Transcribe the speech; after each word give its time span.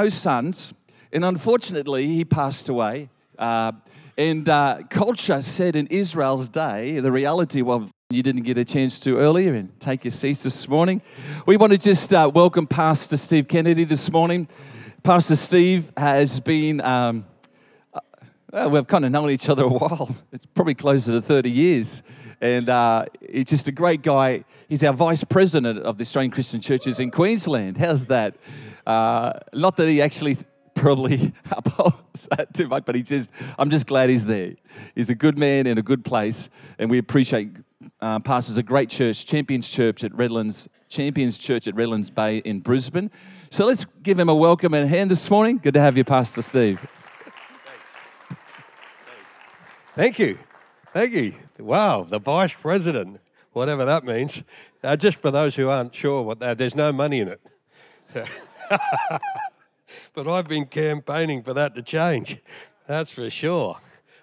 no 0.00 0.08
sons, 0.08 0.72
and 1.12 1.26
unfortunately, 1.26 2.06
he 2.06 2.24
passed 2.24 2.70
away. 2.70 3.10
Uh, 3.38 3.70
and 4.16 4.48
uh, 4.48 4.78
culture 4.88 5.42
said 5.42 5.76
in 5.76 5.86
Israel's 5.88 6.48
day, 6.48 7.00
the 7.00 7.12
reality 7.12 7.60
of 7.60 7.92
you 8.08 8.22
didn't 8.22 8.44
get 8.44 8.56
a 8.56 8.64
chance 8.64 8.98
to 9.00 9.18
earlier 9.18 9.52
and 9.52 9.78
take 9.78 10.06
your 10.06 10.10
seats 10.10 10.42
this 10.42 10.66
morning. 10.66 11.02
We 11.44 11.58
want 11.58 11.72
to 11.72 11.78
just 11.78 12.14
uh, 12.14 12.30
welcome 12.34 12.66
Pastor 12.66 13.18
Steve 13.18 13.46
Kennedy 13.46 13.84
this 13.84 14.10
morning. 14.10 14.48
Pastor 15.02 15.36
Steve 15.36 15.92
has 15.98 16.40
been, 16.40 16.80
um, 16.80 17.26
uh, 18.54 18.70
we've 18.72 18.86
kind 18.86 19.04
of 19.04 19.12
known 19.12 19.28
each 19.28 19.50
other 19.50 19.64
a 19.64 19.68
while. 19.68 20.16
It's 20.32 20.46
probably 20.46 20.76
closer 20.76 21.12
to 21.12 21.20
30 21.20 21.50
years. 21.50 22.02
And 22.40 22.70
uh, 22.70 23.04
he's 23.30 23.44
just 23.44 23.68
a 23.68 23.72
great 23.72 24.00
guy. 24.00 24.44
He's 24.66 24.82
our 24.82 24.94
vice 24.94 25.24
president 25.24 25.80
of 25.80 25.98
the 25.98 26.02
Australian 26.02 26.30
Christian 26.30 26.62
Churches 26.62 27.00
in 27.00 27.10
Queensland. 27.10 27.76
How's 27.76 28.06
that? 28.06 28.34
Uh, 28.86 29.32
not 29.52 29.76
that 29.76 29.88
he 29.88 30.00
actually 30.02 30.36
probably 30.74 31.32
oppose 31.50 32.28
that 32.36 32.52
too 32.54 32.68
much, 32.68 32.84
but 32.84 32.94
he 32.94 33.02
just, 33.02 33.30
I'm 33.58 33.70
just 33.70 33.86
glad 33.86 34.10
he's 34.10 34.26
there. 34.26 34.54
He's 34.94 35.10
a 35.10 35.14
good 35.14 35.38
man 35.38 35.66
in 35.66 35.78
a 35.78 35.82
good 35.82 36.04
place, 36.04 36.48
and 36.78 36.90
we 36.90 36.98
appreciate 36.98 37.50
uh, 38.00 38.18
pastors 38.20 38.56
a 38.56 38.62
great 38.62 38.88
church, 38.88 39.26
Champions 39.26 39.68
Church 39.68 40.04
at 40.04 40.14
Redlands, 40.14 40.68
Champions 40.88 41.38
Church 41.38 41.68
at 41.68 41.74
Redlands 41.74 42.10
Bay 42.10 42.38
in 42.38 42.60
Brisbane. 42.60 43.10
So 43.50 43.66
let's 43.66 43.84
give 44.02 44.18
him 44.18 44.28
a 44.28 44.34
welcome 44.34 44.74
and 44.74 44.88
hand 44.88 45.10
this 45.10 45.30
morning. 45.30 45.58
Good 45.58 45.74
to 45.74 45.80
have 45.80 45.96
you, 45.96 46.04
Pastor 46.04 46.42
Steve. 46.42 46.86
Thank 49.94 50.18
you. 50.18 50.38
Thank 50.92 51.12
you. 51.12 51.34
Wow, 51.58 52.04
the 52.04 52.18
vice 52.18 52.54
president, 52.54 53.20
whatever 53.52 53.84
that 53.84 54.04
means. 54.04 54.42
Uh, 54.82 54.96
just 54.96 55.18
for 55.18 55.30
those 55.30 55.56
who 55.56 55.68
aren't 55.68 55.94
sure 55.94 56.22
what 56.22 56.38
that, 56.40 56.58
there's 56.58 56.74
no 56.74 56.92
money 56.92 57.20
in 57.20 57.28
it. 57.28 57.40
but 60.14 60.28
I've 60.28 60.48
been 60.48 60.66
campaigning 60.66 61.42
for 61.42 61.54
that 61.54 61.74
to 61.74 61.82
change. 61.82 62.38
That's 62.86 63.10
for 63.10 63.28
sure. 63.30 63.78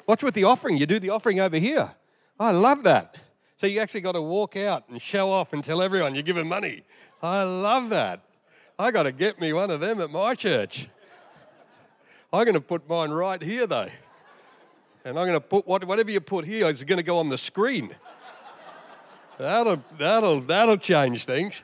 What's 0.06 0.24
with 0.24 0.34
the 0.34 0.46
offering? 0.46 0.78
You 0.78 0.86
do 0.86 1.00
the 1.00 1.10
offering 1.10 1.40
over 1.40 1.58
here. 1.58 1.96
I 2.40 2.52
love 2.52 2.84
that. 2.84 3.18
So 3.58 3.68
you 3.68 3.80
actually 3.80 4.02
got 4.02 4.12
to 4.14 4.22
walk 4.22 4.56
out 4.56 4.88
and 4.90 5.02
show 5.02 5.32
off 5.32 5.52
and 5.52 5.64
tell 5.64 5.82
everyone 5.82 6.14
you're 6.14 6.24
giving 6.24 6.48
money. 6.48 6.84
I 7.22 7.44
love 7.44 7.90
that. 7.90 8.22
I 8.78 8.92
got 8.92 9.04
to 9.04 9.12
get 9.12 9.42
me 9.42 9.52
one 9.54 9.72
of 9.72 9.80
them 9.80 10.00
at 10.00 10.12
my 10.12 10.36
church. 10.36 10.90
I'm 12.32 12.44
going 12.44 12.54
to 12.54 12.62
put 12.62 12.88
mine 12.88 13.12
right 13.12 13.42
here 13.42 13.66
though. 13.66 13.90
And 15.04 15.18
I'm 15.18 15.26
going 15.26 15.34
to 15.34 15.42
put 15.42 15.66
whatever 15.66 16.12
you 16.12 16.20
put 16.20 16.46
here 16.46 16.68
is 16.68 16.84
going 16.84 16.98
to 16.98 17.04
go 17.04 17.18
on 17.18 17.30
the 17.30 17.38
screen. 17.38 17.96
That'll, 19.38 19.84
that'll, 19.98 20.42
that'll 20.42 20.78
change 20.78 21.26
things. 21.26 21.64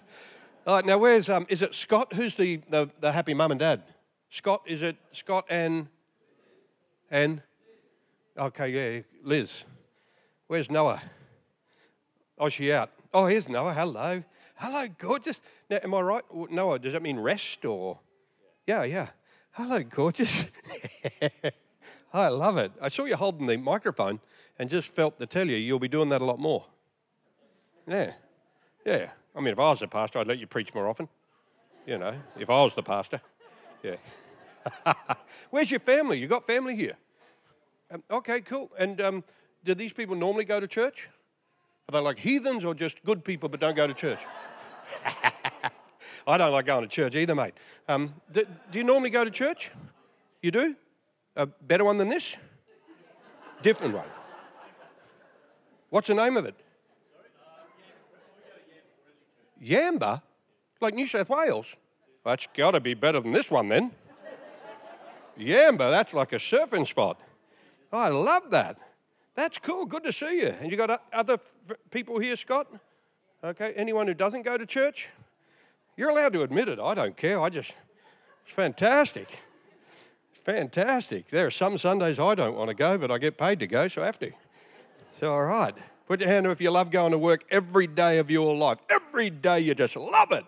All 0.65 0.75
right, 0.75 0.85
now 0.85 0.97
where's, 0.97 1.27
um, 1.27 1.45
is 1.49 1.61
it 1.61 1.75
Scott? 1.75 2.13
Who's 2.13 2.35
the, 2.35 2.61
the, 2.69 2.89
the 3.01 3.11
happy 3.11 3.33
mum 3.33 3.51
and 3.51 3.59
dad? 3.59 3.83
Scott, 4.29 4.61
is 4.65 4.81
it 4.81 4.95
Scott 5.11 5.45
and, 5.49 5.87
and, 7.11 7.41
okay, 8.37 8.69
yeah, 8.69 9.01
Liz. 9.25 9.65
Where's 10.47 10.71
Noah? 10.71 11.01
Oh, 12.39 12.47
she 12.47 12.71
out. 12.71 12.91
Oh, 13.13 13.25
here's 13.25 13.49
Noah. 13.49 13.73
Hello. 13.73 14.23
Hello, 14.55 14.87
gorgeous. 14.97 15.41
Now, 15.69 15.79
am 15.83 15.93
I 15.93 15.99
right? 15.99 16.23
Noah, 16.49 16.79
does 16.79 16.93
that 16.93 17.01
mean 17.01 17.19
rest 17.19 17.65
or? 17.65 17.99
Yeah, 18.65 18.83
yeah. 18.83 19.09
Hello, 19.51 19.83
gorgeous. 19.83 20.45
I 22.13 22.29
love 22.29 22.55
it. 22.55 22.71
I 22.81 22.87
saw 22.87 23.03
you 23.03 23.17
holding 23.17 23.47
the 23.47 23.57
microphone 23.57 24.21
and 24.57 24.69
just 24.69 24.87
felt 24.93 25.19
to 25.19 25.25
tell 25.25 25.49
you 25.49 25.57
you'll 25.57 25.79
be 25.79 25.89
doing 25.89 26.07
that 26.09 26.21
a 26.21 26.25
lot 26.25 26.39
more. 26.39 26.65
Yeah. 27.85 28.13
Yeah. 28.85 29.09
I 29.35 29.39
mean, 29.39 29.53
if 29.53 29.59
I 29.59 29.69
was 29.69 29.79
the 29.79 29.87
pastor, 29.87 30.19
I'd 30.19 30.27
let 30.27 30.39
you 30.39 30.47
preach 30.47 30.73
more 30.73 30.87
often. 30.87 31.09
You 31.85 31.97
know, 31.97 32.15
if 32.37 32.49
I 32.49 32.63
was 32.63 32.75
the 32.75 32.83
pastor. 32.83 33.21
Yeah. 33.81 33.95
Where's 35.49 35.69
your 35.69 35.79
family? 35.79 36.19
You 36.19 36.27
got 36.27 36.47
family 36.47 36.75
here? 36.75 36.95
Um, 37.91 38.03
okay, 38.09 38.41
cool. 38.41 38.71
And 38.77 39.01
um, 39.01 39.23
do 39.63 39.75
these 39.75 39.93
people 39.93 40.15
normally 40.15 40.45
go 40.45 40.59
to 40.59 40.67
church? 40.67 41.09
Are 41.89 41.91
they 41.91 41.99
like 41.99 42.19
heathens 42.19 42.63
or 42.63 42.73
just 42.73 43.03
good 43.03 43.25
people 43.25 43.49
but 43.49 43.59
don't 43.59 43.75
go 43.75 43.87
to 43.87 43.93
church? 43.93 44.19
I 46.27 46.37
don't 46.37 46.51
like 46.53 46.65
going 46.65 46.83
to 46.83 46.87
church 46.87 47.15
either, 47.15 47.35
mate. 47.35 47.53
Um, 47.87 48.13
do, 48.31 48.45
do, 48.71 48.77
you 48.77 48.83
normally 48.83 49.09
go 49.09 49.25
to 49.25 49.31
church? 49.31 49.71
You 50.41 50.51
do? 50.51 50.75
A 51.35 51.45
better 51.45 51.83
one 51.83 51.97
than 51.97 52.07
this? 52.07 52.35
Different 53.61 53.93
one. 53.93 54.07
What's 55.89 56.07
the 56.07 56.13
name 56.13 56.37
of 56.37 56.45
it? 56.45 56.55
Yamba? 59.63 60.21
Like 60.81 60.93
New 60.93 61.07
South 61.07 61.29
Wales? 61.29 61.75
That's 62.25 62.47
got 62.55 62.71
to 62.71 62.79
be 62.79 62.93
better 62.93 63.19
than 63.19 63.31
this 63.31 63.49
one 63.49 63.69
then. 63.69 63.91
Yamba, 65.39 65.89
that's 65.89 66.13
like 66.13 66.33
a 66.33 66.37
surfing 66.37 66.87
spot. 66.87 67.19
Oh, 67.91 67.97
I 67.97 68.09
love 68.09 68.51
that. 68.51 68.77
That's 69.35 69.57
cool. 69.57 69.85
Good 69.85 70.03
to 70.03 70.11
see 70.11 70.41
you. 70.41 70.53
And 70.61 70.69
you 70.71 70.77
got 70.77 71.01
other 71.11 71.39
people 71.89 72.19
here, 72.19 72.35
Scott? 72.35 72.67
Okay. 73.43 73.73
Anyone 73.75 74.07
who 74.07 74.13
doesn't 74.13 74.43
go 74.43 74.57
to 74.57 74.65
church? 74.65 75.09
You're 75.97 76.09
allowed 76.09 76.33
to 76.33 76.43
admit 76.43 76.69
it. 76.69 76.79
I 76.79 76.93
don't 76.93 77.17
care. 77.17 77.39
I 77.41 77.49
just, 77.49 77.73
it's 78.45 78.53
fantastic. 78.53 79.39
It's 80.31 80.43
fantastic. 80.43 81.29
There 81.29 81.47
are 81.47 81.51
some 81.51 81.77
Sundays 81.77 82.19
I 82.19 82.35
don't 82.35 82.55
want 82.55 82.69
to 82.69 82.75
go, 82.75 82.97
but 82.97 83.11
I 83.11 83.17
get 83.17 83.37
paid 83.37 83.59
to 83.59 83.67
go, 83.67 83.87
so 83.87 84.01
I 84.01 84.05
have 84.05 84.19
to. 84.19 84.31
It's 85.07 85.23
all 85.23 85.43
right. 85.43 85.75
Put 86.05 86.19
your 86.19 86.29
hand 86.29 86.45
up 86.45 86.51
if 86.51 86.61
you 86.61 86.69
love 86.69 86.91
going 86.91 87.11
to 87.11 87.17
work 87.17 87.43
every 87.49 87.87
day 87.87 88.17
of 88.17 88.29
your 88.29 88.55
life. 88.55 88.77
Every 88.89 89.29
day 89.29 89.61
you 89.61 89.73
just 89.73 89.95
love 89.95 90.31
it. 90.31 90.45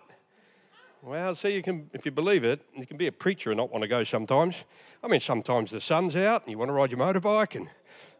Well, 1.02 1.34
see, 1.34 1.54
you 1.54 1.62
can, 1.62 1.88
if 1.92 2.04
you 2.04 2.10
believe 2.10 2.44
it, 2.44 2.62
you 2.76 2.84
can 2.84 2.96
be 2.96 3.06
a 3.06 3.12
preacher 3.12 3.50
and 3.50 3.58
not 3.58 3.70
want 3.70 3.82
to 3.82 3.88
go 3.88 4.02
sometimes. 4.04 4.64
I 5.02 5.08
mean, 5.08 5.20
sometimes 5.20 5.70
the 5.70 5.80
sun's 5.80 6.16
out 6.16 6.42
and 6.42 6.50
you 6.50 6.58
want 6.58 6.68
to 6.68 6.72
ride 6.72 6.90
your 6.90 6.98
motorbike 6.98 7.54
and, 7.54 7.68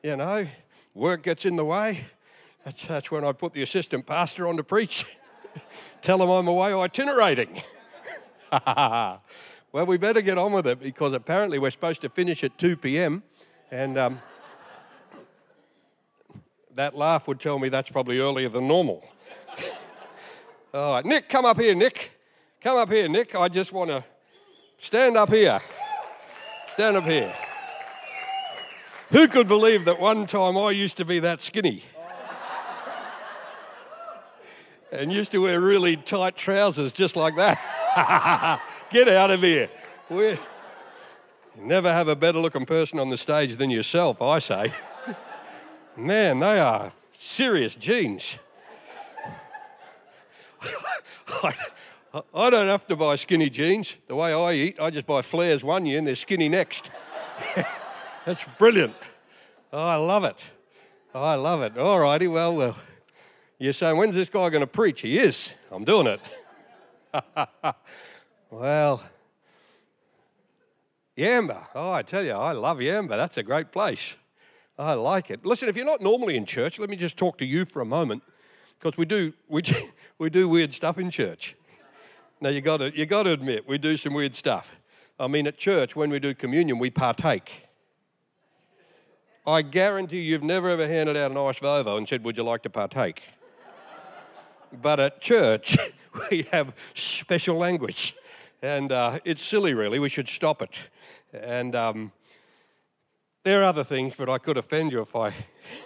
you 0.02 0.16
know, 0.16 0.46
work 0.94 1.22
gets 1.22 1.44
in 1.44 1.56
the 1.56 1.64
way. 1.64 2.04
That's, 2.64 2.86
that's 2.86 3.10
when 3.10 3.24
I 3.24 3.32
put 3.32 3.52
the 3.52 3.62
assistant 3.62 4.06
pastor 4.06 4.46
on 4.46 4.56
to 4.56 4.64
preach. 4.64 5.04
Tell 6.02 6.22
him 6.22 6.30
I'm 6.30 6.48
away 6.48 6.72
itinerating. 6.72 7.60
well, 8.66 9.20
we 9.72 9.96
better 9.96 10.20
get 10.20 10.38
on 10.38 10.52
with 10.52 10.66
it 10.66 10.80
because 10.80 11.12
apparently 11.12 11.58
we're 11.58 11.70
supposed 11.70 12.00
to 12.02 12.08
finish 12.08 12.44
at 12.44 12.56
2 12.56 12.76
p.m. 12.76 13.24
And 13.70 13.98
um, 13.98 14.20
that 16.76 16.94
laugh 16.96 17.26
would 17.26 17.40
tell 17.40 17.58
me 17.58 17.68
that's 17.68 17.88
probably 17.88 18.18
earlier 18.18 18.48
than 18.48 18.68
normal. 18.68 19.02
All 20.74 20.92
right, 20.92 21.04
Nick, 21.04 21.28
come 21.28 21.44
up 21.44 21.58
here, 21.58 21.74
Nick. 21.74 22.10
Come 22.62 22.76
up 22.76 22.90
here, 22.90 23.08
Nick. 23.08 23.34
I 23.34 23.48
just 23.48 23.72
want 23.72 23.90
to 23.90 24.04
stand 24.78 25.16
up 25.16 25.30
here. 25.30 25.60
Stand 26.74 26.96
up 26.96 27.04
here. 27.04 27.34
Who 29.10 29.26
could 29.28 29.48
believe 29.48 29.86
that 29.86 29.98
one 29.98 30.26
time 30.26 30.58
I 30.58 30.72
used 30.72 30.98
to 30.98 31.04
be 31.04 31.18
that 31.20 31.40
skinny? 31.40 31.82
and 34.92 35.12
used 35.12 35.32
to 35.32 35.38
wear 35.38 35.60
really 35.60 35.96
tight 35.96 36.36
trousers 36.36 36.92
just 36.92 37.16
like 37.16 37.36
that. 37.36 38.60
Get 38.90 39.08
out 39.08 39.30
of 39.30 39.40
here. 39.40 39.68
We're, 40.08 40.38
never 41.58 41.92
have 41.92 42.08
a 42.08 42.16
better 42.16 42.38
looking 42.38 42.66
person 42.66 42.98
on 42.98 43.10
the 43.10 43.16
stage 43.16 43.56
than 43.56 43.70
yourself, 43.70 44.20
I 44.20 44.38
say. 44.38 44.72
Man, 45.96 46.40
they 46.40 46.60
are 46.60 46.92
serious 47.16 47.74
jeans. 47.74 48.38
I, 52.34 52.50
don't 52.50 52.68
have 52.68 52.86
to 52.88 52.96
buy 52.96 53.16
skinny 53.16 53.48
jeans. 53.48 53.96
The 54.06 54.14
way 54.14 54.32
I 54.34 54.52
eat, 54.52 54.80
I 54.80 54.90
just 54.90 55.06
buy 55.06 55.22
flares 55.22 55.64
one 55.64 55.86
year 55.86 55.98
and 55.98 56.06
they're 56.06 56.14
skinny 56.14 56.50
next. 56.50 56.90
That's 58.26 58.44
brilliant. 58.58 58.94
Oh, 59.72 59.78
I 59.78 59.96
love 59.96 60.24
it. 60.24 60.36
Oh, 61.14 61.22
I 61.22 61.34
love 61.34 61.62
it. 61.62 61.78
All 61.78 62.00
righty, 62.00 62.28
well, 62.28 62.54
well. 62.54 62.76
You're 63.58 63.72
saying, 63.72 63.96
when's 63.96 64.14
this 64.14 64.28
guy 64.28 64.50
going 64.50 64.60
to 64.60 64.66
preach? 64.66 65.00
He 65.00 65.18
is. 65.18 65.52
I'm 65.70 65.84
doing 65.84 66.06
it. 66.06 66.20
well, 68.50 69.02
Yamba. 71.16 71.66
Oh, 71.74 71.90
I 71.90 72.02
tell 72.02 72.22
you, 72.22 72.32
I 72.32 72.52
love 72.52 72.78
Yamba. 72.78 73.10
That's 73.10 73.38
a 73.38 73.42
great 73.42 73.72
place. 73.72 74.14
I 74.78 74.92
like 74.92 75.30
it. 75.30 75.44
Listen, 75.44 75.68
if 75.68 75.76
you're 75.76 75.86
not 75.86 76.02
normally 76.02 76.36
in 76.36 76.44
church, 76.44 76.78
let 76.78 76.90
me 76.90 76.96
just 76.96 77.16
talk 77.16 77.38
to 77.38 77.46
you 77.46 77.64
for 77.64 77.80
a 77.80 77.86
moment, 77.86 78.22
because 78.78 78.98
we 78.98 79.06
do 79.06 79.32
we, 79.48 79.62
we 80.18 80.30
do 80.30 80.48
weird 80.48 80.74
stuff 80.74 80.98
in 80.98 81.10
church. 81.10 81.56
Now 82.40 82.50
you 82.50 82.60
got 82.60 82.78
to 82.78 82.96
you 82.96 83.06
got 83.06 83.22
to 83.22 83.32
admit 83.32 83.66
we 83.66 83.78
do 83.78 83.96
some 83.96 84.12
weird 84.12 84.36
stuff. 84.36 84.72
I 85.18 85.28
mean, 85.28 85.46
at 85.46 85.56
church 85.56 85.96
when 85.96 86.10
we 86.10 86.18
do 86.18 86.34
communion, 86.34 86.78
we 86.78 86.90
partake. 86.90 87.62
I 89.46 89.62
guarantee 89.62 90.20
you've 90.20 90.42
never 90.42 90.68
ever 90.68 90.86
handed 90.86 91.16
out 91.16 91.30
an 91.30 91.38
ice 91.38 91.60
vovo 91.60 91.96
and 91.96 92.06
said, 92.06 92.22
"Would 92.24 92.36
you 92.36 92.42
like 92.42 92.62
to 92.64 92.70
partake?" 92.70 93.22
but 94.82 95.00
at 95.00 95.20
church 95.22 95.78
we 96.30 96.42
have 96.52 96.74
special 96.92 97.56
language, 97.56 98.14
and 98.60 98.92
uh, 98.92 99.20
it's 99.24 99.42
silly, 99.42 99.72
really. 99.72 99.98
We 99.98 100.10
should 100.10 100.28
stop 100.28 100.60
it. 100.60 100.70
And 101.32 101.74
um, 101.74 102.12
there 103.46 103.60
are 103.60 103.66
other 103.66 103.84
things, 103.84 104.12
but 104.18 104.28
I 104.28 104.38
could 104.38 104.56
offend 104.56 104.90
you 104.90 105.00
if 105.02 105.14
I 105.14 105.32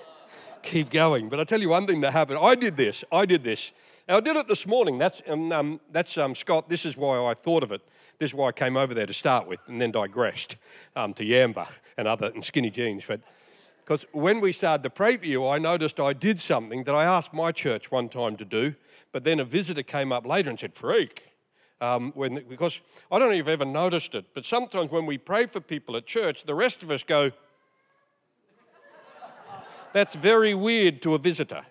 keep 0.62 0.88
going. 0.88 1.28
But 1.28 1.40
I'll 1.40 1.44
tell 1.44 1.60
you 1.60 1.68
one 1.68 1.86
thing 1.86 2.00
that 2.00 2.12
happened. 2.12 2.38
I 2.40 2.54
did 2.54 2.74
this. 2.74 3.04
I 3.12 3.26
did 3.26 3.44
this. 3.44 3.72
I 4.08 4.20
did 4.20 4.34
it 4.34 4.48
this 4.48 4.66
morning. 4.66 4.96
That's, 4.96 5.20
um, 5.28 5.52
um, 5.52 5.80
that's 5.92 6.16
um, 6.16 6.34
Scott. 6.34 6.70
This 6.70 6.86
is 6.86 6.96
why 6.96 7.22
I 7.22 7.34
thought 7.34 7.62
of 7.62 7.70
it. 7.70 7.82
This 8.18 8.30
is 8.30 8.34
why 8.34 8.48
I 8.48 8.52
came 8.52 8.78
over 8.78 8.94
there 8.94 9.04
to 9.04 9.12
start 9.12 9.46
with 9.46 9.60
and 9.66 9.78
then 9.78 9.90
digressed 9.90 10.56
um, 10.96 11.12
to 11.12 11.22
Yamba 11.22 11.68
and 11.98 12.08
other 12.08 12.32
and 12.34 12.42
skinny 12.42 12.70
jeans. 12.70 13.04
But 13.06 13.20
because 13.84 14.06
when 14.12 14.40
we 14.40 14.52
started 14.52 14.82
to 14.84 14.90
pray 14.90 15.18
for 15.18 15.26
you, 15.26 15.46
I 15.46 15.58
noticed 15.58 16.00
I 16.00 16.14
did 16.14 16.40
something 16.40 16.84
that 16.84 16.94
I 16.94 17.04
asked 17.04 17.34
my 17.34 17.52
church 17.52 17.90
one 17.90 18.08
time 18.08 18.38
to 18.38 18.44
do, 18.46 18.74
but 19.12 19.24
then 19.24 19.38
a 19.38 19.44
visitor 19.44 19.82
came 19.82 20.12
up 20.12 20.24
later 20.24 20.48
and 20.48 20.58
said, 20.58 20.72
Freak. 20.72 21.24
Um, 21.82 22.12
when, 22.14 22.42
because 22.48 22.80
I 23.10 23.18
don't 23.18 23.28
know 23.28 23.32
if 23.32 23.38
you've 23.38 23.48
ever 23.48 23.64
noticed 23.66 24.14
it, 24.14 24.26
but 24.34 24.46
sometimes 24.46 24.90
when 24.90 25.04
we 25.04 25.18
pray 25.18 25.44
for 25.46 25.60
people 25.60 25.96
at 25.96 26.06
church, 26.06 26.44
the 26.44 26.54
rest 26.54 26.82
of 26.82 26.90
us 26.90 27.02
go, 27.02 27.32
That's 29.92 30.14
very 30.14 30.54
weird 30.54 31.02
to 31.02 31.14
a 31.14 31.18
visitor. 31.18 31.62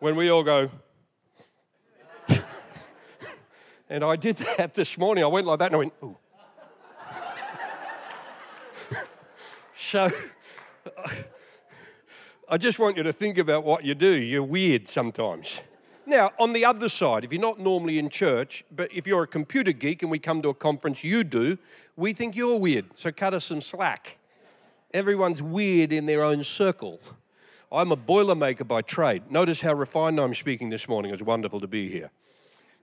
When 0.00 0.16
we 0.16 0.28
all 0.28 0.42
go, 0.42 0.70
and 3.88 4.04
I 4.04 4.16
did 4.16 4.36
that 4.56 4.74
this 4.74 4.98
morning. 4.98 5.22
I 5.22 5.28
went 5.28 5.46
like 5.46 5.60
that 5.60 5.66
and 5.66 5.74
I 5.74 5.78
went, 5.78 5.92
Ooh. 6.02 6.16
so 9.76 10.10
I 12.48 12.58
just 12.58 12.78
want 12.78 12.96
you 12.96 13.04
to 13.04 13.12
think 13.12 13.38
about 13.38 13.62
what 13.64 13.84
you 13.84 13.94
do. 13.94 14.12
You're 14.12 14.42
weird 14.42 14.88
sometimes. 14.88 15.60
Now, 16.06 16.30
on 16.38 16.52
the 16.52 16.64
other 16.64 16.88
side, 16.88 17.24
if 17.24 17.32
you're 17.32 17.40
not 17.40 17.58
normally 17.58 17.98
in 17.98 18.08
church, 18.08 18.64
but 18.74 18.92
if 18.92 19.06
you're 19.06 19.24
a 19.24 19.28
computer 19.28 19.72
geek 19.72 20.02
and 20.02 20.10
we 20.10 20.18
come 20.18 20.42
to 20.42 20.50
a 20.50 20.54
conference, 20.54 21.02
you 21.02 21.24
do, 21.24 21.58
we 21.96 22.12
think 22.12 22.36
you're 22.36 22.58
weird. 22.58 22.86
So 22.94 23.10
cut 23.10 23.34
us 23.34 23.44
some 23.44 23.60
slack. 23.60 24.18
Everyone's 24.96 25.42
weird 25.42 25.92
in 25.92 26.06
their 26.06 26.22
own 26.22 26.42
circle. 26.42 27.02
I'm 27.70 27.92
a 27.92 27.98
boilermaker 27.98 28.66
by 28.66 28.80
trade. 28.80 29.30
Notice 29.30 29.60
how 29.60 29.74
refined 29.74 30.18
I'm 30.18 30.34
speaking 30.34 30.70
this 30.70 30.88
morning. 30.88 31.12
It's 31.12 31.22
wonderful 31.22 31.60
to 31.60 31.66
be 31.66 31.90
here. 31.90 32.10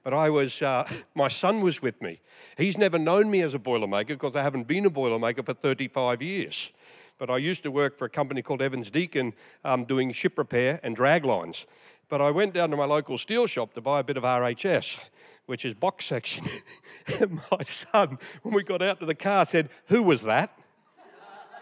But 0.03 0.13
I 0.13 0.29
was, 0.29 0.61
uh, 0.61 0.87
my 1.15 1.27
son 1.27 1.61
was 1.61 1.81
with 1.81 1.99
me. 2.03 2.21
He's 2.55 2.77
never 2.77 2.99
known 2.99 3.31
me 3.31 3.41
as 3.41 3.55
a 3.55 3.59
boilermaker 3.59 4.09
because 4.09 4.35
I 4.35 4.43
haven't 4.43 4.67
been 4.67 4.85
a 4.85 4.91
boilermaker 4.91 5.43
for 5.43 5.55
35 5.55 6.21
years 6.21 6.71
but 7.19 7.29
I 7.29 7.37
used 7.37 7.63
to 7.63 7.71
work 7.71 7.97
for 7.97 8.05
a 8.05 8.09
company 8.09 8.41
called 8.41 8.61
Evans 8.61 8.89
Deakin 8.91 9.33
um, 9.63 9.85
doing 9.85 10.11
ship 10.11 10.37
repair 10.37 10.79
and 10.83 10.95
drag 10.95 11.23
lines. 11.23 11.65
But 12.09 12.21
I 12.21 12.31
went 12.31 12.53
down 12.53 12.71
to 12.71 12.75
my 12.75 12.85
local 12.85 13.17
steel 13.17 13.47
shop 13.47 13.73
to 13.75 13.81
buy 13.81 14.01
a 14.01 14.03
bit 14.03 14.17
of 14.17 14.23
RHS, 14.23 14.99
which 15.45 15.63
is 15.63 15.73
box 15.73 16.05
section. 16.05 16.45
and 17.21 17.39
my 17.49 17.63
son, 17.63 18.17
when 18.41 18.53
we 18.53 18.63
got 18.63 18.81
out 18.81 18.99
to 18.99 19.05
the 19.05 19.15
car, 19.15 19.45
said, 19.45 19.69
Who 19.87 20.03
was 20.03 20.23
that? 20.23 20.57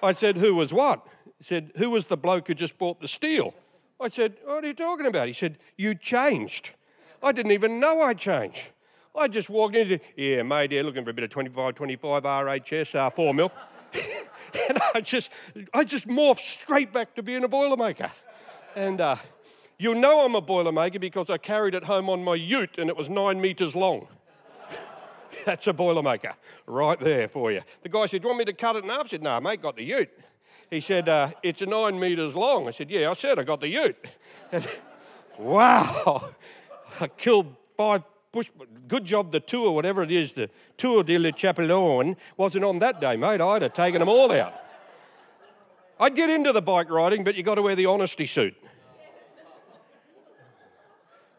I 0.03 0.13
said, 0.13 0.37
Who 0.37 0.55
was 0.55 0.73
what? 0.73 1.05
He 1.37 1.43
said, 1.43 1.71
Who 1.77 1.89
was 1.89 2.05
the 2.05 2.17
bloke 2.17 2.47
who 2.47 2.53
just 2.53 2.77
bought 2.77 3.01
the 3.01 3.07
steel? 3.07 3.53
I 3.99 4.09
said, 4.09 4.35
What 4.45 4.63
are 4.63 4.67
you 4.67 4.73
talking 4.73 5.05
about? 5.05 5.27
He 5.27 5.33
said, 5.33 5.57
You 5.77 5.95
changed. 5.95 6.71
I 7.23 7.31
didn't 7.31 7.51
even 7.51 7.79
know 7.79 8.01
I 8.01 8.13
changed. 8.13 8.69
I 9.15 9.27
just 9.27 9.49
walked 9.49 9.75
in 9.75 9.81
and 9.81 9.89
said, 9.91 10.01
Yeah, 10.15 10.43
mate, 10.43 10.71
yeah, 10.71 10.81
looking 10.81 11.03
for 11.03 11.11
a 11.11 11.13
bit 11.13 11.23
of 11.23 11.29
25 11.29 11.75
25 11.75 12.23
RHS, 12.23 12.95
uh, 12.95 13.09
4 13.09 13.33
mil. 13.33 13.51
and 14.69 14.79
I 14.93 15.01
just, 15.01 15.31
I 15.73 15.83
just 15.83 16.07
morphed 16.07 16.39
straight 16.39 16.91
back 16.91 17.15
to 17.15 17.23
being 17.23 17.43
a 17.43 17.49
Boilermaker. 17.49 18.09
And 18.75 19.01
uh, 19.01 19.17
you'll 19.77 19.95
know 19.95 20.25
I'm 20.25 20.35
a 20.35 20.41
Boilermaker 20.41 20.99
because 20.99 21.29
I 21.29 21.37
carried 21.37 21.75
it 21.75 21.83
home 21.83 22.09
on 22.09 22.23
my 22.23 22.35
ute 22.35 22.77
and 22.77 22.89
it 22.89 22.97
was 22.97 23.09
nine 23.09 23.41
metres 23.41 23.75
long. 23.75 24.07
That's 25.45 25.67
a 25.67 25.73
Boilermaker 25.73 26.33
right 26.65 26.99
there 26.99 27.27
for 27.27 27.51
you. 27.51 27.61
The 27.83 27.89
guy 27.89 28.05
said, 28.05 28.21
Do 28.21 28.27
you 28.27 28.29
want 28.29 28.39
me 28.39 28.45
to 28.45 28.53
cut 28.53 28.75
it 28.75 28.83
in 28.83 28.89
half? 28.89 29.05
I 29.05 29.09
said, 29.09 29.23
No, 29.23 29.39
mate, 29.39 29.61
got 29.61 29.75
the 29.75 29.83
ute. 29.83 30.09
He 30.69 30.79
said, 30.79 31.09
uh, 31.09 31.31
It's 31.43 31.61
nine 31.61 31.99
metres 31.99 32.35
long. 32.35 32.67
I 32.67 32.71
said, 32.71 32.89
Yeah, 32.89 33.11
I 33.11 33.13
said 33.13 33.39
I 33.39 33.43
got 33.43 33.61
the 33.61 33.69
ute. 33.69 33.97
And, 34.53 34.67
wow, 35.37 36.31
I 36.99 37.07
killed 37.07 37.55
five 37.77 38.03
push, 38.31 38.49
good 38.87 39.05
job 39.05 39.31
the 39.31 39.39
tour, 39.39 39.71
whatever 39.71 40.03
it 40.03 40.11
is, 40.11 40.33
the 40.33 40.49
Tour 40.77 41.03
de 41.03 41.17
la 41.17 41.31
Chapelon 41.31 42.15
wasn't 42.37 42.65
on 42.65 42.79
that 42.79 43.01
day, 43.01 43.15
mate. 43.15 43.41
I'd 43.41 43.61
have 43.61 43.73
taken 43.73 43.99
them 43.99 44.09
all 44.09 44.31
out. 44.31 44.53
I'd 45.99 46.15
get 46.15 46.29
into 46.29 46.51
the 46.51 46.61
bike 46.61 46.89
riding, 46.89 47.23
but 47.23 47.35
you 47.35 47.43
got 47.43 47.55
to 47.55 47.61
wear 47.61 47.75
the 47.75 47.85
honesty 47.85 48.25
suit. 48.25 48.55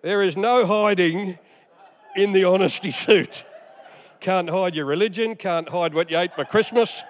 There 0.02 0.22
is 0.22 0.36
no 0.36 0.66
hiding 0.66 1.38
in 2.16 2.32
the 2.32 2.44
honesty 2.44 2.90
suit. 2.90 3.44
Can't 4.22 4.48
hide 4.48 4.76
your 4.76 4.86
religion, 4.86 5.34
can't 5.34 5.68
hide 5.68 5.94
what 5.94 6.08
you 6.08 6.16
ate 6.16 6.32
for 6.32 6.44
Christmas. 6.44 7.02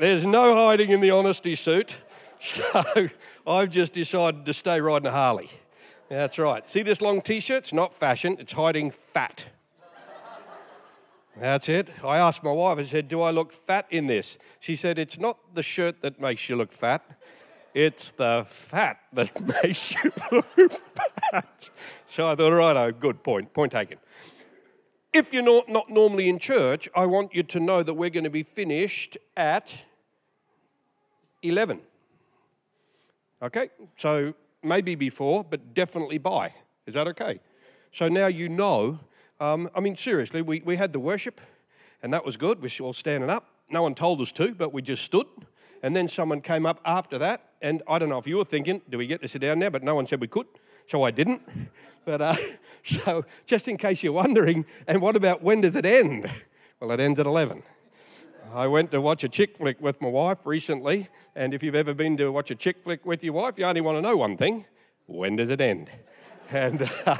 There's 0.00 0.24
no 0.24 0.56
hiding 0.56 0.90
in 0.90 1.00
the 1.00 1.12
honesty 1.12 1.54
suit. 1.54 1.94
So 2.38 3.08
I've 3.46 3.70
just 3.70 3.94
decided 3.94 4.44
to 4.44 4.52
stay 4.52 4.78
riding 4.78 5.06
a 5.06 5.10
Harley. 5.10 5.50
That's 6.10 6.38
right. 6.38 6.66
See 6.68 6.82
this 6.82 7.00
long 7.00 7.22
t 7.22 7.40
shirt? 7.40 7.58
It's 7.58 7.72
not 7.72 7.94
fashion, 7.94 8.36
it's 8.38 8.52
hiding 8.52 8.90
fat. 8.90 9.46
That's 11.34 11.70
it. 11.70 11.88
I 12.04 12.18
asked 12.18 12.44
my 12.44 12.52
wife, 12.52 12.78
I 12.78 12.84
said, 12.84 13.08
Do 13.08 13.22
I 13.22 13.30
look 13.30 13.52
fat 13.52 13.86
in 13.88 14.06
this? 14.06 14.36
She 14.60 14.76
said, 14.76 14.98
It's 14.98 15.18
not 15.18 15.38
the 15.54 15.62
shirt 15.62 16.02
that 16.02 16.20
makes 16.20 16.48
you 16.50 16.56
look 16.56 16.72
fat, 16.72 17.02
it's 17.72 18.10
the 18.12 18.44
fat 18.46 18.98
that 19.14 19.40
makes 19.62 19.92
you 19.92 20.12
look 20.30 20.72
fat. 20.72 21.70
So 22.10 22.28
I 22.28 22.34
thought, 22.34 22.52
right, 22.52 22.76
oh, 22.76 22.92
good 22.92 23.22
point. 23.22 23.54
Point 23.54 23.72
taken. 23.72 23.98
If 25.16 25.32
you're 25.32 25.42
not, 25.42 25.70
not 25.70 25.88
normally 25.88 26.28
in 26.28 26.38
church, 26.38 26.90
I 26.94 27.06
want 27.06 27.34
you 27.34 27.42
to 27.42 27.58
know 27.58 27.82
that 27.82 27.94
we're 27.94 28.10
going 28.10 28.24
to 28.24 28.30
be 28.30 28.42
finished 28.42 29.16
at 29.34 29.74
11. 31.42 31.80
Okay? 33.40 33.70
So 33.96 34.34
maybe 34.62 34.94
before, 34.94 35.42
but 35.42 35.72
definitely 35.72 36.18
by. 36.18 36.52
Is 36.84 36.92
that 36.92 37.08
okay? 37.08 37.40
So 37.92 38.08
now 38.08 38.26
you 38.26 38.50
know. 38.50 38.98
Um, 39.40 39.70
I 39.74 39.80
mean, 39.80 39.96
seriously, 39.96 40.42
we, 40.42 40.60
we 40.66 40.76
had 40.76 40.92
the 40.92 41.00
worship, 41.00 41.40
and 42.02 42.12
that 42.12 42.26
was 42.26 42.36
good. 42.36 42.60
We're 42.60 42.84
all 42.84 42.92
standing 42.92 43.30
up. 43.30 43.48
No 43.70 43.80
one 43.80 43.94
told 43.94 44.20
us 44.20 44.32
to, 44.32 44.54
but 44.54 44.74
we 44.74 44.82
just 44.82 45.02
stood. 45.02 45.26
And 45.82 45.96
then 45.96 46.08
someone 46.08 46.42
came 46.42 46.66
up 46.66 46.78
after 46.84 47.16
that, 47.16 47.52
and 47.62 47.82
I 47.88 47.98
don't 47.98 48.10
know 48.10 48.18
if 48.18 48.26
you 48.26 48.36
were 48.36 48.44
thinking, 48.44 48.82
do 48.90 48.98
we 48.98 49.06
get 49.06 49.22
to 49.22 49.28
sit 49.28 49.40
down 49.40 49.60
now? 49.60 49.70
But 49.70 49.82
no 49.82 49.94
one 49.94 50.06
said 50.06 50.20
we 50.20 50.28
could, 50.28 50.46
so 50.88 51.02
I 51.02 51.10
didn't. 51.10 51.42
But 52.04 52.20
uh, 52.20 52.36
so 52.84 53.24
just 53.46 53.68
in 53.68 53.76
case 53.76 54.02
you're 54.02 54.12
wondering, 54.12 54.64
and 54.86 55.00
what 55.00 55.16
about 55.16 55.42
when 55.42 55.60
does 55.60 55.76
it 55.76 55.86
end? 55.86 56.30
Well, 56.80 56.90
it 56.92 57.00
ends 57.00 57.18
at 57.18 57.26
11. 57.26 57.62
I 58.54 58.66
went 58.68 58.90
to 58.92 59.00
watch 59.00 59.24
a 59.24 59.28
chick 59.28 59.56
flick 59.56 59.80
with 59.80 60.00
my 60.00 60.08
wife 60.08 60.38
recently, 60.44 61.08
and 61.34 61.52
if 61.52 61.62
you've 61.62 61.74
ever 61.74 61.94
been 61.94 62.16
to 62.18 62.30
watch 62.30 62.50
a 62.50 62.54
chick 62.54 62.76
flick 62.84 63.04
with 63.04 63.24
your 63.24 63.34
wife, 63.34 63.58
you 63.58 63.64
only 63.64 63.80
want 63.80 63.96
to 63.98 64.02
know 64.02 64.16
one 64.16 64.36
thing 64.36 64.64
when 65.06 65.36
does 65.36 65.50
it 65.50 65.60
end? 65.60 65.90
And 66.50 66.88
uh, 67.06 67.16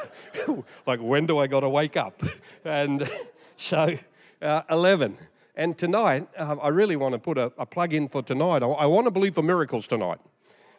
like, 0.86 1.00
when 1.00 1.26
do 1.26 1.38
I 1.38 1.46
got 1.46 1.60
to 1.60 1.68
wake 1.68 1.96
up? 1.96 2.22
And 2.64 3.08
so, 3.56 3.96
uh, 4.42 4.62
11. 4.70 5.16
And 5.56 5.76
tonight, 5.78 6.28
uh, 6.36 6.56
I 6.60 6.68
really 6.68 6.96
want 6.96 7.14
to 7.14 7.18
put 7.18 7.38
a, 7.38 7.52
a 7.56 7.64
plug 7.64 7.94
in 7.94 8.08
for 8.08 8.22
tonight. 8.22 8.62
I, 8.62 8.66
I 8.66 8.86
want 8.86 9.06
to 9.06 9.10
believe 9.10 9.34
for 9.34 9.42
miracles 9.42 9.86
tonight. 9.86 10.18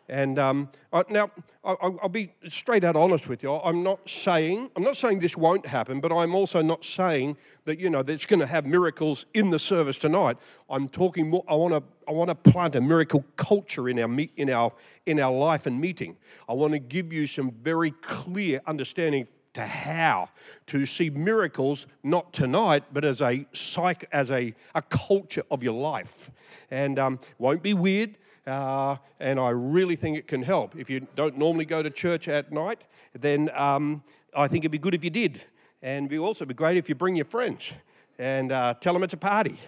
And 0.09 0.39
um, 0.39 0.69
I, 0.93 1.03
now, 1.09 1.31
I, 1.65 1.75
will 1.87 2.07
be 2.07 2.31
straight 2.47 2.85
out 2.85 2.95
honest 2.95 3.27
with 3.27 3.43
you. 3.43 3.51
I'm 3.51 3.83
not 3.83 4.07
saying 4.07 4.71
I'm 4.75 4.83
not 4.83 4.95
saying 4.95 5.19
this 5.19 5.35
won't 5.35 5.65
happen, 5.65 5.99
but 5.99 6.13
I'm 6.13 6.33
also 6.33 6.61
not 6.61 6.85
saying 6.85 7.35
that 7.65 7.77
you 7.77 7.89
know 7.89 8.03
that's 8.03 8.25
going 8.25 8.39
to 8.39 8.45
have 8.45 8.65
miracles 8.65 9.25
in 9.33 9.49
the 9.49 9.59
service 9.59 9.97
tonight. 9.97 10.37
I'm 10.69 10.87
talking 10.87 11.29
more. 11.29 11.43
I 11.47 11.55
want 11.55 11.73
to 11.73 11.83
I 12.07 12.13
want 12.13 12.29
to 12.29 12.35
plant 12.35 12.75
a 12.75 12.81
miracle 12.81 13.25
culture 13.35 13.89
in 13.89 13.99
our 13.99 14.07
meet, 14.07 14.31
in 14.37 14.49
our 14.49 14.71
in 15.05 15.19
our 15.19 15.33
life 15.33 15.65
and 15.65 15.79
meeting. 15.79 16.15
I 16.47 16.53
want 16.53 16.71
to 16.71 16.79
give 16.79 17.11
you 17.11 17.27
some 17.27 17.51
very 17.51 17.91
clear 17.91 18.61
understanding 18.65 19.27
to 19.55 19.65
how 19.65 20.29
to 20.67 20.85
see 20.85 21.09
miracles 21.09 21.85
not 22.03 22.31
tonight, 22.31 22.83
but 22.93 23.03
as 23.03 23.21
a 23.21 23.45
psych 23.51 24.07
as 24.13 24.31
a 24.31 24.55
a 24.73 24.81
culture 24.83 25.43
of 25.51 25.63
your 25.63 25.73
life, 25.73 26.31
and 26.71 26.97
um, 26.97 27.19
won't 27.39 27.61
be 27.61 27.73
weird 27.73 28.15
uh, 28.47 28.97
and 29.19 29.39
I 29.39 29.49
really 29.49 29.95
think 29.95 30.17
it 30.17 30.27
can 30.27 30.41
help. 30.41 30.75
If 30.75 30.89
you 30.89 31.05
don't 31.15 31.37
normally 31.37 31.65
go 31.65 31.83
to 31.83 31.89
church 31.89 32.27
at 32.27 32.51
night, 32.51 32.85
then 33.13 33.51
um, 33.53 34.03
I 34.33 34.47
think 34.47 34.63
it'd 34.63 34.71
be 34.71 34.77
good 34.77 34.95
if 34.95 35.03
you 35.03 35.09
did. 35.09 35.41
And 35.81 36.07
it'd 36.07 36.19
also 36.19 36.45
be 36.45 36.53
great 36.53 36.77
if 36.77 36.89
you 36.89 36.95
bring 36.95 37.15
your 37.15 37.25
friends 37.25 37.73
and 38.17 38.51
uh, 38.51 38.73
tell 38.79 38.93
them 38.93 39.03
it's 39.03 39.13
a 39.13 39.17
party. 39.17 39.59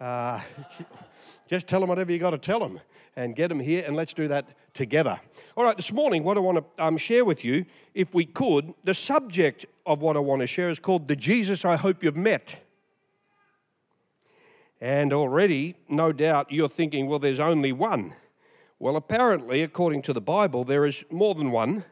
Uh, 0.00 0.40
just 1.48 1.66
tell 1.66 1.80
them 1.80 1.88
whatever 1.88 2.12
you 2.12 2.18
got 2.18 2.30
to 2.30 2.38
tell 2.38 2.60
them 2.60 2.80
and 3.16 3.34
get 3.34 3.48
them 3.48 3.58
here, 3.58 3.82
and 3.84 3.96
let's 3.96 4.12
do 4.12 4.28
that 4.28 4.46
together. 4.74 5.18
All 5.56 5.64
right, 5.64 5.76
this 5.76 5.92
morning, 5.92 6.22
what 6.22 6.36
I 6.36 6.40
want 6.40 6.58
to 6.58 6.84
um, 6.84 6.96
share 6.96 7.24
with 7.24 7.44
you, 7.44 7.64
if 7.94 8.14
we 8.14 8.24
could, 8.24 8.74
the 8.84 8.94
subject 8.94 9.66
of 9.84 10.00
what 10.00 10.16
I 10.16 10.20
want 10.20 10.40
to 10.42 10.46
share 10.46 10.70
is 10.70 10.78
called 10.78 11.08
The 11.08 11.16
Jesus 11.16 11.64
I 11.64 11.76
Hope 11.76 12.04
You've 12.04 12.16
Met. 12.16 12.60
And 14.80 15.12
already, 15.12 15.74
no 15.88 16.12
doubt, 16.12 16.52
you're 16.52 16.68
thinking, 16.68 17.08
well, 17.08 17.18
there's 17.18 17.40
only 17.40 17.72
one. 17.72 18.14
Well, 18.78 18.94
apparently, 18.94 19.62
according 19.62 20.02
to 20.02 20.12
the 20.12 20.20
Bible, 20.20 20.62
there 20.64 20.86
is 20.86 21.04
more 21.10 21.34
than 21.34 21.50
one. 21.50 21.84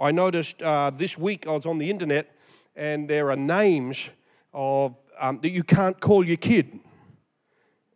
I 0.00 0.12
noticed 0.12 0.62
uh, 0.62 0.90
this 0.90 1.18
week 1.18 1.46
I 1.46 1.52
was 1.52 1.66
on 1.66 1.78
the 1.78 1.90
internet 1.90 2.34
and 2.76 3.08
there 3.08 3.30
are 3.30 3.36
names 3.36 4.10
of, 4.54 4.96
um, 5.18 5.40
that 5.42 5.50
you 5.50 5.64
can't 5.64 5.98
call 6.00 6.24
your 6.24 6.36
kid. 6.36 6.78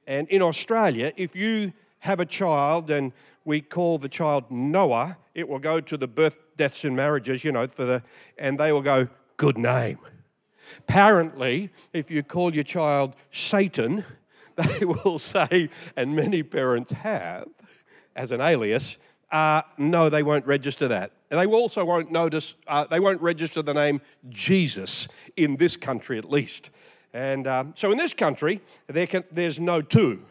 And 0.07 0.29
in 0.29 0.43
Australia, 0.43 1.13
if 1.17 1.37
you 1.37 1.73
have 2.01 2.21
a 2.21 2.27
child 2.27 2.91
and 2.91 3.13
we 3.45 3.61
call 3.61 3.99
the 3.99 4.09
child 4.09 4.51
Noah, 4.51 5.17
it 5.35 5.49
will 5.49 5.59
go 5.59 5.81
to 5.81 5.97
the 5.97 6.09
birth, 6.09 6.37
deaths, 6.57 6.85
and 6.85 6.97
marriages, 6.97 7.45
you 7.45 7.53
know, 7.53 7.67
for 7.67 7.85
the, 7.85 8.03
and 8.37 8.59
they 8.59 8.73
will 8.73 8.83
go, 8.83 9.09
good 9.37 9.57
name. 9.57 9.99
Apparently, 10.81 11.71
if 11.93 12.11
you 12.11 12.23
call 12.23 12.55
your 12.55 12.65
child 12.65 13.15
Satan, 13.33 14.05
they 14.79 14.85
will 14.85 15.19
say, 15.19 15.69
and 15.97 16.15
many 16.15 16.43
parents 16.43 16.93
have, 16.93 17.49
as 18.15 18.33
an 18.33 18.41
alias, 18.41 18.99
uh, 19.31 19.63
no, 19.79 20.09
they 20.09 20.23
won't 20.23 20.47
register 20.47 20.87
that. 20.89 21.11
And 21.31 21.41
they 21.41 21.47
also 21.47 21.85
won't 21.85 22.13
notice, 22.13 22.55
uh, 22.69 22.85
they 22.85 23.01
won't 23.01 23.21
register 23.21 23.63
the 23.63 23.75
name 23.75 24.01
Jesus 24.29 25.09
in 25.37 25.57
this 25.57 25.77
country 25.77 26.19
at 26.19 26.31
least. 26.31 26.71
And 27.13 27.47
um, 27.47 27.73
so 27.77 27.91
in 27.91 27.99
this 27.99 28.15
country, 28.15 28.61
there 28.87 29.07
can, 29.07 29.25
there's 29.33 29.59
no 29.59 29.83
two, 29.83 30.23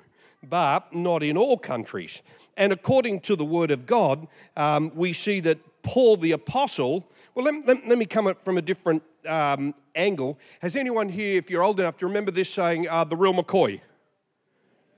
but 0.41 0.93
not 0.93 1.23
in 1.23 1.37
all 1.37 1.57
countries. 1.57 2.21
And 2.55 2.71
according 2.71 3.21
to 3.21 3.35
the 3.35 3.45
Word 3.45 3.71
of 3.71 3.85
God, 3.85 4.27
um, 4.55 4.91
we 4.95 5.11
see 5.11 5.39
that 5.41 5.59
Paul 5.81 6.17
the 6.17 6.31
Apostle, 6.31 7.05
well, 7.35 7.45
let, 7.45 7.65
let, 7.65 7.87
let 7.87 7.97
me 7.97 8.05
come 8.05 8.27
at 8.27 8.43
from 8.43 8.57
a 8.57 8.61
different 8.61 9.03
um, 9.27 9.73
angle. 9.95 10.37
Has 10.61 10.75
anyone 10.75 11.09
here, 11.09 11.37
if 11.37 11.49
you're 11.49 11.63
old 11.63 11.79
enough 11.79 11.97
to 11.97 12.07
remember 12.07 12.31
this 12.31 12.49
saying, 12.49 12.87
uh, 12.87 13.03
the 13.03 13.17
real 13.17 13.33
McCoy? 13.33 13.81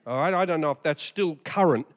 All 0.08 0.20
right, 0.20 0.36
I 0.36 0.46
don't 0.46 0.62
know 0.62 0.70
if 0.70 0.84
that's 0.84 1.02
still 1.02 1.36
current. 1.44 1.88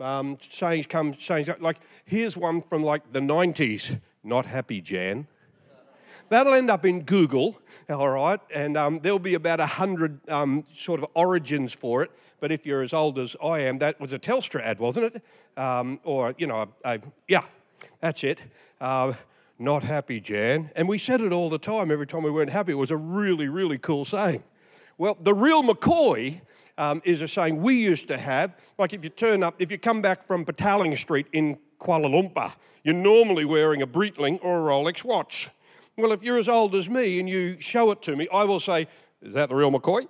Um, 0.00 0.38
sayings 0.40 0.86
come, 0.86 1.12
sayings 1.12 1.50
like 1.60 1.76
here's 2.06 2.34
one 2.34 2.62
from 2.62 2.82
like 2.82 3.12
the 3.12 3.20
90s. 3.20 4.00
Not 4.24 4.46
happy, 4.46 4.80
Jan. 4.80 5.26
That'll 6.30 6.54
end 6.54 6.70
up 6.70 6.86
in 6.86 7.02
Google, 7.02 7.60
all 7.88 8.10
right, 8.10 8.40
and 8.54 8.76
um, 8.76 9.00
there'll 9.02 9.18
be 9.18 9.34
about 9.34 9.60
a 9.60 9.66
hundred 9.66 10.20
um, 10.30 10.64
sort 10.74 11.02
of 11.02 11.08
origins 11.14 11.72
for 11.72 12.02
it. 12.02 12.10
But 12.40 12.52
if 12.52 12.64
you're 12.64 12.82
as 12.82 12.92
old 12.92 13.18
as 13.18 13.36
I 13.42 13.60
am, 13.60 13.78
that 13.78 14.00
was 14.00 14.12
a 14.12 14.18
Telstra 14.18 14.62
ad, 14.62 14.78
wasn't 14.78 15.14
it? 15.16 15.22
Um, 15.58 16.00
or 16.04 16.34
you 16.38 16.46
know, 16.46 16.68
a, 16.84 16.94
a, 16.94 17.00
yeah, 17.28 17.44
that's 18.00 18.24
it. 18.24 18.40
Uh, 18.80 19.12
not 19.58 19.82
happy, 19.82 20.20
Jan. 20.20 20.70
And 20.74 20.88
we 20.88 20.96
said 20.96 21.20
it 21.20 21.32
all 21.32 21.50
the 21.50 21.58
time. 21.58 21.90
Every 21.90 22.06
time 22.06 22.22
we 22.22 22.30
weren't 22.30 22.50
happy, 22.50 22.72
it 22.72 22.76
was 22.76 22.90
a 22.90 22.96
really, 22.96 23.48
really 23.48 23.78
cool 23.78 24.04
saying. 24.04 24.42
Well, 24.98 25.16
the 25.20 25.34
real 25.34 25.62
McCoy 25.62 26.40
um, 26.78 27.02
is 27.04 27.20
a 27.20 27.28
saying 27.28 27.60
we 27.60 27.74
used 27.74 28.08
to 28.08 28.16
have. 28.16 28.56
Like 28.78 28.94
if 28.94 29.04
you 29.04 29.10
turn 29.10 29.42
up, 29.42 29.56
if 29.58 29.70
you 29.70 29.78
come 29.78 30.00
back 30.00 30.22
from 30.22 30.44
Petaling 30.44 30.96
Street 30.96 31.26
in 31.32 31.58
Kuala 31.78 32.08
Lumpur, 32.08 32.54
you're 32.84 32.94
normally 32.94 33.44
wearing 33.44 33.82
a 33.82 33.86
Breitling 33.86 34.38
or 34.42 34.60
a 34.60 34.72
Rolex 34.72 35.04
watch. 35.04 35.50
Well, 35.96 36.12
if 36.12 36.22
you're 36.22 36.38
as 36.38 36.48
old 36.48 36.74
as 36.74 36.88
me 36.88 37.18
and 37.18 37.28
you 37.28 37.60
show 37.60 37.90
it 37.90 38.00
to 38.02 38.16
me, 38.16 38.28
I 38.32 38.44
will 38.44 38.60
say, 38.60 38.86
Is 39.20 39.34
that 39.34 39.50
the 39.50 39.56
real 39.56 39.70
McCoy? 39.70 40.06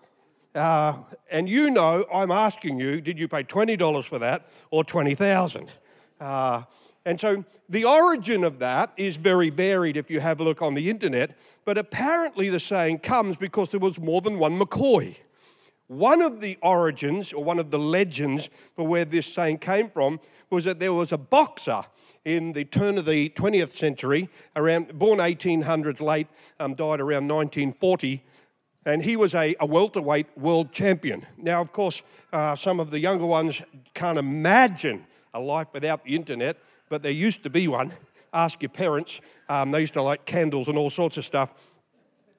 Uh, 0.55 0.95
and 1.31 1.49
you 1.49 1.71
know, 1.71 2.07
I'm 2.13 2.31
asking 2.31 2.79
you, 2.79 3.01
did 3.01 3.19
you 3.19 3.29
pay 3.29 3.45
$20 3.45 4.05
for 4.05 4.19
that 4.19 4.51
or 4.71 4.85
20000 4.85 5.71
uh, 6.21 6.63
and 7.05 7.19
so 7.19 7.45
the 7.69 7.85
origin 7.85 8.45
of 8.45 8.59
that 8.59 8.93
is 8.97 9.17
very 9.17 9.51
varied 9.51 9.97
if 9.97 10.11
you 10.11 10.21
have 10.21 10.41
a 10.41 10.45
look 10.45 10.61
on 10.61 10.75
the 10.75 10.91
internet, 10.91 11.39
but 11.65 11.79
apparently 11.79 12.51
the 12.51 12.61
saying 12.61 12.99
comes 12.99 13.37
because 13.37 13.71
there 13.71 13.81
was 13.81 13.99
more 13.99 14.21
than 14.21 14.39
one 14.39 14.59
McCoy. 14.59 15.17
One 15.89 16.21
of 16.21 16.41
the 16.41 16.59
origins, 16.63 17.33
or 17.33 17.43
one 17.43 17.59
of 17.59 17.71
the 17.71 17.79
legends 17.79 18.51
for 18.77 18.87
where 18.87 19.07
this 19.07 19.27
saying 19.27 19.59
came 19.59 19.89
from, 19.89 20.21
was 20.51 20.65
that 20.65 20.79
there 20.79 20.93
was 20.93 21.13
a 21.13 21.19
boxer 21.19 21.85
in 22.25 22.53
the 22.53 22.65
turn 22.65 22.99
of 22.99 23.07
the 23.07 23.31
20th 23.31 23.73
century, 23.73 24.29
around 24.55 24.99
born 24.99 25.19
1800s 25.19 26.01
late, 26.01 26.27
um, 26.61 26.75
died 26.75 27.01
around 27.01 27.27
1940, 27.27 28.23
and 28.85 29.03
he 29.03 29.17
was 29.17 29.35
a, 29.35 29.55
a 29.61 29.67
welterweight 29.67 30.27
world 30.37 30.73
champion. 30.73 31.27
Now, 31.39 31.63
of 31.63 31.73
course, 31.73 32.03
uh, 32.35 32.55
some 32.55 32.81
of 32.81 32.91
the 32.91 33.01
younger 33.01 33.27
ones 33.27 33.63
can't 33.95 34.19
imagine 34.19 35.07
a 35.33 35.41
life 35.41 35.69
without 35.73 36.05
the 36.05 36.15
internet, 36.15 36.59
but 36.91 37.03
there 37.03 37.13
used 37.13 37.43
to 37.45 37.51
be 37.51 37.67
one. 37.67 37.93
Ask 38.33 38.63
your 38.63 38.69
parents. 38.69 39.23
Um, 39.49 39.71
they 39.71 39.81
used 39.81 39.95
to 39.95 40.03
light 40.03 40.27
candles 40.27 40.69
and 40.69 40.77
all 40.77 40.91
sorts 40.91 41.17
of 41.17 41.25
stuff. 41.25 41.55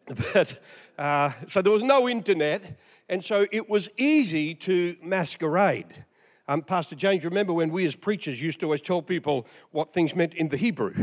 But 0.33 0.59
uh, 0.97 1.31
so 1.47 1.61
there 1.61 1.71
was 1.71 1.83
no 1.83 2.09
internet, 2.09 2.79
and 3.09 3.23
so 3.23 3.47
it 3.51 3.69
was 3.69 3.89
easy 3.97 4.53
to 4.55 4.95
masquerade. 5.01 6.05
Um, 6.47 6.61
Pastor 6.63 6.95
James, 6.95 7.25
remember 7.25 7.53
when 7.53 7.69
we 7.69 7.85
as 7.85 7.95
preachers 7.95 8.41
used 8.41 8.59
to 8.61 8.65
always 8.65 8.81
tell 8.81 9.01
people 9.01 9.45
what 9.71 9.93
things 9.93 10.15
meant 10.15 10.33
in 10.33 10.49
the 10.49 10.57
Hebrew? 10.57 10.93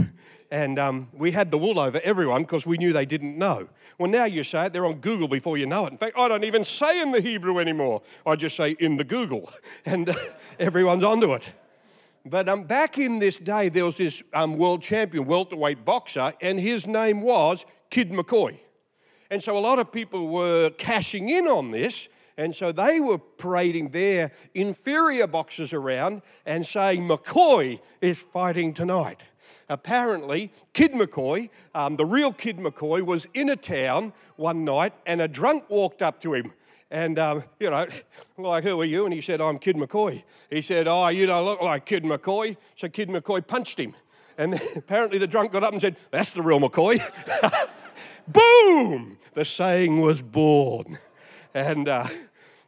And 0.50 0.78
um, 0.78 1.08
we 1.12 1.32
had 1.32 1.50
the 1.50 1.58
wool 1.58 1.78
over 1.80 2.00
everyone 2.04 2.42
because 2.42 2.64
we 2.64 2.78
knew 2.78 2.92
they 2.92 3.06
didn't 3.06 3.36
know. 3.36 3.68
Well, 3.98 4.08
now 4.10 4.25
you 4.25 4.44
say 4.44 4.66
it, 4.66 4.72
they're 4.72 4.86
on 4.86 5.00
Google 5.00 5.26
before 5.26 5.58
you 5.58 5.66
know 5.66 5.86
it. 5.86 5.92
In 5.92 5.98
fact, 5.98 6.16
I 6.16 6.28
don't 6.28 6.44
even 6.44 6.64
say 6.64 7.00
in 7.00 7.10
the 7.10 7.20
Hebrew 7.20 7.58
anymore. 7.58 8.02
I 8.25 8.36
just 8.36 8.56
say 8.56 8.76
in 8.78 8.96
the 8.96 9.04
Google, 9.04 9.50
and 9.84 10.08
uh, 10.08 10.14
everyone's 10.60 11.02
onto 11.02 11.34
it. 11.34 11.44
But 12.25 12.48
um, 12.48 12.64
back 12.64 12.98
in 12.98 13.18
this 13.18 13.38
day, 13.38 13.68
there 13.68 13.84
was 13.84 13.96
this 13.96 14.22
um, 14.32 14.56
world 14.56 14.82
champion 14.82 15.26
welterweight 15.26 15.84
boxer, 15.84 16.32
and 16.40 16.58
his 16.58 16.86
name 16.86 17.22
was 17.22 17.66
Kid 17.90 18.10
McCoy. 18.10 18.58
And 19.30 19.42
so 19.42 19.56
a 19.56 19.61
lot 19.61 19.78
of 19.78 19.90
people 19.90 20.28
were 20.28 20.71
cashing 20.71 21.28
in 21.28 21.47
on 21.47 21.71
this 21.71 22.09
and 22.38 22.54
so 22.54 22.71
they 22.71 23.00
were 23.00 23.18
parading 23.18 23.90
their 23.90 24.30
inferior 24.54 25.26
boxes 25.26 25.73
around 25.73 26.23
and 26.45 26.66
saying, 26.66 27.09
McCoy 27.09 27.80
is 28.00 28.18
fighting 28.18 28.75
tonight. 28.75 29.23
Apparently, 29.68 30.52
Kid 30.75 30.92
McCoy, 30.92 31.49
um, 31.75 31.97
the 31.97 32.04
real 32.04 32.33
Kid 32.33 32.59
McCoy, 32.59 33.00
was 33.02 33.26
in 33.33 33.49
a 33.49 33.56
town 33.56 34.12
one 34.37 34.64
night 34.64 34.92
and 35.06 35.23
a 35.23 35.28
drunk 35.28 35.71
walked 35.71 36.02
up 36.02 36.21
to 36.21 36.35
him. 36.35 36.52
And, 36.90 37.18
um, 37.18 37.45
you 37.59 37.71
know, 37.71 37.87
like, 38.37 38.64
who 38.64 38.80
are 38.80 38.85
you? 38.85 39.06
And 39.06 39.14
he 39.14 39.21
said, 39.21 39.40
I'm 39.40 39.59
Kid 39.59 39.76
McCoy. 39.76 40.23
He 40.50 40.61
said, 40.61 40.87
Oh, 40.87 41.09
you 41.09 41.26
don't 41.26 41.45
look 41.45 41.62
like 41.62 41.87
Kid 41.87 42.04
McCoy. 42.04 42.56
So 42.76 42.88
Kid 42.88 43.09
McCoy 43.09 43.45
punched 43.47 43.80
him. 43.80 43.95
And 44.37 44.61
apparently 44.76 45.18
the 45.18 45.26
drunk 45.26 45.52
got 45.52 45.64
up 45.64 45.73
and 45.73 45.80
said, 45.80 45.97
That's 46.11 46.33
the 46.33 46.42
real 46.42 46.61
McCoy. 46.61 47.00
Boom! 48.28 49.18
The 49.35 49.45
saying 49.45 50.00
was 50.00 50.23
born. 50.23 50.99
And 51.54 51.88
uh, 51.88 52.06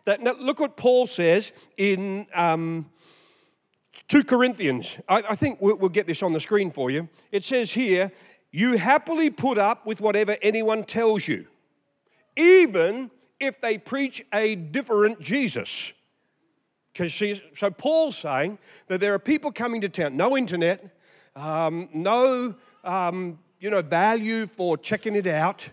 that, 0.05 0.23
look 0.41 0.61
what 0.61 0.77
Paul 0.77 1.07
says 1.07 1.53
in 1.77 2.27
um, 2.35 2.91
2 4.09 4.25
Corinthians. 4.25 4.99
I, 5.09 5.23
I 5.31 5.35
think 5.35 5.61
we'll, 5.61 5.77
we'll 5.77 5.89
get 5.91 6.07
this 6.07 6.23
on 6.23 6.33
the 6.33 6.41
screen 6.41 6.71
for 6.71 6.91
you. 6.91 7.09
It 7.33 7.45
says 7.45 7.73
here, 7.73 8.13
You 8.51 8.77
happily 8.77 9.31
put 9.31 9.59
up 9.59 9.85
with 9.85 10.01
whatever 10.01 10.37
anyone 10.41 10.85
tells 10.85 11.29
you, 11.29 11.47
even 12.37 13.11
if 13.41 13.61
they 13.61 13.79
preach 13.79 14.25
a 14.33 14.55
different 14.55 15.21
Jesus. 15.21 15.93
Because 16.93 17.23
so 17.53 17.71
Paul's 17.71 18.17
saying 18.17 18.59
that 18.89 19.01
there 19.01 19.15
are 19.15 19.19
people 19.19 19.53
coming 19.53 19.81
to 19.83 19.89
town, 19.89 20.17
no 20.17 20.37
internet, 20.37 20.97
um, 21.37 21.89
no 21.93 22.57
um, 22.83 23.39
you 23.61 23.71
know 23.71 23.83
value 23.83 24.47
for 24.47 24.77
checking 24.77 25.15
it 25.15 25.27
out, 25.27 25.69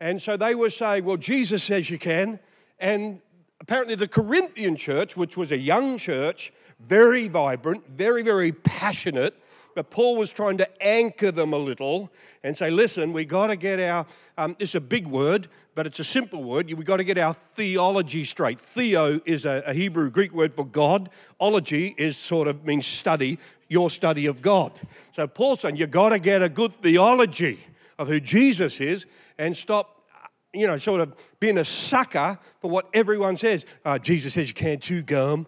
and 0.00 0.20
so 0.20 0.36
they 0.36 0.54
were 0.54 0.70
saying, 0.70 1.04
well, 1.04 1.16
Jesus 1.16 1.62
says 1.62 1.90
you 1.90 1.98
can, 1.98 2.38
and 2.78 3.20
apparently 3.60 3.94
the 3.94 4.08
Corinthian 4.08 4.76
church, 4.76 5.16
which 5.16 5.36
was 5.36 5.50
a 5.50 5.58
young 5.58 5.98
church, 5.98 6.52
very 6.80 7.28
vibrant, 7.28 7.88
very, 7.88 8.22
very 8.22 8.52
passionate, 8.52 9.34
but 9.76 9.90
Paul 9.90 10.16
was 10.16 10.32
trying 10.32 10.56
to 10.56 10.82
anchor 10.82 11.30
them 11.30 11.52
a 11.52 11.58
little 11.58 12.10
and 12.42 12.56
say, 12.56 12.70
listen, 12.70 13.12
we 13.12 13.26
got 13.26 13.48
to 13.48 13.56
get 13.56 13.78
our, 13.78 14.06
um, 14.38 14.56
it's 14.58 14.74
a 14.74 14.80
big 14.80 15.06
word, 15.06 15.48
but 15.74 15.86
it's 15.86 16.00
a 16.00 16.04
simple 16.04 16.42
word. 16.42 16.72
We 16.72 16.82
got 16.82 16.96
to 16.96 17.04
get 17.04 17.18
our 17.18 17.34
theology 17.34 18.24
straight. 18.24 18.58
Theo 18.58 19.20
is 19.26 19.44
a, 19.44 19.62
a 19.66 19.74
Hebrew 19.74 20.08
Greek 20.08 20.32
word 20.32 20.54
for 20.54 20.64
God. 20.64 21.10
Ology 21.38 21.94
is 21.98 22.16
sort 22.16 22.48
of 22.48 22.64
means 22.64 22.86
study, 22.86 23.38
your 23.68 23.90
study 23.90 24.24
of 24.24 24.40
God. 24.40 24.72
So 25.12 25.26
Paul's 25.26 25.60
saying, 25.60 25.76
you 25.76 25.86
got 25.86 26.08
to 26.08 26.18
get 26.18 26.40
a 26.40 26.48
good 26.48 26.72
theology 26.72 27.60
of 27.98 28.08
who 28.08 28.18
Jesus 28.18 28.80
is 28.80 29.04
and 29.36 29.54
stop 29.54 30.08
you 30.54 30.66
know, 30.66 30.78
sort 30.78 31.02
of 31.02 31.14
being 31.38 31.58
a 31.58 31.66
sucker 31.66 32.38
for 32.62 32.70
what 32.70 32.88
everyone 32.94 33.36
says. 33.36 33.66
Uh, 33.84 33.98
Jesus 33.98 34.32
says 34.32 34.48
you 34.48 34.54
can't 34.54 34.80
chew 34.80 35.02
gum. 35.02 35.46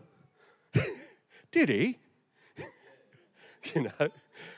Did 1.50 1.70
he? 1.70 1.98
you 3.74 3.82
know, 3.82 4.08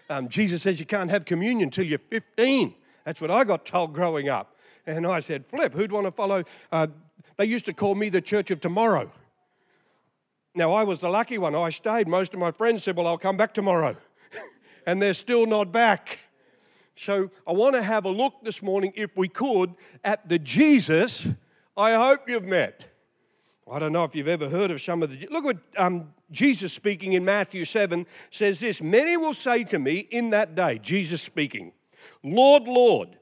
um, 0.08 0.28
Jesus 0.28 0.62
says 0.62 0.80
you 0.80 0.86
can't 0.86 1.10
have 1.10 1.24
communion 1.24 1.68
until 1.68 1.84
you're 1.84 1.98
15. 1.98 2.74
That's 3.04 3.20
what 3.20 3.30
I 3.30 3.44
got 3.44 3.64
told 3.64 3.92
growing 3.92 4.28
up. 4.28 4.56
And 4.86 5.06
I 5.06 5.20
said, 5.20 5.46
Flip, 5.46 5.72
who'd 5.72 5.92
want 5.92 6.06
to 6.06 6.10
follow? 6.10 6.44
Uh, 6.70 6.88
they 7.36 7.46
used 7.46 7.64
to 7.66 7.72
call 7.72 7.94
me 7.94 8.08
the 8.08 8.20
church 8.20 8.50
of 8.50 8.60
tomorrow. 8.60 9.10
Now, 10.54 10.72
I 10.72 10.84
was 10.84 10.98
the 10.98 11.08
lucky 11.08 11.38
one. 11.38 11.54
I 11.54 11.70
stayed. 11.70 12.08
Most 12.08 12.34
of 12.34 12.40
my 12.40 12.50
friends 12.50 12.82
said, 12.82 12.96
Well, 12.96 13.06
I'll 13.06 13.18
come 13.18 13.36
back 13.36 13.54
tomorrow. 13.54 13.96
and 14.86 15.00
they're 15.00 15.14
still 15.14 15.46
not 15.46 15.70
back. 15.70 16.18
So 16.96 17.30
I 17.46 17.52
want 17.52 17.76
to 17.76 17.82
have 17.82 18.04
a 18.04 18.10
look 18.10 18.42
this 18.42 18.62
morning, 18.62 18.92
if 18.94 19.16
we 19.16 19.28
could, 19.28 19.74
at 20.04 20.28
the 20.28 20.38
Jesus 20.38 21.28
I 21.80 21.94
hope 21.94 22.28
you've 22.28 22.44
met. 22.44 22.84
I 23.70 23.78
don't 23.78 23.92
know 23.92 24.04
if 24.04 24.14
you've 24.14 24.28
ever 24.28 24.50
heard 24.50 24.70
of 24.70 24.82
some 24.82 25.02
of 25.02 25.10
the. 25.10 25.26
Look 25.30 25.44
what 25.44 25.56
um, 25.78 26.12
Jesus 26.30 26.72
speaking 26.72 27.12
in 27.14 27.24
Matthew 27.24 27.64
7 27.64 28.06
says 28.30 28.60
this 28.60 28.80
Many 28.80 29.16
will 29.16 29.34
say 29.34 29.64
to 29.64 29.78
me 29.78 29.98
in 29.98 30.30
that 30.30 30.54
day, 30.54 30.78
Jesus 30.78 31.22
speaking, 31.22 31.72
Lord, 32.22 32.64
Lord, 32.64 33.18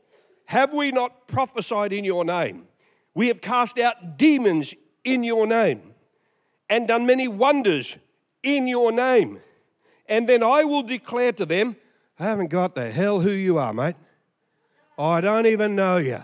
have 0.47 0.73
we 0.73 0.91
not 0.91 1.27
prophesied 1.27 1.93
in 1.93 2.05
your 2.05 2.25
name? 2.25 2.67
We 3.15 3.29
have 3.29 3.41
cast 3.41 3.79
out 3.79 4.17
demons 4.17 4.75
in 5.05 5.25
your 5.25 5.47
name 5.47 5.95
and 6.69 6.87
done 6.87 7.07
many 7.07 7.29
wonders 7.29 7.97
in 8.43 8.69
your 8.69 8.93
name. 8.93 9.41
And 10.09 10.29
then 10.29 10.43
I 10.43 10.65
will 10.65 10.83
declare 10.83 11.33
to 11.33 11.47
them, 11.47 11.77
I 12.19 12.25
haven't 12.25 12.51
got 12.51 12.75
the 12.75 12.91
hell 12.91 13.21
who 13.21 13.31
you 13.31 13.59
are, 13.59 13.73
mate. 13.73 13.97
I 14.99 15.21
don't 15.21 15.47
even 15.47 15.77
know 15.77 15.99
you. 15.99 16.21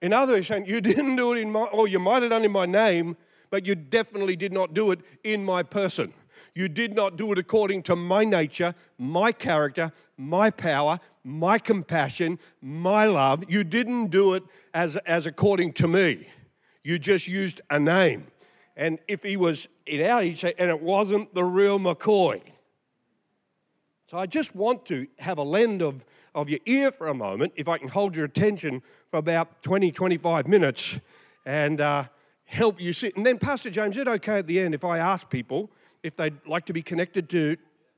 In 0.00 0.12
other 0.12 0.34
words, 0.34 0.48
you 0.48 0.80
didn't 0.80 1.16
do 1.16 1.32
it 1.32 1.38
in 1.38 1.50
my, 1.50 1.64
or 1.64 1.88
you 1.88 1.98
might 1.98 2.22
have 2.22 2.30
done 2.30 2.42
it 2.42 2.46
in 2.46 2.52
my 2.52 2.66
name, 2.66 3.16
but 3.50 3.66
you 3.66 3.74
definitely 3.74 4.36
did 4.36 4.52
not 4.52 4.74
do 4.74 4.90
it 4.90 5.00
in 5.24 5.44
my 5.44 5.62
person. 5.62 6.12
You 6.54 6.68
did 6.68 6.94
not 6.94 7.16
do 7.16 7.32
it 7.32 7.38
according 7.38 7.82
to 7.84 7.96
my 7.96 8.24
nature, 8.24 8.74
my 8.98 9.32
character, 9.32 9.92
my 10.16 10.50
power, 10.50 11.00
my 11.24 11.58
compassion, 11.58 12.38
my 12.60 13.06
love. 13.06 13.44
You 13.48 13.64
didn't 13.64 14.08
do 14.08 14.34
it 14.34 14.44
as, 14.72 14.96
as 14.96 15.26
according 15.26 15.72
to 15.74 15.88
me. 15.88 16.28
You 16.84 16.98
just 16.98 17.26
used 17.26 17.60
a 17.70 17.78
name. 17.78 18.28
And 18.76 18.98
if 19.08 19.24
he 19.24 19.36
was 19.36 19.66
in 19.86 20.04
our, 20.08 20.22
he'd 20.22 20.38
say, 20.38 20.54
and 20.58 20.70
it 20.70 20.80
wasn't 20.80 21.34
the 21.34 21.44
real 21.44 21.78
McCoy. 21.78 22.40
So 24.06 24.16
I 24.16 24.26
just 24.26 24.54
want 24.54 24.86
to 24.86 25.06
have 25.18 25.36
a 25.36 25.42
lend 25.42 25.82
of, 25.82 26.04
of 26.34 26.48
your 26.48 26.60
ear 26.64 26.90
for 26.90 27.08
a 27.08 27.14
moment, 27.14 27.52
if 27.56 27.68
I 27.68 27.76
can 27.76 27.88
hold 27.88 28.16
your 28.16 28.24
attention 28.24 28.82
for 29.10 29.18
about 29.18 29.62
20, 29.62 29.92
25 29.92 30.48
minutes 30.48 30.98
and 31.44 31.80
uh, 31.80 32.04
help 32.48 32.80
you 32.80 32.94
sit. 32.94 33.14
And 33.16 33.24
then, 33.24 33.38
Pastor 33.38 33.70
James, 33.70 33.96
is 33.96 34.02
it 34.02 34.08
okay 34.08 34.38
at 34.38 34.46
the 34.46 34.58
end 34.58 34.74
if 34.74 34.84
I 34.84 34.98
ask 34.98 35.28
people 35.28 35.70
if 36.02 36.16
they'd 36.16 36.34
like 36.46 36.64
to 36.66 36.72
be 36.72 36.82
connected 36.82 37.28
to, 37.28 37.56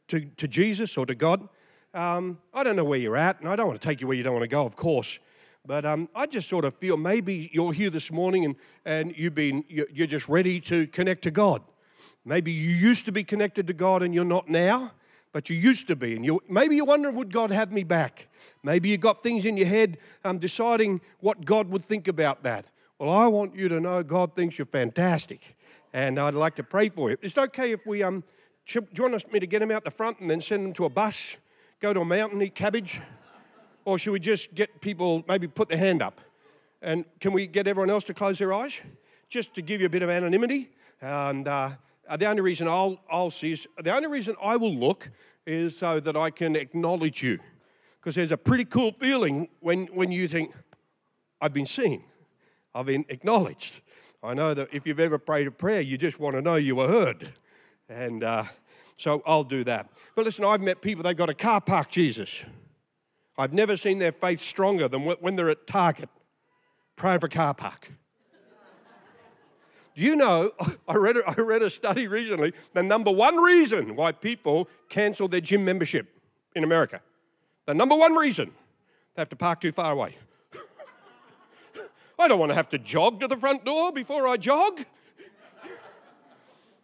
to, 0.08 0.20
to 0.20 0.48
Jesus 0.48 0.98
or 0.98 1.06
to 1.06 1.14
God? 1.14 1.48
Um, 1.94 2.38
I 2.52 2.64
don't 2.64 2.76
know 2.76 2.84
where 2.84 2.98
you're 2.98 3.16
at, 3.16 3.40
and 3.40 3.48
I 3.48 3.56
don't 3.56 3.68
want 3.68 3.80
to 3.80 3.86
take 3.86 4.00
you 4.00 4.08
where 4.08 4.16
you 4.16 4.22
don't 4.22 4.34
want 4.34 4.42
to 4.42 4.48
go, 4.48 4.66
of 4.66 4.76
course. 4.76 5.20
But 5.64 5.84
um, 5.84 6.08
I 6.14 6.26
just 6.26 6.48
sort 6.48 6.64
of 6.64 6.74
feel 6.74 6.96
maybe 6.96 7.48
you're 7.52 7.72
here 7.72 7.90
this 7.90 8.10
morning 8.10 8.44
and, 8.44 8.56
and 8.84 9.16
you've 9.16 9.34
been, 9.34 9.64
you're 9.68 10.06
just 10.06 10.28
ready 10.28 10.60
to 10.62 10.86
connect 10.88 11.22
to 11.22 11.30
God. 11.30 11.62
Maybe 12.24 12.50
you 12.50 12.70
used 12.70 13.04
to 13.06 13.12
be 13.12 13.22
connected 13.22 13.66
to 13.68 13.72
God 13.72 14.02
and 14.02 14.14
you're 14.14 14.24
not 14.24 14.48
now 14.48 14.92
but 15.32 15.48
you 15.48 15.56
used 15.56 15.86
to 15.88 15.96
be. 15.96 16.16
And 16.16 16.24
you, 16.24 16.42
maybe 16.48 16.76
you're 16.76 16.84
wondering, 16.84 17.14
would 17.16 17.32
God 17.32 17.50
have 17.50 17.72
me 17.72 17.84
back? 17.84 18.28
Maybe 18.62 18.88
you've 18.88 19.00
got 19.00 19.22
things 19.22 19.44
in 19.44 19.56
your 19.56 19.66
head 19.66 19.98
um, 20.24 20.38
deciding 20.38 21.00
what 21.20 21.44
God 21.44 21.68
would 21.68 21.84
think 21.84 22.08
about 22.08 22.42
that. 22.42 22.66
Well, 23.00 23.08
I 23.08 23.28
want 23.28 23.56
you 23.56 23.66
to 23.70 23.80
know 23.80 24.02
God 24.02 24.36
thinks 24.36 24.58
you're 24.58 24.66
fantastic. 24.66 25.56
And 25.94 26.20
I'd 26.20 26.34
like 26.34 26.56
to 26.56 26.62
pray 26.62 26.90
for 26.90 27.08
you. 27.08 27.16
It's 27.22 27.38
okay 27.38 27.72
if 27.72 27.86
we, 27.86 28.02
um, 28.02 28.22
do 28.66 28.86
you 28.92 29.02
want 29.02 29.32
me 29.32 29.40
to 29.40 29.46
get 29.46 29.60
them 29.60 29.70
out 29.70 29.84
the 29.84 29.90
front 29.90 30.20
and 30.20 30.30
then 30.30 30.42
send 30.42 30.66
them 30.66 30.74
to 30.74 30.84
a 30.84 30.90
bus, 30.90 31.38
go 31.80 31.94
to 31.94 32.00
a 32.00 32.04
mountain, 32.04 32.42
eat 32.42 32.54
cabbage? 32.54 33.00
Or 33.86 33.98
should 33.98 34.10
we 34.10 34.20
just 34.20 34.54
get 34.54 34.82
people, 34.82 35.24
maybe 35.26 35.48
put 35.48 35.70
their 35.70 35.78
hand 35.78 36.02
up? 36.02 36.20
And 36.82 37.06
can 37.20 37.32
we 37.32 37.46
get 37.46 37.66
everyone 37.66 37.88
else 37.88 38.04
to 38.04 38.12
close 38.12 38.38
their 38.38 38.52
eyes? 38.52 38.78
Just 39.30 39.54
to 39.54 39.62
give 39.62 39.80
you 39.80 39.86
a 39.86 39.90
bit 39.90 40.02
of 40.02 40.10
anonymity. 40.10 40.68
And 41.00 41.48
uh, 41.48 41.70
uh, 42.06 42.18
the 42.18 42.26
only 42.26 42.42
reason 42.42 42.68
I'll, 42.68 43.00
I'll 43.10 43.30
see 43.30 43.52
is, 43.52 43.66
the 43.82 43.96
only 43.96 44.08
reason 44.08 44.36
I 44.42 44.56
will 44.56 44.74
look 44.74 45.08
is 45.46 45.74
so 45.74 46.00
that 46.00 46.18
I 46.18 46.28
can 46.28 46.54
acknowledge 46.54 47.22
you. 47.22 47.38
Because 47.98 48.14
there's 48.14 48.30
a 48.30 48.36
pretty 48.36 48.66
cool 48.66 48.92
feeling 48.92 49.48
when, 49.60 49.86
when 49.86 50.12
you 50.12 50.28
think, 50.28 50.52
I've 51.40 51.54
been 51.54 51.64
seen, 51.64 52.04
I've 52.74 52.86
been 52.86 53.04
acknowledged. 53.08 53.80
I 54.22 54.34
know 54.34 54.54
that 54.54 54.68
if 54.72 54.86
you've 54.86 55.00
ever 55.00 55.18
prayed 55.18 55.46
a 55.46 55.50
prayer, 55.50 55.80
you 55.80 55.96
just 55.96 56.20
want 56.20 56.36
to 56.36 56.42
know 56.42 56.56
you 56.56 56.76
were 56.76 56.88
heard. 56.88 57.32
And 57.88 58.22
uh, 58.22 58.44
so 58.98 59.22
I'll 59.26 59.44
do 59.44 59.64
that. 59.64 59.88
But 60.14 60.24
listen, 60.26 60.44
I've 60.44 60.60
met 60.60 60.82
people, 60.82 61.02
they've 61.02 61.16
got 61.16 61.30
a 61.30 61.34
car 61.34 61.60
park 61.60 61.90
Jesus. 61.90 62.44
I've 63.38 63.54
never 63.54 63.76
seen 63.76 63.98
their 63.98 64.12
faith 64.12 64.40
stronger 64.40 64.88
than 64.88 65.02
when 65.02 65.36
they're 65.36 65.50
at 65.50 65.66
Target 65.66 66.10
praying 67.00 67.20
for 67.20 67.28
car 67.28 67.54
park. 67.54 67.90
Do 69.94 70.02
you 70.02 70.14
know, 70.14 70.50
I 70.88 70.96
read, 70.96 71.16
a, 71.16 71.22
I 71.26 71.40
read 71.40 71.62
a 71.62 71.70
study 71.70 72.06
recently 72.06 72.52
the 72.74 72.82
number 72.82 73.10
one 73.10 73.38
reason 73.38 73.96
why 73.96 74.12
people 74.12 74.68
cancel 74.90 75.26
their 75.26 75.40
gym 75.40 75.64
membership 75.64 76.08
in 76.54 76.62
America. 76.62 77.00
The 77.66 77.74
number 77.74 77.96
one 77.96 78.14
reason 78.14 78.52
they 79.14 79.22
have 79.22 79.30
to 79.30 79.36
park 79.36 79.62
too 79.62 79.72
far 79.72 79.92
away. 79.92 80.16
I 82.20 82.28
don't 82.28 82.38
want 82.38 82.50
to 82.50 82.56
have 82.56 82.68
to 82.70 82.78
jog 82.78 83.20
to 83.20 83.28
the 83.28 83.36
front 83.36 83.64
door 83.64 83.92
before 83.92 84.28
I 84.28 84.36
jog. 84.36 84.84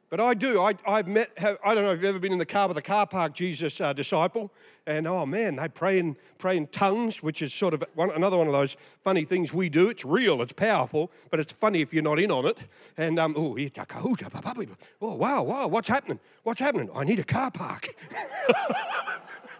But 0.09 0.21
I 0.21 0.35
do. 0.35 0.63
I, 0.63 0.75
have 0.87 1.09
met, 1.09 1.37
have, 1.37 1.59
I 1.65 1.75
don't 1.75 1.85
know 1.85 1.91
if 1.91 1.97
you've 1.97 2.05
ever 2.05 2.21
been 2.21 2.33
in 2.33 2.39
the 2.39 2.47
car 2.47 2.69
with 2.69 2.79
a 2.79 2.83
car 2.83 3.09
park 3.09 3.35
Jesus 3.35 3.81
uh, 3.81 3.93
disciple, 3.93 4.53
and 4.87 5.05
oh 5.05 5.27
man, 5.27 5.57
they 5.57 5.69
pray 5.69 5.99
in, 5.99 6.17
pray 6.39 6.57
in 6.57 6.69
tongues, 6.69 7.25
which 7.25 7.43
is 7.43 7.53
sort 7.53 7.75
of 7.75 7.83
one, 7.95 8.13
another 8.13 8.37
one 8.39 8.47
of 8.47 8.53
those 8.53 8.77
funny 9.03 9.25
things 9.25 9.53
we 9.53 9.69
do. 9.69 9.89
It's 9.89 10.05
real, 10.05 10.41
it's 10.43 10.53
powerful, 10.53 11.11
but 11.31 11.41
it's 11.41 11.53
funny 11.53 11.81
if 11.81 11.93
you're 11.93 12.05
not 12.05 12.21
in 12.21 12.31
on 12.31 12.47
it. 12.47 12.57
And, 12.97 13.19
um, 13.19 13.35
oh, 13.37 13.59
oh 15.03 15.15
wow, 15.17 15.43
wow, 15.43 15.67
what's 15.67 15.89
happening? 15.89 16.21
What's 16.45 16.61
happening? 16.61 16.89
I 16.95 17.03
need 17.03 17.19
a 17.19 17.25
car 17.25 17.51
park. 17.51 17.89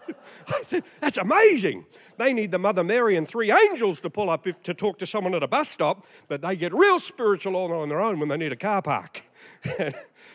I 0.47 0.63
said, 0.63 0.83
that's 0.99 1.17
amazing. 1.17 1.85
They 2.17 2.33
need 2.33 2.51
the 2.51 2.59
Mother 2.59 2.83
Mary 2.83 3.15
and 3.15 3.27
three 3.27 3.51
angels 3.51 3.99
to 4.01 4.09
pull 4.09 4.29
up 4.29 4.47
if, 4.47 4.61
to 4.63 4.73
talk 4.73 4.99
to 4.99 5.05
someone 5.05 5.33
at 5.33 5.43
a 5.43 5.47
bus 5.47 5.69
stop, 5.69 6.05
but 6.27 6.41
they 6.41 6.55
get 6.55 6.73
real 6.73 6.99
spiritual 6.99 7.55
all 7.55 7.71
on 7.73 7.89
their 7.89 8.01
own 8.01 8.19
when 8.19 8.29
they 8.29 8.37
need 8.37 8.51
a 8.51 8.57
car 8.57 8.81
park. 8.81 9.21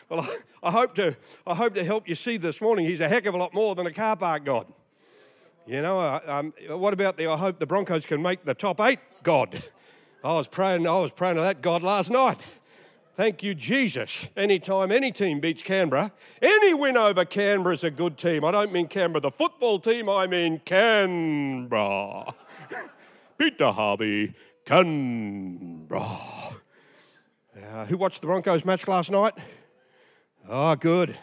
well, 0.08 0.20
I, 0.20 0.36
I, 0.62 0.70
hope 0.70 0.94
to, 0.96 1.16
I 1.46 1.54
hope 1.54 1.74
to 1.74 1.84
help 1.84 2.08
you 2.08 2.14
see 2.14 2.36
this 2.36 2.60
morning. 2.60 2.86
He's 2.86 3.00
a 3.00 3.08
heck 3.08 3.26
of 3.26 3.34
a 3.34 3.38
lot 3.38 3.54
more 3.54 3.74
than 3.74 3.86
a 3.86 3.92
car 3.92 4.16
park 4.16 4.44
God. 4.44 4.66
You 5.66 5.80
know, 5.80 6.20
um, 6.26 6.52
what 6.70 6.92
about 6.92 7.16
the 7.16 7.28
I 7.28 7.36
hope 7.36 7.60
the 7.60 7.66
Broncos 7.66 8.04
can 8.04 8.20
make 8.20 8.44
the 8.44 8.54
top 8.54 8.80
eight 8.80 8.98
God? 9.22 9.62
I 10.24 10.32
was 10.34 10.48
praying, 10.48 10.86
I 10.86 10.98
was 10.98 11.12
praying 11.12 11.36
to 11.36 11.42
that 11.42 11.62
God 11.62 11.82
last 11.82 12.10
night. 12.10 12.38
Thank 13.14 13.42
you, 13.42 13.54
Jesus. 13.54 14.28
Anytime 14.36 14.90
any 14.90 15.12
team 15.12 15.38
beats 15.38 15.62
Canberra, 15.62 16.12
any 16.40 16.72
win 16.72 16.96
over 16.96 17.26
Canberra 17.26 17.74
is 17.74 17.84
a 17.84 17.90
good 17.90 18.16
team. 18.16 18.42
I 18.42 18.50
don't 18.50 18.72
mean 18.72 18.88
Canberra, 18.88 19.20
the 19.20 19.30
football 19.30 19.78
team, 19.78 20.08
I 20.08 20.26
mean 20.26 20.60
Canberra. 20.64 22.32
Peter 23.38 23.70
Harvey, 23.70 24.32
Canberra. 24.64 26.00
Uh, 26.00 27.86
who 27.86 27.98
watched 27.98 28.22
the 28.22 28.26
Broncos 28.26 28.64
match 28.64 28.88
last 28.88 29.10
night? 29.10 29.34
Oh, 30.48 30.74
good. 30.76 31.16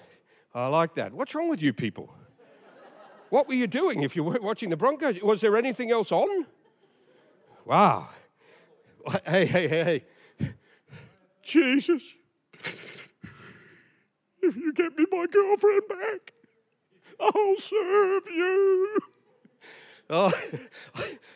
I 0.54 0.68
like 0.68 0.94
that. 0.96 1.12
What's 1.12 1.34
wrong 1.34 1.50
with 1.50 1.62
you 1.62 1.74
people? 1.74 2.14
What 3.30 3.48
were 3.48 3.56
you 3.56 3.68
doing 3.68 4.04
if 4.04 4.16
you 4.16 4.24
weren't 4.24 4.44
watching 4.44 4.70
the 4.70 4.78
Broncos? 4.78 5.22
Was 5.24 5.42
there 5.42 5.58
anything 5.58 5.90
else 5.90 6.12
on? 6.12 6.46
Wow. 7.66 8.10
Hey, 9.26 9.46
hey, 9.46 9.68
hey, 9.68 9.84
hey. 9.84 10.04
Jesus, 11.50 12.14
if 14.40 14.56
you 14.56 14.72
get 14.72 14.96
me 14.96 15.06
my 15.10 15.26
girlfriend 15.32 15.82
back, 15.90 16.34
I'll 17.20 17.58
serve 17.58 18.24
you. 18.30 19.00
Oh, 20.12 20.32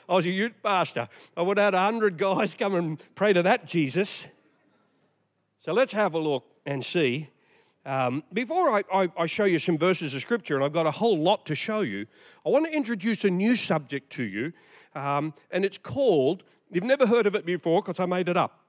I 0.10 0.13
was 0.13 0.28
a 0.28 0.30
youth 0.30 0.54
pastor. 0.62 1.08
I 1.36 1.41
would 1.41 1.58
have 1.58 1.73
had 1.73 1.73
a 1.73 1.84
hundred 1.84 2.19
guys 2.19 2.54
come 2.54 2.76
and 2.76 3.02
pray 3.15 3.34
to 3.34 3.41
that 3.41 3.65
Jesus. 3.65 4.28
So 5.60 5.73
let's 5.73 5.93
have 5.93 6.13
a 6.13 6.19
look 6.19 6.45
and 6.63 6.86
see. 6.86 7.30
Um, 7.84 8.23
before 8.32 8.69
I, 8.69 8.84
I, 8.93 9.12
I, 9.17 9.26
show 9.26 9.45
you 9.45 9.58
some 9.58 9.80
verses 9.80 10.13
of 10.13 10.21
scripture, 10.21 10.56
and 10.56 10.63
I've 10.63 10.73
got 10.73 10.86
a 10.86 10.91
whole 10.91 11.17
lot 11.17 11.45
to 11.47 11.56
show 11.56 11.82
you, 11.82 12.06
I 12.45 12.49
want 12.49 12.65
to 12.65 12.71
introduce 12.71 13.26
a 13.26 13.32
new 13.32 13.56
subject 13.56 14.12
to 14.13 14.23
you, 14.23 14.54
um, 14.95 15.34
and 15.52 15.65
it's 15.65 15.78
called, 15.78 16.43
you've 16.71 16.86
never 16.86 17.06
heard 17.08 17.26
of 17.26 17.36
it 17.36 17.45
before 17.45 17.82
because 17.82 17.99
I 17.99 18.06
made 18.06 18.30
it 18.30 18.38
up, 18.38 18.62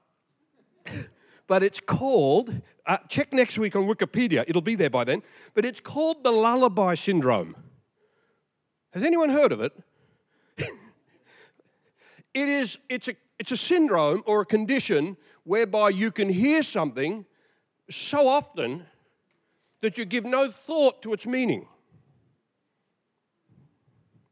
but 1.47 1.63
it's 1.63 1.79
called, 1.79 2.61
uh, 2.85 2.97
check 3.07 3.33
next 3.33 3.57
week 3.57 3.75
on 3.75 3.85
Wikipedia, 3.87 4.43
it'll 4.47 4.61
be 4.61 4.75
there 4.75 4.89
by 4.89 5.03
then, 5.03 5.21
but 5.53 5.65
it's 5.65 5.79
called 5.79 6.23
the 6.23 6.31
lullaby 6.31 6.95
syndrome. 6.95 7.55
Has 8.91 9.03
anyone 9.03 9.29
heard 9.29 9.51
of 9.51 9.61
it? 9.61 9.73
it 10.57 12.49
is, 12.49 12.77
it's 12.89 13.07
a, 13.07 13.15
it's 13.37 13.51
a 13.51 13.57
syndrome 13.57 14.23
or 14.25 14.41
a 14.41 14.45
condition 14.45 15.17
whereby 15.43 15.89
you 15.89 16.11
can 16.11 16.29
hear 16.29 16.63
something 16.63 17.25
so 17.89 18.27
often 18.27 18.85
that 19.81 19.97
you 19.97 20.05
give 20.05 20.25
no 20.25 20.49
thought 20.49 21.01
to 21.03 21.13
its 21.13 21.27
meaning. 21.27 21.67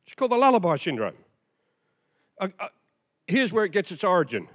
It's 0.06 0.16
called 0.16 0.32
the 0.32 0.38
lullaby 0.38 0.78
syndrome. 0.78 1.16
Uh, 2.40 2.48
uh, 2.60 2.70
here's 3.28 3.54
where 3.54 3.66
it 3.66 3.72
gets 3.72 3.92
its 3.92 4.04
origin. 4.04 4.48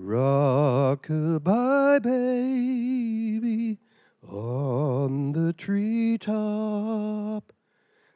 Rock-a-bye, 0.00 1.98
baby, 1.98 3.78
on 4.28 5.32
the 5.32 5.52
treetop. 5.52 7.52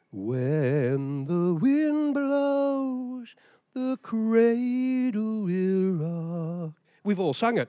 When 0.09 1.25
the 1.25 1.53
wind 1.53 2.13
blows, 2.13 3.35
the 3.73 3.97
cradle 4.01 5.43
will 5.43 5.91
rock. 5.91 6.71
We've 7.03 7.19
all 7.19 7.33
sung 7.33 7.57
it 7.57 7.67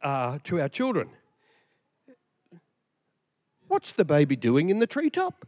uh, 0.00 0.38
to 0.44 0.60
our 0.60 0.68
children. 0.68 1.10
What's 3.66 3.90
the 3.90 4.04
baby 4.04 4.36
doing 4.36 4.70
in 4.70 4.78
the 4.78 4.86
treetop? 4.86 5.44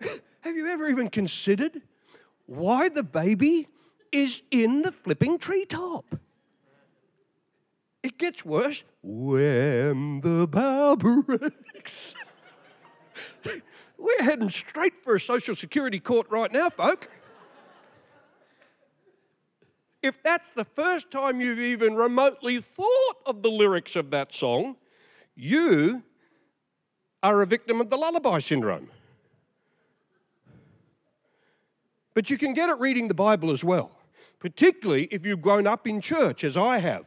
Have 0.42 0.56
you 0.56 0.68
ever 0.68 0.88
even 0.88 1.10
considered 1.10 1.82
why 2.46 2.88
the 2.88 3.02
baby 3.02 3.66
is 4.14 4.42
in 4.52 4.82
the 4.82 4.92
flipping 4.92 5.38
treetop? 5.38 6.18
It 8.02 8.16
gets 8.16 8.44
worse 8.44 8.84
when 9.02 10.20
the 10.20 10.46
bough 10.46 10.94
breaks. 10.96 12.14
We're 13.98 14.22
heading 14.22 14.50
straight 14.50 15.02
for 15.02 15.16
a 15.16 15.20
social 15.20 15.54
security 15.54 15.98
court 15.98 16.28
right 16.30 16.52
now, 16.52 16.70
folk. 16.70 17.10
if 20.02 20.22
that's 20.22 20.46
the 20.54 20.64
first 20.64 21.10
time 21.10 21.40
you've 21.40 21.58
even 21.58 21.96
remotely 21.96 22.60
thought 22.60 23.16
of 23.26 23.42
the 23.42 23.50
lyrics 23.50 23.96
of 23.96 24.10
that 24.10 24.32
song, 24.34 24.76
you 25.34 26.02
are 27.22 27.40
a 27.42 27.46
victim 27.46 27.80
of 27.80 27.90
the 27.90 27.96
lullaby 27.96 28.38
syndrome. 28.38 28.90
But 32.12 32.30
you 32.30 32.38
can 32.38 32.52
get 32.52 32.68
it 32.68 32.78
reading 32.78 33.08
the 33.08 33.14
Bible 33.14 33.50
as 33.50 33.64
well, 33.64 33.90
particularly 34.38 35.04
if 35.10 35.24
you've 35.24 35.40
grown 35.40 35.66
up 35.66 35.86
in 35.86 36.00
church, 36.00 36.44
as 36.44 36.56
I 36.56 36.78
have. 36.78 37.06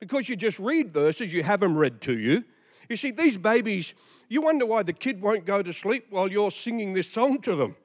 Because 0.00 0.28
you 0.28 0.36
just 0.36 0.58
read 0.58 0.90
verses, 0.90 1.32
you 1.32 1.42
have 1.42 1.60
them 1.60 1.76
read 1.76 2.00
to 2.02 2.18
you. 2.18 2.44
You 2.88 2.96
see, 2.96 3.10
these 3.10 3.38
babies, 3.38 3.94
you 4.28 4.42
wonder 4.42 4.66
why 4.66 4.82
the 4.82 4.92
kid 4.92 5.22
won't 5.22 5.46
go 5.46 5.62
to 5.62 5.72
sleep 5.72 6.06
while 6.10 6.30
you're 6.30 6.50
singing 6.50 6.94
this 6.94 7.10
song 7.10 7.40
to 7.42 7.56
them 7.56 7.76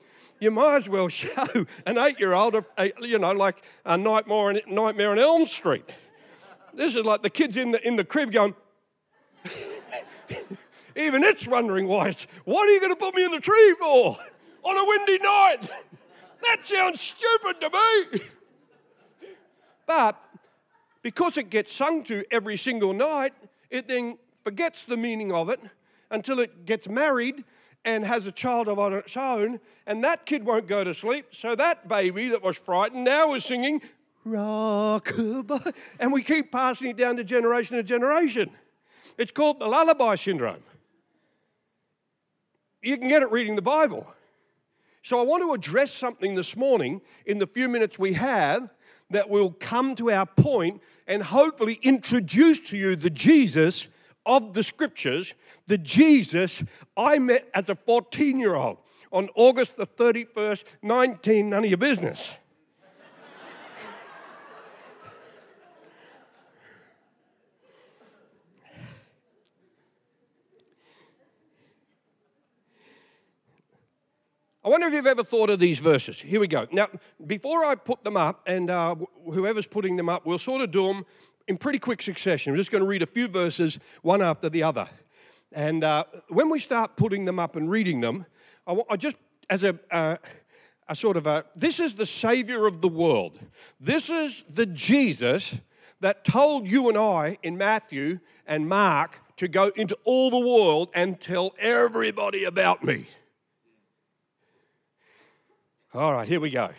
you 0.42 0.52
might 0.52 0.76
as 0.76 0.90
well 0.90 1.08
show 1.08 1.48
an 1.86 1.98
eight 1.98 2.20
year 2.20 2.34
old, 2.34 2.66
you 3.02 3.18
know, 3.18 3.32
like 3.32 3.64
a 3.86 3.98
nightmare, 3.98 4.60
nightmare 4.68 5.12
on 5.12 5.20
Elm 5.20 5.48
Street. 5.48 5.90
This 6.74 6.96
is 6.96 7.06
like 7.06 7.22
the 7.22 7.30
kids 7.30 7.56
in 7.56 7.72
the, 7.72 7.88
in 7.88 7.96
the 7.96 8.04
crib 8.04 8.32
going, 8.32 8.56
even 10.96 11.24
it's 11.24 11.48
wondering 11.48 11.88
why 11.88 12.10
it's, 12.10 12.28
what 12.44 12.68
are 12.68 12.72
you 12.72 12.80
going 12.82 12.92
to 12.92 13.00
put 13.00 13.16
me 13.16 13.24
in 13.24 13.32
the 13.32 13.40
tree 13.40 13.76
for 13.80 14.18
on 14.64 14.78
a 14.78 14.86
windy 14.86 15.20
night? 15.20 15.60
That 16.44 16.68
sounds 16.68 17.00
stupid 17.00 17.62
to 17.62 17.70
me. 17.70 18.22
But 19.94 20.16
because 21.02 21.38
it 21.38 21.50
gets 21.50 21.74
sung 21.74 22.06
to 22.06 22.24
every 22.32 22.56
single 22.56 22.94
night, 22.94 23.34
it 23.70 23.90
then 23.90 24.18
forgets 24.42 24.84
the 24.86 24.96
meaning 24.96 25.34
of 25.34 25.50
it 25.50 25.60
until 26.10 26.40
it 26.40 26.66
gets 26.66 26.88
married 26.88 27.44
and 27.84 28.06
has 28.06 28.26
a 28.26 28.32
child 28.32 28.70
of 28.70 28.80
its 28.94 29.18
own, 29.18 29.60
and 29.86 30.02
that 30.06 30.26
kid 30.26 30.46
won't 30.46 30.68
go 30.68 30.86
to 30.86 30.94
sleep. 30.94 31.26
So 31.32 31.56
that 31.56 31.90
baby 31.90 32.30
that 32.30 32.42
was 32.42 32.56
frightened 32.56 33.04
now 33.04 33.34
is 33.34 33.44
singing 33.44 33.82
and 36.00 36.14
we 36.14 36.24
keep 36.24 36.54
passing 36.54 36.92
it 36.92 36.96
down 36.96 37.18
to 37.18 37.26
generation 37.26 37.76
to 37.76 37.84
generation. 37.84 38.50
It's 39.18 39.32
called 39.32 39.60
the 39.60 39.68
lullaby 39.68 40.16
syndrome. 40.16 40.64
You 42.82 42.98
can 42.98 43.10
get 43.10 43.24
it 43.24 43.32
reading 43.32 43.58
the 43.58 43.62
Bible. 43.62 44.08
So 45.04 45.20
I 45.20 45.24
want 45.24 45.44
to 45.44 45.52
address 45.52 45.92
something 45.92 46.36
this 46.36 46.56
morning 46.56 47.02
in 47.26 47.40
the 47.40 47.48
few 47.48 47.68
minutes 47.68 48.00
we 48.00 48.14
have 48.14 48.70
that 49.12 49.30
will 49.30 49.52
come 49.52 49.96
to 49.96 50.12
our 50.12 50.26
point 50.26 50.82
and 51.08 51.24
hopefully 51.24 51.80
introduce 51.82 52.60
to 52.70 52.78
you 52.78 52.96
the 52.96 53.10
Jesus 53.10 53.90
of 54.26 54.54
the 54.54 54.64
scriptures, 54.64 55.34
the 55.68 55.78
Jesus 55.78 56.64
I 56.96 57.20
met 57.20 57.50
as 57.54 57.70
a 57.70 57.76
14 57.76 58.40
year 58.40 58.56
old 58.56 58.78
on 59.12 59.30
August 59.36 59.78
the 59.78 59.88
31st, 59.88 60.64
19, 60.82 61.50
none 61.50 61.64
of 61.64 61.70
your 61.70 61.78
business. 61.78 62.34
I 74.64 74.70
wonder 74.70 74.86
if 74.86 74.94
you've 74.94 75.08
ever 75.08 75.24
thought 75.24 75.50
of 75.50 75.60
these 75.60 75.80
verses. 75.80 76.22
Here 76.22 76.40
we 76.40 76.48
go. 76.48 76.68
Now, 76.72 76.88
before 77.26 77.66
I 77.66 77.74
put 77.74 78.04
them 78.04 78.16
up, 78.16 78.44
and 78.46 78.70
uh, 78.70 78.96
whoever's 79.26 79.66
putting 79.66 79.96
them 79.96 80.08
up, 80.08 80.24
we'll 80.24 80.38
sort 80.38 80.62
of 80.62 80.70
do 80.70 80.86
them 80.86 81.04
in 81.48 81.58
pretty 81.58 81.80
quick 81.80 82.00
succession. 82.04 82.54
We're 82.54 82.58
just 82.58 82.72
going 82.72 82.84
to 82.84 82.88
read 82.88 83.02
a 83.02 83.08
few 83.08 83.28
verses, 83.28 83.80
one 84.04 84.22
after 84.22 84.50
the 84.50 84.62
other. 84.62 84.88
And 85.52 85.84
uh, 85.84 86.04
when 86.30 86.50
we 86.50 86.60
start 86.60 86.96
putting 86.96 87.26
them 87.26 87.40
up 87.40 87.56
and 87.56 87.72
reading 87.72 88.02
them, 88.02 88.28
I, 88.68 88.78
I 88.88 88.98
just, 88.98 89.16
as 89.50 89.64
a, 89.64 89.80
uh, 89.90 90.18
a 90.88 90.96
sort 90.96 91.18
of 91.18 91.26
a, 91.26 91.44
this 91.56 91.80
is 91.80 91.96
the 91.96 92.06
Savior 92.06 92.68
of 92.68 92.82
the 92.82 92.88
world. 92.88 93.40
This 93.80 94.12
is 94.12 94.44
the 94.48 94.68
Jesus 94.68 95.60
that 96.02 96.24
told 96.24 96.68
you 96.68 96.88
and 96.88 97.00
I 97.00 97.40
in 97.42 97.58
Matthew 97.58 98.20
and 98.46 98.70
Mark 98.70 99.22
to 99.38 99.48
go 99.48 99.72
into 99.76 99.98
all 100.04 100.30
the 100.30 100.40
world 100.40 100.90
and 100.94 101.20
tell 101.20 101.56
everybody 101.58 102.44
about 102.44 102.84
me. 102.84 103.08
All 105.94 106.14
right, 106.14 106.28
here 106.28 106.40
we 106.40 106.50
go. 106.50 106.70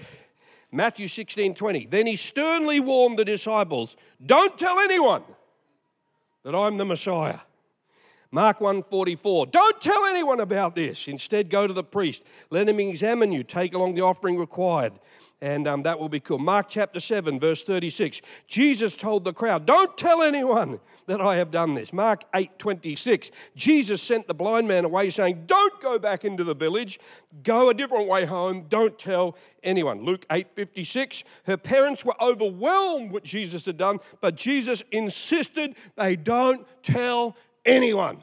Matthew 0.71 1.07
16 1.07 1.55
20. 1.55 1.87
Then 1.87 2.07
he 2.07 2.17
sternly 2.17 2.81
warned 2.81 3.19
the 3.19 3.25
disciples 3.25 3.97
don't 4.25 4.59
tell 4.59 4.79
anyone 4.79 5.23
that 6.45 6.55
I'm 6.55 6.79
the 6.79 6.85
Messiah. 6.85 7.41
Mark 8.31 8.61
1:44. 8.61 9.51
Don't 9.51 9.81
tell 9.83 10.07
anyone 10.07 10.41
about 10.41 10.75
this. 10.75 11.07
Instead, 11.07 11.51
go 11.51 11.67
to 11.67 11.75
the 11.75 11.85
priest. 11.85 12.23
Let 12.49 12.67
him 12.67 12.81
examine 12.81 13.31
you. 13.31 13.45
Take 13.45 13.75
along 13.75 13.95
the 13.95 14.01
offering 14.01 14.39
required 14.39 14.95
and 15.43 15.67
um, 15.67 15.83
that 15.83 15.99
will 15.99 16.09
be 16.09 16.21
cool. 16.21 16.39
Mark 16.39 16.69
chapter 16.69 17.01
7, 17.01 17.41
verse 17.41 17.65
36. 17.65 18.23
Jesus 18.47 18.97
told 18.97 19.25
the 19.25 19.33
crowd, 19.33 19.67
Don't 19.67 19.99
tell 19.99 20.23
anyone 20.23 20.79
that 21.07 21.21
I 21.21 21.35
have 21.35 21.51
done 21.51 21.75
this. 21.75 21.93
Mark 21.93 22.23
8, 22.33 22.61
26. 22.61 23.33
Jesus 23.57 24.01
sent 24.01 24.29
the 24.29 24.35
blind 24.35 24.69
man 24.69 24.85
away, 24.85 25.11
saying, 25.11 25.43
Don't 25.47 25.81
go 25.81 25.99
back 25.99 26.25
into 26.25 26.45
the 26.45 26.55
village, 26.55 27.01
go 27.43 27.71
a 27.71 27.75
different 27.75 28.09
way 28.09 28.25
home, 28.25 28.67
don't 28.69 28.97
tell 29.01 29.37
anyone. 29.65 30.05
Luke 30.05 30.25
8, 30.31 30.47
56. 30.55 31.25
Her 31.45 31.57
parents 31.57 32.05
were 32.05 32.15
overwhelmed 32.23 33.11
what 33.11 33.25
Jesus 33.25 33.67
had 33.67 33.77
done, 33.77 33.99
but 34.21 34.37
Jesus 34.37 34.85
insisted 34.93 35.75
they 35.97 36.15
don't 36.15 36.65
tell 36.85 37.37
anyone. 37.65 38.19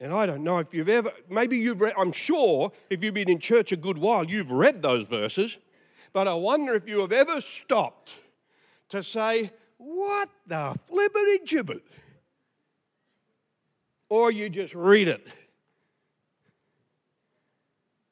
And 0.00 0.12
I 0.12 0.26
don't 0.26 0.44
know 0.44 0.58
if 0.58 0.74
you've 0.74 0.88
ever, 0.88 1.10
maybe 1.30 1.56
you've 1.56 1.80
read, 1.80 1.94
I'm 1.96 2.12
sure 2.12 2.70
if 2.90 3.02
you've 3.02 3.14
been 3.14 3.30
in 3.30 3.38
church 3.38 3.72
a 3.72 3.76
good 3.76 3.96
while, 3.96 4.24
you've 4.24 4.50
read 4.50 4.82
those 4.82 5.06
verses. 5.06 5.58
But 6.12 6.28
I 6.28 6.34
wonder 6.34 6.74
if 6.74 6.86
you 6.86 7.00
have 7.00 7.12
ever 7.12 7.40
stopped 7.40 8.12
to 8.90 9.02
say, 9.02 9.50
What 9.78 10.28
the 10.46 10.78
flippity 10.86 11.38
gibbet? 11.46 11.82
Or 14.08 14.30
you 14.30 14.48
just 14.50 14.74
read 14.74 15.08
it. 15.08 15.26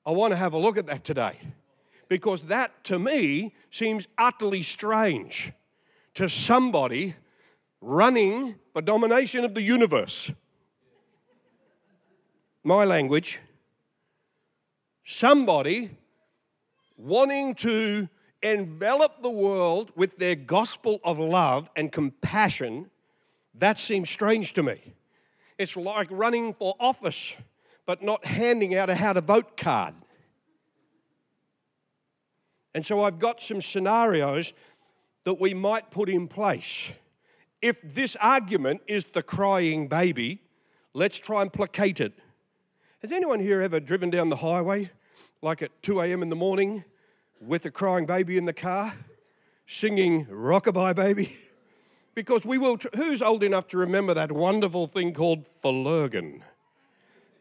I 0.07 0.11
want 0.11 0.33
to 0.33 0.37
have 0.37 0.53
a 0.53 0.59
look 0.59 0.77
at 0.77 0.87
that 0.87 1.05
today 1.05 1.39
because 2.09 2.43
that 2.43 2.85
to 2.85 2.99
me 2.99 3.55
seems 3.71 4.07
utterly 4.19 4.63
strange 4.63 5.53
to 6.15 6.29
somebody 6.29 7.15
running 7.81 8.57
the 8.75 8.83
domination 8.83 9.45
of 9.45 9.55
the 9.55 9.63
universe 9.63 10.31
my 12.65 12.85
language, 12.85 13.41
somebody 15.05 15.91
wanting 16.97 17.55
to 17.55 18.09
envelop 18.43 19.23
the 19.23 19.31
world 19.31 19.93
with 19.97 20.17
their 20.17 20.35
gospel 20.35 21.01
of 21.05 21.19
love 21.19 21.71
and 21.77 21.93
compassion, 21.93 22.91
that 23.55 23.79
seems 23.79 24.09
strange 24.09 24.55
to 24.55 24.63
me. 24.63 24.81
It's 25.59 25.77
like 25.77 26.09
running 26.11 26.55
for 26.55 26.75
office, 26.81 27.35
but 27.87 28.03
not 28.03 28.25
handing 28.25 28.75
out 28.75 28.91
a 28.91 28.95
how 28.95 29.13
to 29.13 29.21
vote 29.21 29.57
card. 29.57 29.95
And 32.75 32.85
so 32.85 33.03
I've 33.03 33.19
got 33.19 33.41
some 33.41 33.61
scenarios 33.61 34.53
that 35.25 35.41
we 35.41 35.55
might 35.55 35.91
put 35.91 36.09
in 36.09 36.29
place. 36.29 36.93
If 37.63 37.81
this 37.83 38.17
argument 38.17 38.83
is 38.87 39.05
the 39.05 39.23
crying 39.23 39.87
baby, 39.87 40.41
let's 40.93 41.19
try 41.19 41.43
and 41.43 41.53
placate 41.53 42.01
it. 42.01 42.13
Has 43.05 43.13
anyone 43.13 43.39
here 43.39 43.61
ever 43.61 43.81
driven 43.81 44.09
down 44.09 44.31
the 44.31 44.37
highway, 44.37 44.89
like 45.43 45.61
at 45.61 45.83
2 45.83 46.01
a.m. 46.01 46.23
in 46.23 46.31
the 46.31 46.37
morning, 46.37 46.85
with 47.39 47.67
a 47.67 47.71
crying 47.71 48.07
baby 48.07 48.39
in 48.39 48.47
the 48.47 48.55
car, 48.55 48.95
singing 49.67 50.25
Rockabye 50.25 50.97
Baby? 50.97 51.37
Because 52.15 52.47
we 52.47 52.57
will, 52.57 52.79
who's 52.97 53.21
old 53.21 53.45
enough 53.45 53.69
to 53.69 53.77
remember 53.77 54.15
that 54.15 54.33
wonderful 54.33 54.87
thing 54.87 55.13
called 55.13 55.47
Flerken? 55.63 56.33
Do 56.33 56.39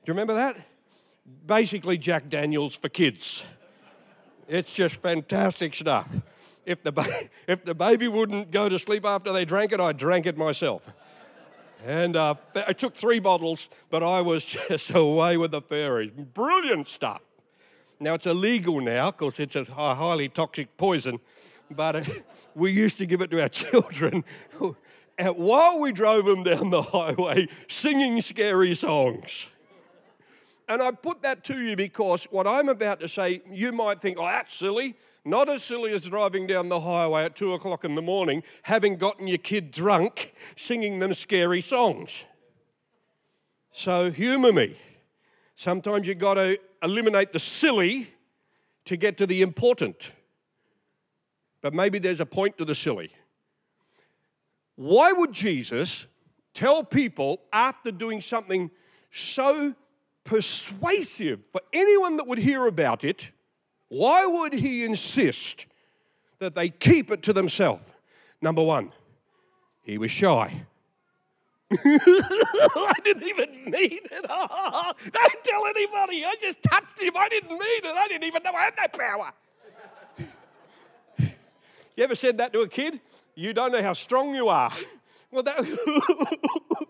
you 0.06 0.14
remember 0.14 0.34
that? 0.34 0.58
Basically, 1.46 1.98
Jack 1.98 2.28
Daniels 2.28 2.76
for 2.76 2.90
kids. 2.90 3.44
It's 4.50 4.74
just 4.74 4.96
fantastic 4.96 5.76
stuff. 5.76 6.10
If 6.66 6.84
the, 6.84 6.92
ba- 6.92 7.30
if 7.48 7.64
the 7.64 7.74
baby 7.74 8.10
wouldn't 8.10 8.52
go 8.52 8.68
to 8.68 8.78
sleep 8.78 9.06
after 9.06 9.32
they 9.32 9.46
drank 9.46 9.72
it, 9.72 9.80
I 9.80 9.94
drank 9.94 10.26
it 10.26 10.38
myself. 10.38 10.90
And 11.86 12.16
uh, 12.16 12.36
I 12.56 12.74
took 12.74 12.96
three 12.96 13.20
bottles, 13.20 13.68
but 13.90 14.04
I 14.04 14.22
was 14.22 14.46
just 14.70 14.90
away 14.92 15.38
with 15.38 15.52
the 15.52 15.62
fairies. 15.62 16.12
Brilliant 16.12 16.88
stuff. 16.88 17.22
Now 18.00 18.16
it's 18.16 18.26
illegal 18.26 18.82
now 18.82 19.12
because 19.12 19.40
it's 19.40 19.56
a 19.56 19.64
highly 19.66 20.30
toxic 20.30 20.76
poison, 20.78 21.20
but 21.70 21.96
uh, 21.96 22.04
we 22.56 22.72
used 22.72 22.98
to 22.98 23.06
give 23.06 23.22
it 23.22 23.32
to 23.32 23.42
our 23.42 23.50
children 23.50 24.24
and 25.18 25.38
while 25.38 25.80
we 25.80 25.92
drove 25.92 26.26
them 26.26 26.44
down 26.44 26.70
the 26.70 26.82
highway 26.82 27.48
singing 27.68 28.22
scary 28.22 28.76
songs. 28.76 29.48
And 30.68 30.82
I 30.82 30.92
put 30.92 31.22
that 31.24 31.44
to 31.46 31.62
you 31.62 31.76
because 31.76 32.26
what 32.26 32.48
I'm 32.48 32.70
about 32.70 33.00
to 33.02 33.08
say, 33.08 33.42
you 33.52 33.72
might 33.72 34.00
think, 34.00 34.18
oh, 34.18 34.24
that's 34.24 34.56
silly. 34.56 34.96
Not 35.26 35.48
as 35.48 35.64
silly 35.64 35.92
as 35.94 36.06
driving 36.10 36.48
down 36.48 36.68
the 36.70 36.82
highway 36.82 37.24
at 37.24 37.36
two 37.36 37.54
o'clock 37.54 37.86
in 37.86 37.96
the 37.96 38.02
morning, 38.02 38.44
having 38.64 38.98
gotten 38.98 39.28
your 39.28 39.38
kid 39.38 39.72
drunk, 39.72 40.34
singing 40.58 41.00
them 41.00 41.14
scary 41.14 41.62
songs. 41.62 42.26
So, 43.72 44.12
humour 44.12 44.52
me. 44.52 44.78
Sometimes 45.56 46.08
you've 46.08 46.20
got 46.20 46.34
to 46.34 46.60
eliminate 46.82 47.32
the 47.32 47.40
silly 47.40 48.10
to 48.86 48.98
get 48.98 49.18
to 49.18 49.26
the 49.26 49.42
important. 49.42 50.12
but 51.62 51.74
maybe 51.74 51.98
there's 51.98 52.20
a 52.20 52.26
point 52.26 52.58
to 52.58 52.66
the 52.66 52.76
silly. 52.76 53.10
Why 54.76 55.14
would 55.14 55.32
Jesus 55.32 56.08
tell 56.54 56.84
people 56.84 57.42
after 57.54 57.90
doing 57.90 58.20
something 58.20 58.70
so 59.12 59.74
persuasive 60.26 61.40
for 61.54 61.62
anyone 61.72 62.18
that 62.18 62.28
would 62.28 62.40
hear 62.40 62.68
about 62.68 63.06
it, 63.06 63.32
why 63.94 64.26
would 64.26 64.54
he 64.54 64.84
insist 64.84 65.68
that 66.40 66.56
they 66.56 66.70
keep 66.70 67.12
it 67.12 67.22
to 67.24 67.32
themselves? 67.32 67.94
Number 68.42 68.64
one, 68.64 68.92
he 69.84 70.00
was 70.00 70.10
shy. 70.10 70.66
I 71.72 72.94
didn't 73.04 73.24
even 73.24 73.66
mean 73.66 74.00
it. 74.04 74.12
don't 74.28 75.44
tell 75.44 75.66
anybody. 75.68 76.26
I 76.26 76.36
just 76.42 76.64
touched 76.64 77.00
him. 77.00 77.14
I 77.16 77.30
didn't 77.30 77.52
mean 77.52 77.60
it. 77.62 77.96
I 77.96 78.08
didn't 78.08 78.24
even 78.24 78.42
know 78.42 78.52
I 78.52 78.64
had 78.64 78.74
that 78.78 78.98
power. 78.98 79.32
you 81.96 82.04
ever 82.04 82.16
said 82.16 82.40
that 82.40 82.52
to 82.54 82.62
a 82.62 82.68
kid? 82.68 83.00
You 83.36 83.54
don't 83.54 83.72
know 83.72 83.84
how 83.84 83.94
strong 83.94 84.34
you 84.34 84.48
are. 84.48 84.72
Well, 85.30 85.44
that. 85.44 85.56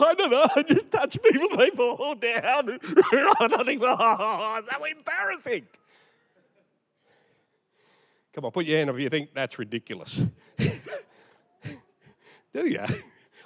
I 0.00 0.14
don't 0.14 0.30
know. 0.30 0.46
I 0.54 0.62
just 0.62 0.90
touch 0.90 1.20
people, 1.20 1.56
they 1.56 1.70
fall 1.70 2.14
down. 2.14 2.78
I 2.80 3.62
think, 3.64 3.82
oh, 3.84 4.62
so 4.70 4.84
embarrassing. 4.84 5.66
Come 8.34 8.44
on, 8.46 8.50
put 8.50 8.66
your 8.66 8.78
hand 8.78 8.90
up 8.90 8.96
if 8.96 9.02
you 9.02 9.08
think 9.08 9.32
that's 9.32 9.58
ridiculous. 9.60 10.24
Do 12.52 12.68
you? 12.68 12.80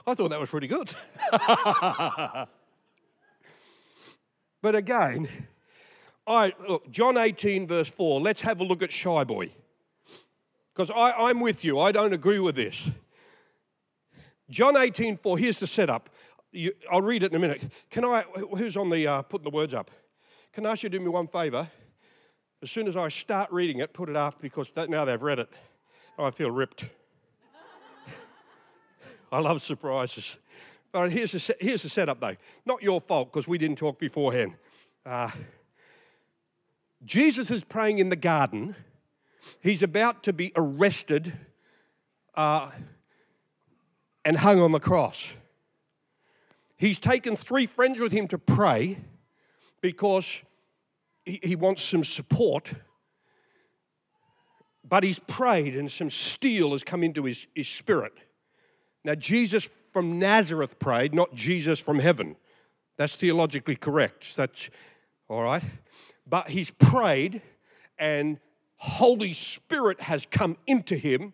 I 0.07 0.15
thought 0.15 0.31
that 0.31 0.41
was 0.41 0.49
pretty 0.49 0.67
good. 0.67 0.91
but 4.63 4.75
again, 4.75 5.29
I 6.27 6.55
look, 6.67 6.91
John 6.91 7.19
18, 7.19 7.67
verse 7.67 7.89
4, 7.89 8.21
let's 8.21 8.41
have 8.41 8.61
a 8.61 8.65
look 8.65 8.83
at 8.83 8.91
Shy 8.91 9.25
Boy. 9.25 9.51
Because 10.75 10.91
I'm 10.95 11.41
with 11.41 11.65
you, 11.65 11.79
I 11.79 11.93
don't 11.93 12.15
agree 12.15 12.39
with 12.39 12.55
this. 12.55 12.89
John 14.49 14.75
18, 14.75 15.19
4, 15.19 15.37
here's 15.37 15.59
the 15.59 15.67
setup. 15.67 16.09
You, 16.51 16.73
I'll 16.91 17.03
read 17.03 17.23
it 17.23 17.33
in 17.33 17.37
a 17.37 17.41
minute. 17.41 17.71
Can 17.91 18.07
I, 18.07 18.23
who's 18.57 18.79
on 18.79 18.89
the, 18.89 19.07
uh, 19.07 19.21
putting 19.21 19.45
the 19.45 19.51
words 19.51 19.75
up? 19.75 19.91
Can 20.55 20.65
I 20.65 20.71
ask 20.71 20.83
you 20.83 20.89
to 20.89 20.99
do 20.99 21.05
me 21.05 21.11
one 21.11 21.29
favor? 21.29 21.69
As 22.61 22.71
soon 22.73 22.89
as 22.89 22.97
I 22.97 23.09
start 23.09 23.53
reading 23.53 23.79
it, 23.79 23.93
put 23.93 24.09
it 24.09 24.17
up 24.17 24.41
because 24.41 24.73
now 24.89 25.05
they've 25.05 25.23
read 25.23 25.39
it. 25.39 25.49
I 26.19 26.33
feel 26.33 26.51
ripped. 26.51 26.87
I 29.33 29.39
love 29.39 29.63
surprises. 29.63 30.37
Right, 30.93 31.13
here's 31.13 31.33
the, 31.33 31.57
here's 31.61 31.83
the 31.83 31.89
setup 31.89 32.19
though. 32.19 32.35
Not 32.67 32.83
your 32.83 33.01
fault 33.01 33.33
because 33.33 33.47
we 33.47 33.59
didn't 33.59 33.77
talk 33.77 33.99
beforehand. 34.01 34.55
Uh, 35.07 35.31
Jesus 37.05 37.51
is 37.51 37.63
praying 37.63 37.99
in 37.99 38.09
the 38.09 38.17
garden. 38.17 38.75
He's 39.61 39.83
about 39.83 40.25
to 40.25 40.33
be 40.33 40.53
arrested 40.57 41.35
uh, 42.35 42.71
and 44.25 44.39
hung 44.39 44.61
on 44.61 44.73
the 44.73 44.81
cross. 44.81 45.29
He's 46.77 46.99
taken 46.99 47.37
three 47.37 47.67
friends 47.67 48.01
with 48.01 48.11
him 48.11 48.27
to 48.29 48.39
pray 48.39 48.99
because 49.81 50.43
he, 51.29 51.57
wants 51.57 51.83
some 51.83 52.05
support. 52.05 52.73
But 54.89 55.03
he's 55.03 55.19
prayed 55.19 55.77
and 55.77 55.91
some 55.93 56.11
steel 56.11 56.73
has 56.73 56.83
come 56.83 57.03
into 57.03 57.25
his, 57.25 57.47
his 57.55 57.69
spirit. 57.69 58.13
Now, 59.05 59.15
Jesus 59.15 59.65
from 59.65 60.19
Nazareth 60.19 60.79
prayed, 60.79 61.15
not 61.15 61.35
Jesus 61.35 61.79
from 61.79 61.99
heaven. 61.99 62.37
That's 62.97 63.17
theologically 63.17 63.77
correct. 63.77 64.37
That's 64.37 64.71
all 65.29 65.43
right. 65.43 65.63
But 66.27 66.49
he's 66.49 66.71
prayed, 66.71 67.43
and 67.99 68.39
Holy 68.77 69.33
Spirit 69.33 70.01
has 70.03 70.27
come 70.27 70.57
into 70.67 70.97
him. 70.97 71.33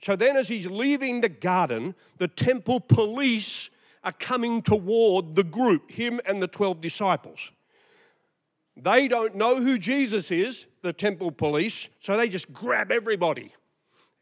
So 0.00 0.14
then, 0.14 0.36
as 0.36 0.48
he's 0.48 0.66
leaving 0.66 1.20
the 1.20 1.28
garden, 1.28 1.94
the 2.18 2.28
temple 2.28 2.80
police 2.80 3.70
are 4.04 4.12
coming 4.12 4.62
toward 4.62 5.34
the 5.34 5.44
group, 5.44 5.90
him 5.90 6.20
and 6.24 6.40
the 6.40 6.46
12 6.46 6.80
disciples. 6.80 7.52
They 8.82 9.08
don't 9.08 9.34
know 9.34 9.56
who 9.56 9.78
Jesus 9.78 10.30
is, 10.30 10.66
the 10.82 10.92
temple 10.92 11.32
police, 11.32 11.88
so 12.00 12.16
they 12.16 12.28
just 12.28 12.52
grab 12.52 12.92
everybody. 12.92 13.52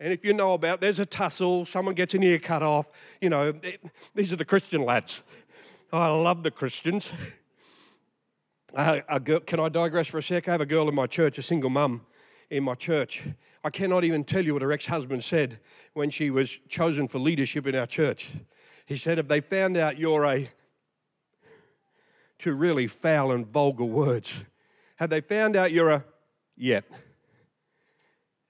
And 0.01 0.13
if 0.13 0.25
you 0.25 0.33
know 0.33 0.55
about, 0.55 0.81
there's 0.81 0.99
a 0.99 1.07
tussle, 1.07 1.65
someone 1.65 1.95
gets 1.95 2.15
an 2.15 2.23
ear 2.23 2.39
cut 2.39 2.63
off. 2.63 2.87
You 3.21 3.31
know, 3.31 3.55
it, 3.63 3.81
these 4.15 4.33
are 4.33 4.37
the 4.37 4.45
Christian 4.45 4.83
lads. 4.83 5.23
Oh, 5.93 5.99
I 5.99 6.09
love 6.09 6.43
the 6.43 6.51
Christians. 6.51 7.11
Girl, 9.25 9.41
can 9.41 9.61
I 9.61 9.69
digress 9.69 10.09
for 10.09 10.19
a 10.19 10.23
sec? 10.23 10.49
I 10.49 10.53
have 10.53 10.61
a 10.61 10.67
girl 10.67 10.89
in 10.89 10.95
my 10.95 11.07
church, 11.07 11.39
a 11.39 11.43
single 11.43 11.71
mum 11.71 12.05
in 12.51 12.63
my 12.63 12.75
church. 12.75 13.25
I 13.65 13.71
cannot 13.71 14.05
even 14.05 14.23
tell 14.23 14.45
you 14.45 14.53
what 14.53 14.63
her 14.63 14.73
ex 14.73 14.87
husband 14.87 15.25
said 15.25 15.59
when 15.95 16.11
she 16.11 16.31
was 16.31 16.59
chosen 16.69 17.09
for 17.09 17.19
leadership 17.19 17.67
in 17.67 17.75
our 17.75 17.87
church. 17.87 18.31
He 18.85 18.97
said, 18.97 19.19
If 19.19 19.29
they 19.29 19.41
found 19.41 19.77
out 19.77 19.99
you're 19.99 20.25
a, 20.27 20.51
two 22.39 22.55
really 22.55 22.87
foul 22.87 23.33
and 23.33 23.47
vulgar 23.47 23.85
words, 23.85 24.45
have 24.97 25.11
they 25.11 25.21
found 25.21 25.57
out 25.57 25.73
you're 25.73 25.91
a, 25.91 26.05
yet? 26.57 26.85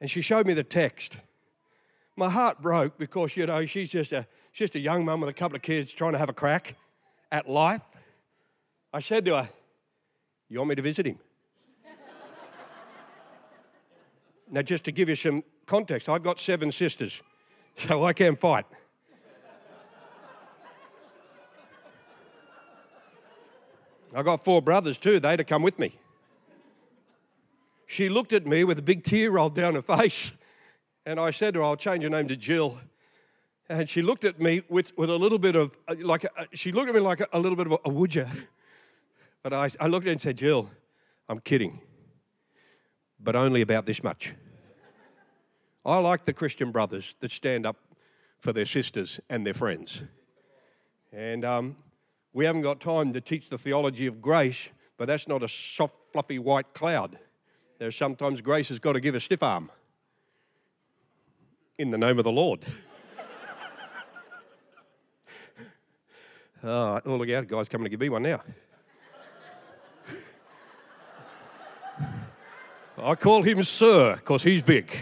And 0.01 0.11
she 0.11 0.21
showed 0.21 0.47
me 0.47 0.55
the 0.55 0.65
text 0.65 1.19
my 2.17 2.31
heart 2.31 2.63
broke 2.63 2.97
because, 2.99 3.37
you 3.37 3.47
know, 3.47 3.67
she's 3.67 3.91
just 3.91 4.11
a, 4.13 4.27
she's 4.51 4.71
just 4.71 4.75
a 4.75 4.81
young 4.81 5.05
mum 5.05 5.21
with 5.21 5.29
a 5.29 5.35
couple 5.35 5.57
of 5.57 5.63
kids 5.63 5.93
trying 5.93 6.13
to 6.13 6.19
have 6.19 6.31
a 6.31 6.33
crack 6.35 6.75
at 7.31 7.49
life. 7.49 7.83
I 8.93 9.01
said 9.01 9.25
to 9.27 9.37
her, 9.37 9.51
You 10.49 10.59
want 10.59 10.71
me 10.71 10.75
to 10.77 10.83
visit 10.83 11.07
him? 11.07 11.19
now, 14.51 14.63
just 14.63 14.85
to 14.85 14.93
give 14.93 15.09
you 15.09 15.17
some 15.17 15.45
context, 15.67 16.09
I've 16.09 16.23
got 16.23 16.41
seven 16.41 16.73
sisters, 16.73 17.23
so 17.77 18.05
I 18.05 18.13
can 18.15 18.37
fight. 18.37 18.65
I 24.17 24.23
got 24.23 24.43
four 24.43 24.63
brothers 24.63 24.97
too, 24.97 25.21
they'd 25.21 25.39
have 25.39 25.47
come 25.47 25.63
with 25.63 25.79
me. 25.79 25.95
She 27.87 28.09
looked 28.09 28.33
at 28.33 28.47
me 28.47 28.65
with 28.65 28.79
a 28.79 28.83
big 28.83 29.05
tear 29.05 29.31
rolled 29.31 29.55
down 29.55 29.75
her 29.75 29.83
face. 29.83 30.33
And 31.05 31.21
I 31.21 31.31
said 31.31 31.55
to 31.55 31.61
her, 31.61 31.65
I'll 31.67 31.77
change 31.77 32.03
your 32.03 32.11
name 32.11 32.27
to 32.29 32.37
Jill. 32.37 32.79
And 33.69 33.89
she 33.89 34.01
looked 34.01 34.25
at 34.25 34.41
me 34.41 34.63
with, 34.69 34.97
with 34.97 35.11
a 35.11 35.17
little 35.17 35.39
bit 35.39 35.55
of, 35.55 35.71
uh, 35.87 35.95
like, 36.01 36.25
a, 36.25 36.31
she 36.55 36.73
looked 36.73 36.89
at 36.89 36.95
me 36.95 37.01
like 37.01 37.21
a, 37.21 37.29
a 37.33 37.39
little 37.39 37.57
bit 37.57 37.67
of 37.67 37.73
a, 37.73 37.79
a 37.85 37.91
would 37.91 38.15
you? 38.15 38.27
But 39.43 39.53
I, 39.53 39.71
I 39.79 39.87
looked 39.87 40.07
at 40.07 40.09
her 40.09 40.13
and 40.13 40.21
said, 40.21 40.39
Jill, 40.39 40.71
I'm 41.29 41.39
kidding, 41.39 41.81
but 43.21 43.37
only 43.37 43.61
about 43.61 43.87
this 43.87 44.03
much. 44.03 44.35
I 45.85 45.99
like 45.99 46.25
the 46.25 46.33
Christian 46.33 46.73
brothers 46.73 47.15
that 47.21 47.31
stand 47.31 47.67
up 47.67 47.77
for 48.41 48.53
their 48.53 48.67
sisters 48.67 49.21
and 49.29 49.47
their 49.47 49.55
friends. 49.55 50.03
And 51.13 51.45
um, 51.45 51.77
we 52.37 52.45
haven't 52.45 52.61
got 52.61 52.79
time 52.81 53.13
to 53.15 53.21
teach 53.23 53.49
the 53.49 53.57
theology 53.57 54.07
of 54.07 54.21
grace, 54.21 54.69
but 54.99 55.07
that's 55.07 55.27
not 55.27 55.43
a 55.43 55.49
soft, 55.49 55.95
fluffy 56.13 56.39
white 56.39 56.75
cloud. 56.75 57.19
There's 57.79 57.97
sometimes 57.97 58.43
grace 58.43 58.69
has 58.69 58.79
got 58.79 58.93
to 58.93 59.01
give 59.01 59.15
a 59.15 59.21
stiff 59.21 59.43
arm 59.43 59.71
in 61.79 61.91
the 61.91 61.97
name 61.97 62.19
of 62.19 62.25
the 62.25 62.31
Lord. 62.31 62.61
All 66.63 66.93
right, 66.93 67.03
oh, 67.07 67.17
look 67.17 67.31
out, 67.31 67.49
guy's 67.49 67.71
coming 67.71 67.87
to 67.87 67.89
give 67.89 68.01
me 68.01 68.11
one 68.11 68.25
now. 68.25 68.43
I 72.99 73.15
call 73.15 73.43
him 73.45 73.65
Sir 73.65 74.17
because 74.17 74.43
he's 74.43 74.61
big. 74.61 74.95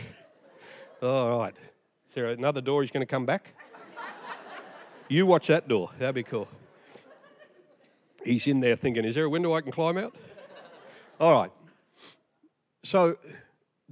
All 1.02 1.40
right. 1.40 1.56
Is 2.08 2.14
there 2.14 2.26
another 2.26 2.60
door 2.60 2.82
he's 2.82 2.92
going 2.92 3.04
to 3.04 3.10
come 3.10 3.26
back? 3.26 3.54
You 5.08 5.26
watch 5.26 5.48
that 5.48 5.66
door. 5.66 5.90
That'd 5.98 6.14
be 6.14 6.22
cool. 6.22 6.46
He's 8.24 8.46
in 8.46 8.60
there 8.60 8.76
thinking, 8.76 9.04
is 9.04 9.14
there 9.14 9.24
a 9.24 9.30
window 9.30 9.54
I 9.54 9.60
can 9.60 9.72
climb 9.72 9.98
out? 9.98 10.14
All 11.20 11.32
right. 11.32 11.50
So 12.82 13.16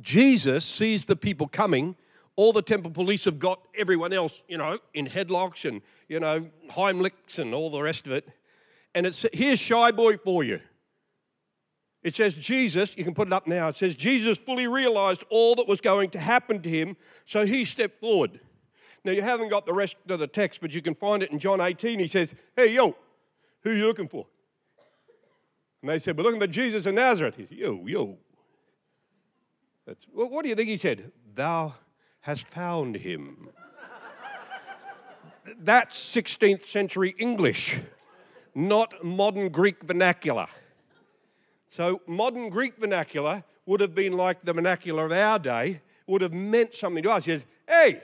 Jesus 0.00 0.64
sees 0.64 1.06
the 1.06 1.16
people 1.16 1.48
coming 1.48 1.96
all 2.36 2.52
the 2.52 2.62
temple 2.62 2.90
police 2.90 3.24
have 3.26 3.38
got 3.38 3.60
everyone 3.76 4.12
else, 4.12 4.42
you 4.48 4.56
know, 4.56 4.78
in 4.94 5.06
headlocks 5.06 5.68
and, 5.68 5.82
you 6.08 6.18
know, 6.18 6.46
Heimlichs 6.70 7.38
and 7.38 7.54
all 7.54 7.70
the 7.70 7.82
rest 7.82 8.06
of 8.06 8.12
it. 8.12 8.28
And 8.94 9.06
it's 9.06 9.26
here's 9.32 9.58
Shy 9.58 9.90
Boy 9.90 10.16
for 10.16 10.42
you. 10.42 10.60
It 12.02 12.16
says 12.16 12.34
Jesus, 12.34 12.96
you 12.96 13.04
can 13.04 13.14
put 13.14 13.28
it 13.28 13.32
up 13.32 13.46
now. 13.46 13.68
It 13.68 13.76
says 13.76 13.94
Jesus 13.94 14.38
fully 14.38 14.66
realized 14.66 15.24
all 15.30 15.54
that 15.56 15.68
was 15.68 15.80
going 15.80 16.10
to 16.10 16.18
happen 16.18 16.60
to 16.62 16.68
him, 16.68 16.96
so 17.26 17.46
he 17.46 17.64
stepped 17.64 18.00
forward. 18.00 18.40
Now, 19.04 19.12
you 19.12 19.22
haven't 19.22 19.48
got 19.48 19.66
the 19.66 19.72
rest 19.72 19.96
of 20.08 20.18
the 20.18 20.26
text, 20.26 20.60
but 20.60 20.72
you 20.72 20.80
can 20.80 20.94
find 20.94 21.22
it 21.22 21.30
in 21.30 21.38
John 21.38 21.60
18. 21.60 21.98
He 21.98 22.06
says, 22.06 22.34
Hey, 22.56 22.74
yo, 22.74 22.96
who 23.62 23.70
are 23.70 23.74
you 23.74 23.86
looking 23.86 24.08
for? 24.08 24.26
And 25.80 25.90
they 25.90 25.98
said, 25.98 26.16
We're 26.16 26.24
looking 26.24 26.40
for 26.40 26.46
Jesus 26.46 26.86
of 26.86 26.94
Nazareth. 26.94 27.36
He 27.36 27.46
said, 27.46 27.58
Yo, 27.58 27.86
yo. 27.86 28.18
That's, 29.86 30.06
well, 30.12 30.28
what 30.28 30.42
do 30.42 30.48
you 30.48 30.54
think 30.54 30.68
he 30.68 30.76
said? 30.76 31.10
Thou 31.34 31.74
hast 32.20 32.48
found 32.48 32.96
him. 32.96 33.48
That's 35.58 35.98
16th 36.14 36.66
century 36.66 37.16
English, 37.18 37.80
not 38.54 39.04
modern 39.04 39.48
Greek 39.48 39.82
vernacular. 39.82 40.46
So, 41.68 42.00
modern 42.06 42.48
Greek 42.48 42.76
vernacular 42.76 43.42
would 43.66 43.80
have 43.80 43.94
been 43.94 44.12
like 44.12 44.42
the 44.42 44.52
vernacular 44.52 45.06
of 45.06 45.12
our 45.12 45.38
day, 45.38 45.80
would 46.06 46.22
have 46.22 46.32
meant 46.32 46.74
something 46.74 47.02
to 47.02 47.10
us. 47.10 47.24
He 47.24 47.32
says, 47.32 47.46
Hey, 47.68 48.00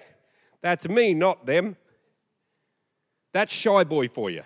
that's 0.61 0.89
me, 0.89 1.15
not 1.15 1.47
them. 1.47 1.77
That's 3.33 3.53
shy 3.53 3.85
boy 3.85 4.09
for 4.09 4.31
you. 4.31 4.43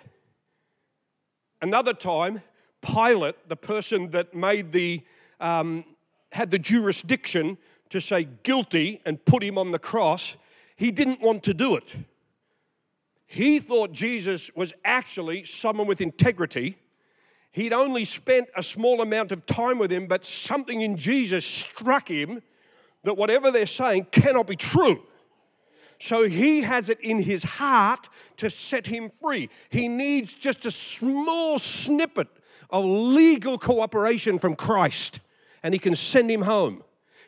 Another 1.63 1.93
time, 1.93 2.41
Pilate, 2.81 3.47
the 3.47 3.55
person 3.55 4.09
that 4.09 4.35
made 4.35 4.73
the, 4.73 5.01
um, 5.39 5.85
had 6.33 6.51
the 6.51 6.59
jurisdiction 6.59 7.57
to 7.89 8.01
say 8.01 8.27
guilty 8.43 9.01
and 9.05 9.23
put 9.23 9.41
him 9.41 9.57
on 9.57 9.71
the 9.71 9.79
cross, 9.79 10.35
he 10.75 10.91
didn't 10.91 11.21
want 11.21 11.41
to 11.43 11.53
do 11.53 11.77
it. 11.77 11.95
He 13.25 13.59
thought 13.59 13.93
Jesus 13.93 14.51
was 14.57 14.73
actually 14.83 15.45
someone 15.45 15.87
with 15.87 16.01
integrity. 16.01 16.75
He'd 17.53 17.71
only 17.71 18.03
spent 18.03 18.49
a 18.57 18.61
small 18.61 19.01
amount 19.01 19.31
of 19.31 19.45
time 19.45 19.79
with 19.79 19.89
him, 19.89 20.07
but 20.07 20.25
something 20.25 20.81
in 20.81 20.97
Jesus 20.97 21.45
struck 21.45 22.09
him 22.09 22.41
that 23.05 23.15
whatever 23.15 23.51
they're 23.51 23.65
saying 23.67 24.07
cannot 24.11 24.47
be 24.47 24.57
true. 24.57 25.01
So 26.03 26.27
he 26.27 26.63
has 26.63 26.89
it 26.89 26.99
in 26.99 27.21
his 27.21 27.43
heart 27.43 28.09
to 28.35 28.49
set 28.49 28.87
him 28.87 29.09
free. 29.09 29.49
He 29.69 29.87
needs 29.87 30.33
just 30.33 30.65
a 30.65 30.69
small 30.71 31.57
snippet 31.59 32.27
of 32.69 32.83
legal 32.83 33.57
cooperation 33.57 34.37
from 34.37 34.57
Christ, 34.57 35.21
and 35.63 35.73
he 35.73 35.79
can 35.79 35.95
send 35.95 36.29
him 36.29 36.41
home. 36.41 36.83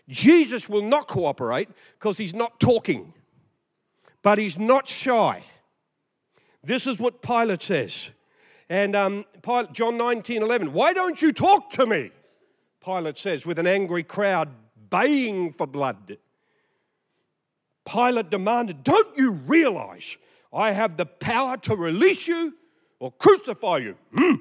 Jesus 0.09 0.67
will 0.67 0.81
not 0.81 1.07
cooperate 1.07 1.69
because 1.97 2.17
he's 2.17 2.33
not 2.33 2.59
talking, 2.59 3.13
but 4.21 4.39
he's 4.39 4.59
not 4.59 4.89
shy. 4.89 5.43
This 6.61 6.85
is 6.85 6.99
what 6.99 7.21
Pilate 7.21 7.61
says. 7.61 8.11
And 8.67 8.93
um, 8.93 9.23
Pilate, 9.41 9.71
John 9.71 9.95
19 9.95 10.43
11, 10.43 10.73
why 10.73 10.91
don't 10.91 11.21
you 11.21 11.31
talk 11.31 11.69
to 11.69 11.85
me? 11.85 12.11
Pilate 12.83 13.17
says, 13.17 13.45
with 13.45 13.57
an 13.57 13.67
angry 13.67 14.03
crowd 14.03 14.49
baying 14.89 15.53
for 15.53 15.65
blood. 15.65 16.17
Pilate 17.85 18.29
demanded, 18.29 18.83
Don't 18.83 19.17
you 19.17 19.31
realize 19.31 20.17
I 20.51 20.71
have 20.71 20.97
the 20.97 21.05
power 21.05 21.57
to 21.57 21.75
release 21.75 22.27
you 22.27 22.55
or 22.99 23.11
crucify 23.11 23.77
you? 23.77 23.97
Hmm. 24.15 24.35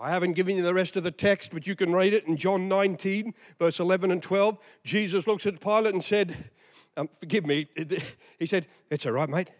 I 0.00 0.10
haven't 0.10 0.32
given 0.32 0.56
you 0.56 0.62
the 0.62 0.74
rest 0.74 0.96
of 0.96 1.04
the 1.04 1.12
text, 1.12 1.52
but 1.52 1.66
you 1.66 1.76
can 1.76 1.92
read 1.92 2.12
it 2.12 2.26
in 2.26 2.36
John 2.36 2.68
19, 2.68 3.34
verse 3.58 3.78
11 3.78 4.10
and 4.10 4.20
12. 4.20 4.58
Jesus 4.84 5.28
looks 5.28 5.46
at 5.46 5.60
Pilate 5.60 5.94
and 5.94 6.02
said, 6.02 6.50
um, 6.96 7.08
Forgive 7.20 7.46
me. 7.46 7.68
He 8.38 8.46
said, 8.46 8.66
It's 8.90 9.06
all 9.06 9.12
right, 9.12 9.28
mate. 9.28 9.50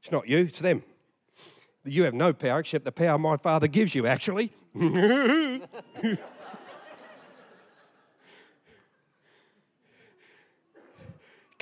It's 0.00 0.10
not 0.10 0.28
you, 0.28 0.38
it's 0.38 0.58
them. 0.58 0.82
You 1.84 2.04
have 2.04 2.14
no 2.14 2.32
power 2.32 2.60
except 2.60 2.84
the 2.84 2.92
power 2.92 3.18
my 3.18 3.36
Father 3.36 3.68
gives 3.68 3.94
you, 3.94 4.06
actually. 4.06 4.52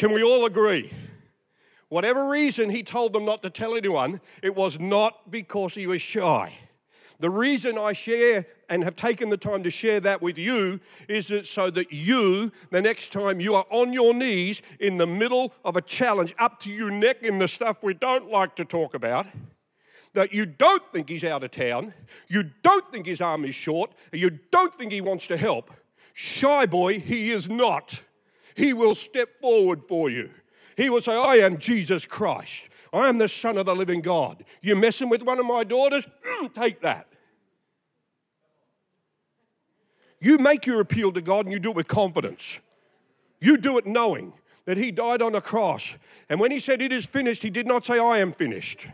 Can 0.02 0.10
we 0.10 0.24
all 0.24 0.46
agree? 0.46 0.90
Whatever 1.88 2.26
reason 2.26 2.70
he 2.70 2.82
told 2.82 3.12
them 3.12 3.24
not 3.24 3.40
to 3.44 3.50
tell 3.50 3.76
anyone, 3.76 4.20
it 4.42 4.56
was 4.56 4.80
not 4.80 5.30
because 5.30 5.74
he 5.74 5.86
was 5.86 6.02
shy. 6.02 6.54
The 7.20 7.30
reason 7.30 7.78
I 7.78 7.92
share 7.92 8.44
and 8.68 8.82
have 8.82 8.96
taken 8.96 9.30
the 9.30 9.36
time 9.36 9.62
to 9.62 9.70
share 9.70 10.00
that 10.00 10.20
with 10.20 10.38
you 10.38 10.80
is 11.08 11.28
that 11.28 11.46
so 11.46 11.70
that 11.70 11.92
you, 11.92 12.50
the 12.72 12.82
next 12.82 13.12
time 13.12 13.38
you 13.38 13.54
are 13.54 13.64
on 13.70 13.92
your 13.92 14.12
knees 14.12 14.60
in 14.80 14.98
the 14.98 15.06
middle 15.06 15.54
of 15.64 15.76
a 15.76 15.80
challenge, 15.80 16.34
up 16.36 16.58
to 16.62 16.72
your 16.72 16.90
neck 16.90 17.22
in 17.22 17.38
the 17.38 17.46
stuff 17.46 17.80
we 17.80 17.94
don't 17.94 18.28
like 18.28 18.56
to 18.56 18.64
talk 18.64 18.94
about, 18.94 19.28
that 20.14 20.34
you 20.34 20.46
don't 20.46 20.82
think 20.90 21.08
he's 21.08 21.22
out 21.22 21.44
of 21.44 21.52
town, 21.52 21.94
you 22.26 22.50
don't 22.64 22.90
think 22.90 23.06
his 23.06 23.20
arm 23.20 23.44
is 23.44 23.54
short, 23.54 23.92
you 24.12 24.30
don't 24.50 24.74
think 24.74 24.90
he 24.90 25.00
wants 25.00 25.28
to 25.28 25.36
help. 25.36 25.70
Shy 26.12 26.66
boy, 26.66 26.98
he 26.98 27.30
is 27.30 27.48
not. 27.48 28.02
He 28.54 28.72
will 28.72 28.94
step 28.94 29.40
forward 29.40 29.82
for 29.82 30.10
you. 30.10 30.30
He 30.76 30.90
will 30.90 31.00
say, 31.00 31.14
I 31.14 31.36
am 31.36 31.58
Jesus 31.58 32.06
Christ. 32.06 32.68
I 32.92 33.08
am 33.08 33.18
the 33.18 33.28
Son 33.28 33.56
of 33.56 33.66
the 33.66 33.74
living 33.74 34.00
God. 34.00 34.44
You 34.60 34.76
messing 34.76 35.08
with 35.08 35.22
one 35.22 35.38
of 35.38 35.46
my 35.46 35.64
daughters? 35.64 36.06
Mm, 36.26 36.52
take 36.52 36.80
that. 36.82 37.08
You 40.20 40.38
make 40.38 40.66
your 40.66 40.80
appeal 40.80 41.12
to 41.12 41.20
God 41.20 41.46
and 41.46 41.52
you 41.52 41.58
do 41.58 41.70
it 41.70 41.76
with 41.76 41.88
confidence. 41.88 42.60
You 43.40 43.56
do 43.56 43.78
it 43.78 43.86
knowing 43.86 44.34
that 44.66 44.76
He 44.76 44.92
died 44.92 45.20
on 45.20 45.34
a 45.34 45.40
cross. 45.40 45.94
And 46.28 46.38
when 46.38 46.50
He 46.50 46.60
said, 46.60 46.80
It 46.80 46.92
is 46.92 47.06
finished, 47.06 47.42
He 47.42 47.50
did 47.50 47.66
not 47.66 47.84
say, 47.84 47.98
I 47.98 48.18
am 48.18 48.32
finished. 48.32 48.86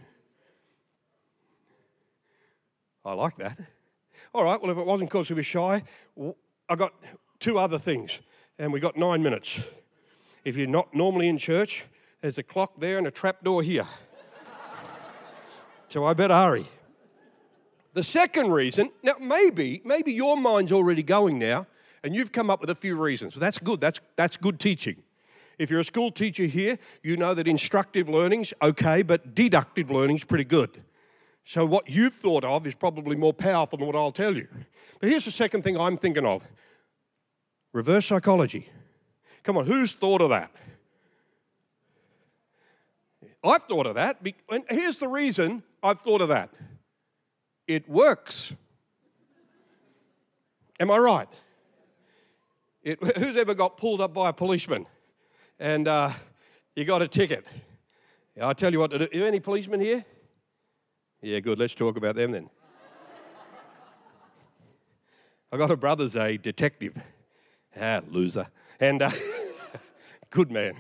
I 3.05 3.13
like 3.13 3.37
that. 3.37 3.59
All 4.35 4.45
right, 4.45 4.61
well, 4.61 4.71
if 4.71 4.79
it 4.79 4.87
wasn't 4.87 5.11
because 5.11 5.29
he 5.29 5.35
was 5.35 5.47
shy, 5.47 5.83
I 6.69 6.77
got 6.77 6.93
two 7.39 7.59
other 7.59 7.79
things 7.79 8.21
and 8.59 8.73
we 8.73 8.81
got 8.81 8.97
nine 8.97 9.23
minutes. 9.23 9.61
If 10.45 10.57
you're 10.57 10.67
not 10.67 10.95
normally 10.95 11.29
in 11.29 11.39
church, 11.39 11.85
there's 12.21 12.39
a 12.39 12.43
clock 12.43 12.73
there 12.79 12.99
and 12.99 13.07
a 13.07 13.11
trap 13.11 13.45
door 13.45 13.63
here. 13.63 13.87
so 15.89 16.05
I 16.05 16.15
better 16.15 16.35
hurry. 16.35 16.67
The 17.95 18.03
second 18.03 18.51
reason, 18.51 18.91
now 19.03 19.15
maybe, 19.21 19.81
maybe 19.85 20.13
your 20.13 20.37
mind's 20.37 20.73
already 20.73 21.03
going 21.03 21.39
now, 21.39 21.67
and 22.03 22.15
you've 22.15 22.33
come 22.33 22.51
up 22.51 22.61
with 22.61 22.71
a 22.71 22.75
few 22.75 22.97
reasons. 22.97 23.35
So 23.35 23.41
that's 23.41 23.59
good. 23.59 23.81
That's 23.81 24.01
that's 24.17 24.37
good 24.37 24.61
teaching. 24.61 25.03
If 25.59 25.71
you're 25.71 25.81
a 25.81 25.85
school 25.85 26.13
teacher 26.13 26.45
here, 26.45 26.79
you 27.03 27.17
know 27.17 27.35
that 27.35 27.49
instructive 27.49 28.09
learning's 28.09 28.55
okay, 28.63 29.03
but 29.03 29.35
deductive 29.35 29.91
learning's 29.91 30.23
pretty 30.23 30.45
good. 30.45 30.83
So 31.45 31.65
what 31.65 31.91
you've 31.91 32.15
thought 32.15 32.45
of 32.45 32.67
is 32.67 32.75
probably 32.75 33.17
more 33.17 33.33
powerful 33.33 33.79
than 33.79 33.87
what 33.87 33.97
I'll 33.97 34.13
tell 34.13 34.37
you. 34.37 34.47
But 35.01 35.09
here's 35.09 35.25
the 35.25 35.31
second 35.31 35.63
thing 35.63 35.77
I'm 35.77 35.97
thinking 35.97 36.27
of. 36.27 36.45
Reverse 37.73 38.07
psychology. 38.07 38.69
Come 39.43 39.57
on, 39.57 39.67
who's 39.67 39.93
thought 39.93 40.21
of 40.21 40.31
that? 40.31 40.51
I've 43.45 43.65
thought 43.65 43.87
of 43.87 43.95
that. 43.95 44.19
And 44.51 44.65
here's 44.69 44.99
the 44.99 45.09
reason 45.09 45.63
I've 45.83 46.01
thought 46.01 46.21
of 46.21 46.29
that 46.29 46.51
it 47.67 47.89
works. 47.89 48.55
Am 50.81 50.91
I 50.91 50.99
right? 50.99 51.29
It, 52.83 53.03
who's 53.19 53.37
ever 53.37 53.55
got 53.55 53.77
pulled 53.77 54.01
up 54.01 54.15
by 54.15 54.31
a 54.31 54.33
policeman 54.33 54.87
and 55.59 55.87
uh, 55.87 56.11
you 56.75 56.85
got 56.85 57.03
a 57.03 57.09
ticket? 57.09 57.45
I'll 58.41 58.55
tell 58.55 58.73
you 58.73 58.79
what 58.79 58.91
to 58.93 59.07
do. 59.07 59.23
Are 59.23 59.27
any 59.27 59.41
policemen 59.41 59.81
here? 59.81 60.05
Yeah, 61.21 61.41
good. 61.41 61.59
Let's 61.59 61.75
talk 61.75 61.97
about 61.97 62.15
them 62.15 62.31
then. 62.31 62.49
I 65.51 65.57
got 65.57 65.71
a 65.71 65.77
brother's 65.77 66.15
a 66.15 66.37
detective. 66.37 66.95
Ah, 67.81 68.01
loser. 68.11 68.49
And 68.81 69.03
uh, 69.03 69.11
good 70.31 70.51
man. 70.51 70.75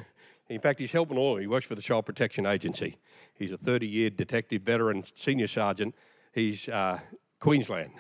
In 0.48 0.60
fact, 0.60 0.80
he's 0.80 0.92
helping 0.92 1.18
all. 1.18 1.36
He 1.36 1.46
works 1.46 1.66
for 1.66 1.74
the 1.74 1.82
Child 1.82 2.06
Protection 2.06 2.46
Agency. 2.46 2.96
He's 3.34 3.52
a 3.52 3.56
30 3.58 3.86
year 3.86 4.10
detective 4.10 4.62
veteran, 4.62 5.04
senior 5.14 5.46
sergeant. 5.46 5.94
He's 6.32 6.68
uh, 6.68 7.00
Queensland. 7.40 7.92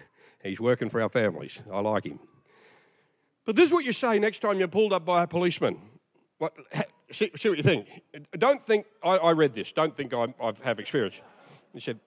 He's 0.42 0.60
working 0.60 0.88
for 0.88 1.00
our 1.02 1.08
families. 1.08 1.60
I 1.72 1.80
like 1.80 2.04
him. 2.04 2.20
But 3.44 3.56
this 3.56 3.66
is 3.66 3.72
what 3.72 3.84
you 3.84 3.92
say 3.92 4.18
next 4.18 4.40
time 4.40 4.58
you're 4.58 4.68
pulled 4.68 4.92
up 4.92 5.04
by 5.04 5.22
a 5.22 5.26
policeman. 5.26 5.80
What, 6.38 6.54
see, 7.10 7.30
see 7.36 7.48
what 7.48 7.58
you 7.58 7.64
think. 7.64 7.86
Don't 8.32 8.62
think, 8.62 8.86
I, 9.02 9.16
I 9.16 9.32
read 9.32 9.54
this, 9.54 9.72
don't 9.72 9.96
think 9.96 10.14
I, 10.14 10.34
I 10.42 10.52
have 10.64 10.78
experience. 10.78 11.20
He 11.72 11.80
said, 11.80 11.98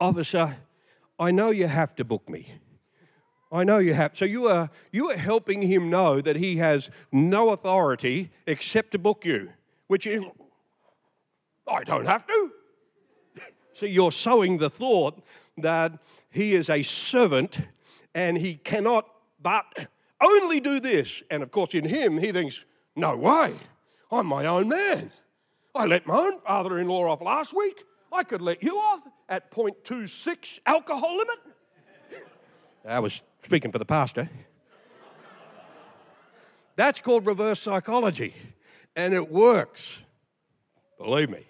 Officer, 0.00 0.56
I 1.18 1.30
know 1.30 1.50
you 1.50 1.66
have 1.66 1.94
to 1.96 2.04
book 2.04 2.28
me. 2.28 2.52
I 3.52 3.64
know 3.64 3.78
you 3.78 3.94
have. 3.94 4.16
So 4.16 4.24
you 4.24 4.46
are 4.46 4.70
you 4.92 5.10
are 5.10 5.16
helping 5.16 5.62
him 5.62 5.88
know 5.88 6.20
that 6.20 6.36
he 6.36 6.56
has 6.56 6.90
no 7.12 7.50
authority 7.50 8.30
except 8.46 8.92
to 8.92 8.98
book 8.98 9.24
you, 9.24 9.50
which 9.86 10.06
is 10.06 10.22
I 11.68 11.84
don't 11.84 12.06
have 12.06 12.26
to. 12.26 12.52
So 13.74 13.84
you're 13.84 14.10
sowing 14.10 14.56
the 14.56 14.70
thought 14.70 15.22
that 15.58 15.98
he 16.30 16.54
is 16.54 16.70
a 16.70 16.82
servant 16.82 17.58
and 18.14 18.38
he 18.38 18.54
cannot 18.54 19.06
but 19.42 19.88
only 20.20 20.60
do 20.60 20.80
this. 20.80 21.22
And 21.30 21.42
of 21.42 21.50
course, 21.50 21.74
in 21.74 21.84
him, 21.84 22.16
he 22.16 22.32
thinks, 22.32 22.64
no 22.94 23.16
way, 23.16 23.54
I'm 24.10 24.26
my 24.26 24.46
own 24.46 24.68
man. 24.68 25.12
I 25.74 25.84
let 25.84 26.06
my 26.06 26.16
own 26.16 26.40
father 26.40 26.78
in 26.78 26.88
law 26.88 27.10
off 27.10 27.20
last 27.20 27.54
week. 27.54 27.84
I 28.10 28.24
could 28.24 28.40
let 28.40 28.62
you 28.62 28.78
off 28.78 29.00
at 29.28 29.50
0.26 29.50 30.60
alcohol 30.64 31.18
limit. 31.18 31.38
I 32.86 32.98
was 33.00 33.22
speaking 33.46 33.70
for 33.70 33.78
the 33.78 33.84
pastor. 33.84 34.28
That's 36.74 37.00
called 37.00 37.26
reverse 37.26 37.60
psychology, 37.60 38.34
and 38.96 39.14
it 39.14 39.30
works. 39.30 40.00
Believe 40.98 41.30
me. 41.30 41.46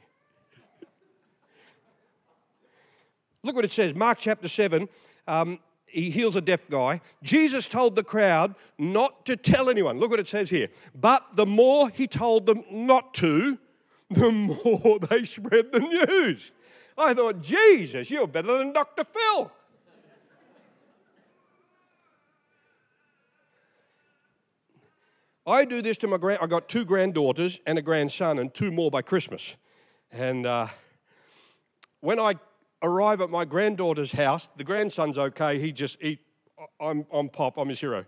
Look 3.43 3.57
what 3.57 3.65
it 3.65 3.73
says, 3.73 3.95
Mark 3.95 4.19
chapter 4.19 4.47
7. 4.47 4.91
Um, 5.27 5.59
he 5.87 6.11
heals 6.11 6.37
a 6.37 6.43
deaf 6.43 6.69
guy. 6.69 7.01
Jesus 7.23 7.67
told 7.67 7.97
the 7.97 8.05
crowd 8.05 8.55
not 8.77 9.25
to 9.25 9.35
tell 9.35 9.71
anyone. 9.71 9.99
Look 9.99 10.11
what 10.11 10.21
it 10.21 10.29
says 10.29 10.51
here. 10.51 10.69
But 10.95 11.25
the 11.33 11.47
more 11.47 11.89
he 11.89 12.07
told 12.07 12.45
them 12.45 12.63
not 12.71 13.15
to, 13.15 13.59
the 14.11 14.31
more 14.31 14.99
they 15.11 15.25
spread 15.25 15.73
the 15.73 15.81
news. 15.81 16.53
I 16.99 17.15
thought, 17.15 17.41
Jesus, 17.41 18.11
you're 18.11 18.27
better 18.27 18.59
than 18.59 18.75
Dr. 18.75 19.05
Phil. 19.05 19.51
I 25.49 25.65
do 25.65 25.81
this 25.81 25.97
to 25.99 26.09
my 26.09 26.17
grand. 26.17 26.41
I 26.43 26.47
got 26.47 26.69
two 26.69 26.85
granddaughters 26.85 27.61
and 27.67 27.79
a 27.79 27.83
grandson, 27.83 28.41
and 28.41 28.53
two 28.53 28.73
more 28.73 28.91
by 28.91 29.03
Christmas. 29.03 29.57
And 30.11 30.45
uh, 30.45 30.67
when 32.01 32.19
I 32.19 32.35
arrive 32.83 33.21
at 33.21 33.31
my 33.31 33.45
granddaughter's 33.45 34.11
house, 34.11 34.49
the 34.57 34.65
grandson's 34.65 35.17
okay. 35.17 35.61
He 35.61 35.71
just 35.71 35.99
he, 36.03 36.19
I'm 36.81 37.07
I'm 37.13 37.29
pop. 37.29 37.59
I'm 37.59 37.69
his 37.69 37.79
hero, 37.79 38.07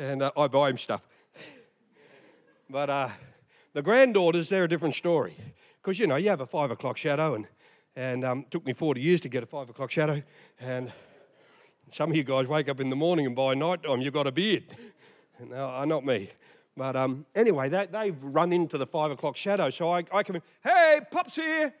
and 0.00 0.22
uh, 0.22 0.32
I 0.36 0.48
buy 0.48 0.70
him 0.70 0.78
stuff. 0.78 1.06
But 2.68 2.90
uh, 2.90 3.10
the 3.74 3.82
granddaughters, 3.82 4.48
they're 4.48 4.64
a 4.64 4.68
different 4.68 4.96
story, 4.96 5.36
because 5.80 6.00
you 6.00 6.08
know 6.08 6.16
you 6.16 6.30
have 6.30 6.40
a 6.40 6.46
five 6.46 6.72
o'clock 6.72 6.96
shadow, 6.96 7.34
and 7.34 7.46
and 7.94 8.24
um, 8.24 8.46
took 8.50 8.66
me 8.66 8.72
40 8.72 9.00
years 9.00 9.20
to 9.20 9.28
get 9.28 9.44
a 9.44 9.46
five 9.46 9.70
o'clock 9.70 9.92
shadow, 9.92 10.20
and 10.58 10.90
some 11.92 12.10
of 12.10 12.16
you 12.16 12.24
guys 12.24 12.48
wake 12.48 12.68
up 12.68 12.80
in 12.80 12.90
the 12.90 12.96
morning 12.96 13.26
and 13.26 13.36
by 13.36 13.54
night 13.54 13.84
time 13.84 14.00
you've 14.00 14.14
got 14.14 14.26
a 14.26 14.32
beard. 14.32 14.64
No, 15.48 15.68
uh, 15.68 15.84
not 15.84 16.04
me. 16.04 16.30
But 16.76 16.96
um, 16.96 17.26
anyway, 17.34 17.68
they, 17.68 17.86
they've 17.90 18.22
run 18.22 18.52
into 18.52 18.78
the 18.78 18.86
five 18.86 19.10
o'clock 19.10 19.36
shadow. 19.36 19.70
So 19.70 19.90
I, 19.90 20.04
I 20.12 20.22
come 20.22 20.36
in, 20.36 20.42
hey, 20.64 21.00
Pop's 21.10 21.36
here. 21.36 21.74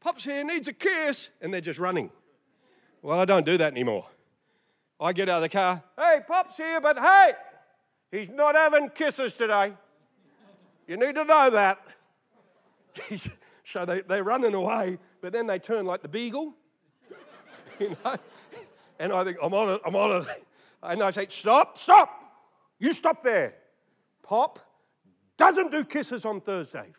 Pop's 0.00 0.24
here, 0.24 0.42
needs 0.42 0.68
a 0.68 0.72
kiss. 0.72 1.30
And 1.40 1.54
they're 1.54 1.60
just 1.60 1.78
running. 1.78 2.10
Well, 3.02 3.18
I 3.18 3.24
don't 3.24 3.46
do 3.46 3.56
that 3.58 3.72
anymore. 3.72 4.06
I 5.00 5.12
get 5.12 5.28
out 5.28 5.36
of 5.36 5.42
the 5.42 5.48
car, 5.48 5.82
hey, 5.98 6.20
Pop's 6.26 6.56
here, 6.56 6.80
but 6.80 6.96
hey, 6.96 7.32
he's 8.12 8.30
not 8.30 8.54
having 8.54 8.88
kisses 8.90 9.34
today. 9.34 9.72
You 10.86 10.96
need 10.96 11.16
to 11.16 11.24
know 11.24 11.50
that. 11.50 11.84
so 13.64 13.84
they, 13.84 14.02
they're 14.02 14.22
running 14.22 14.54
away, 14.54 14.98
but 15.20 15.32
then 15.32 15.48
they 15.48 15.58
turn 15.58 15.86
like 15.86 16.02
the 16.02 16.08
beagle. 16.08 16.54
you 17.80 17.96
know? 18.04 18.16
And 19.00 19.12
I 19.12 19.24
think, 19.24 19.38
I'm 19.42 19.52
on 19.54 19.74
it, 19.74 19.80
I'm 19.84 19.96
on 19.96 20.22
it. 20.22 20.28
And 20.84 21.02
I 21.02 21.10
say, 21.10 21.26
stop, 21.28 21.78
stop. 21.78 22.18
You 22.78 22.92
stop 22.92 23.22
there. 23.22 23.54
Pop 24.22 24.58
doesn't 25.36 25.70
do 25.70 25.84
kisses 25.84 26.24
on 26.24 26.40
Thursdays. 26.40 26.96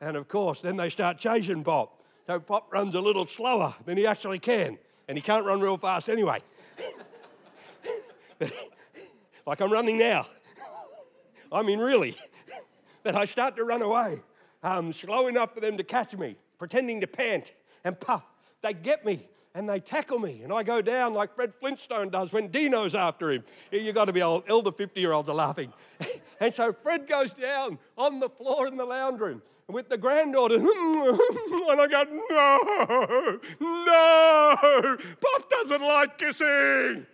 and 0.00 0.16
of 0.16 0.28
course, 0.28 0.60
then 0.60 0.76
they 0.76 0.90
start 0.90 1.18
chasing 1.18 1.64
Pop. 1.64 2.02
So 2.26 2.38
Pop 2.40 2.72
runs 2.72 2.94
a 2.94 3.00
little 3.00 3.26
slower 3.26 3.74
than 3.84 3.96
he 3.96 4.06
actually 4.06 4.38
can. 4.38 4.78
And 5.08 5.16
he 5.16 5.22
can't 5.22 5.46
run 5.46 5.60
real 5.60 5.78
fast 5.78 6.10
anyway. 6.10 6.40
like 9.46 9.60
I'm 9.60 9.72
running 9.72 9.98
now. 9.98 10.26
I 11.50 11.62
mean, 11.62 11.78
really. 11.78 12.14
but 13.02 13.16
I 13.16 13.24
start 13.24 13.56
to 13.56 13.64
run 13.64 13.80
away, 13.80 14.20
um, 14.62 14.92
slow 14.92 15.28
enough 15.28 15.54
for 15.54 15.60
them 15.60 15.78
to 15.78 15.84
catch 15.84 16.14
me, 16.14 16.36
pretending 16.58 17.00
to 17.00 17.06
pant 17.06 17.54
and 17.84 17.98
puff. 17.98 18.22
They 18.60 18.74
get 18.74 19.06
me 19.06 19.26
and 19.54 19.68
they 19.68 19.80
tackle 19.80 20.18
me, 20.18 20.42
and 20.42 20.52
I 20.52 20.62
go 20.62 20.80
down 20.82 21.14
like 21.14 21.34
Fred 21.34 21.52
Flintstone 21.58 22.10
does 22.10 22.32
when 22.32 22.48
Dino's 22.48 22.94
after 22.94 23.30
him. 23.32 23.44
You've 23.72 23.94
got 23.94 24.04
to 24.04 24.12
be 24.12 24.22
old, 24.22 24.44
elder 24.48 24.72
50 24.72 25.00
year 25.00 25.12
olds 25.12 25.28
are 25.28 25.34
laughing. 25.34 25.72
and 26.40 26.54
so 26.54 26.72
Fred 26.72 27.06
goes 27.06 27.32
down 27.32 27.78
on 27.96 28.20
the 28.20 28.28
floor 28.28 28.66
in 28.66 28.76
the 28.76 28.84
lounge 28.84 29.20
room 29.20 29.42
with 29.68 29.88
the 29.88 29.98
granddaughter, 29.98 30.54
and 30.56 30.64
I 30.66 31.86
go, 31.90 32.04
no, 32.30 33.38
no, 33.60 34.96
Pop 35.20 35.50
doesn't 35.50 35.82
like 35.82 36.18
kissing. 36.18 37.06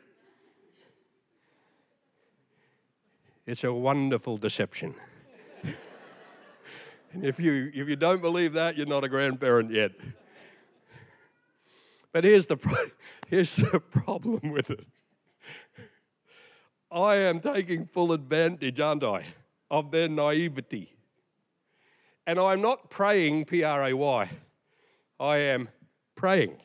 It's 3.47 3.64
a 3.64 3.72
wonderful 3.72 4.39
deception. 4.39 4.95
and 7.12 7.24
if 7.24 7.39
you, 7.39 7.70
if 7.74 7.89
you 7.89 7.97
don't 7.97 8.22
believe 8.22 8.55
that, 8.55 8.76
you're 8.76 8.87
not 8.87 9.05
a 9.05 9.09
grandparent 9.09 9.70
yet. 9.70 9.93
But 12.15 12.23
here's 12.23 12.47
the, 12.47 12.57
here's 13.29 13.57
the 13.57 13.81
problem 13.81 14.53
with 14.53 14.71
it. 14.71 14.87
I 16.89 17.17
am 17.17 17.41
taking 17.41 17.87
full 17.87 18.12
advantage, 18.12 18.79
aren't 18.79 19.03
I, 19.03 19.25
of 19.69 19.91
their 19.91 20.09
naivety. 20.09 20.95
And 22.25 22.39
I'm 22.39 22.62
not 22.62 22.89
praying, 22.89 23.47
P 23.47 23.65
R 23.65 23.89
A 23.89 23.95
Y. 23.95 24.31
I 25.19 25.39
am 25.39 25.69
praying, 26.15 26.59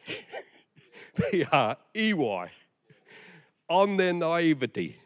P 1.31 1.43
R 1.51 1.77
E 1.97 2.13
Y, 2.13 2.51
on 3.67 3.97
their 3.97 4.13
naivety. 4.13 5.01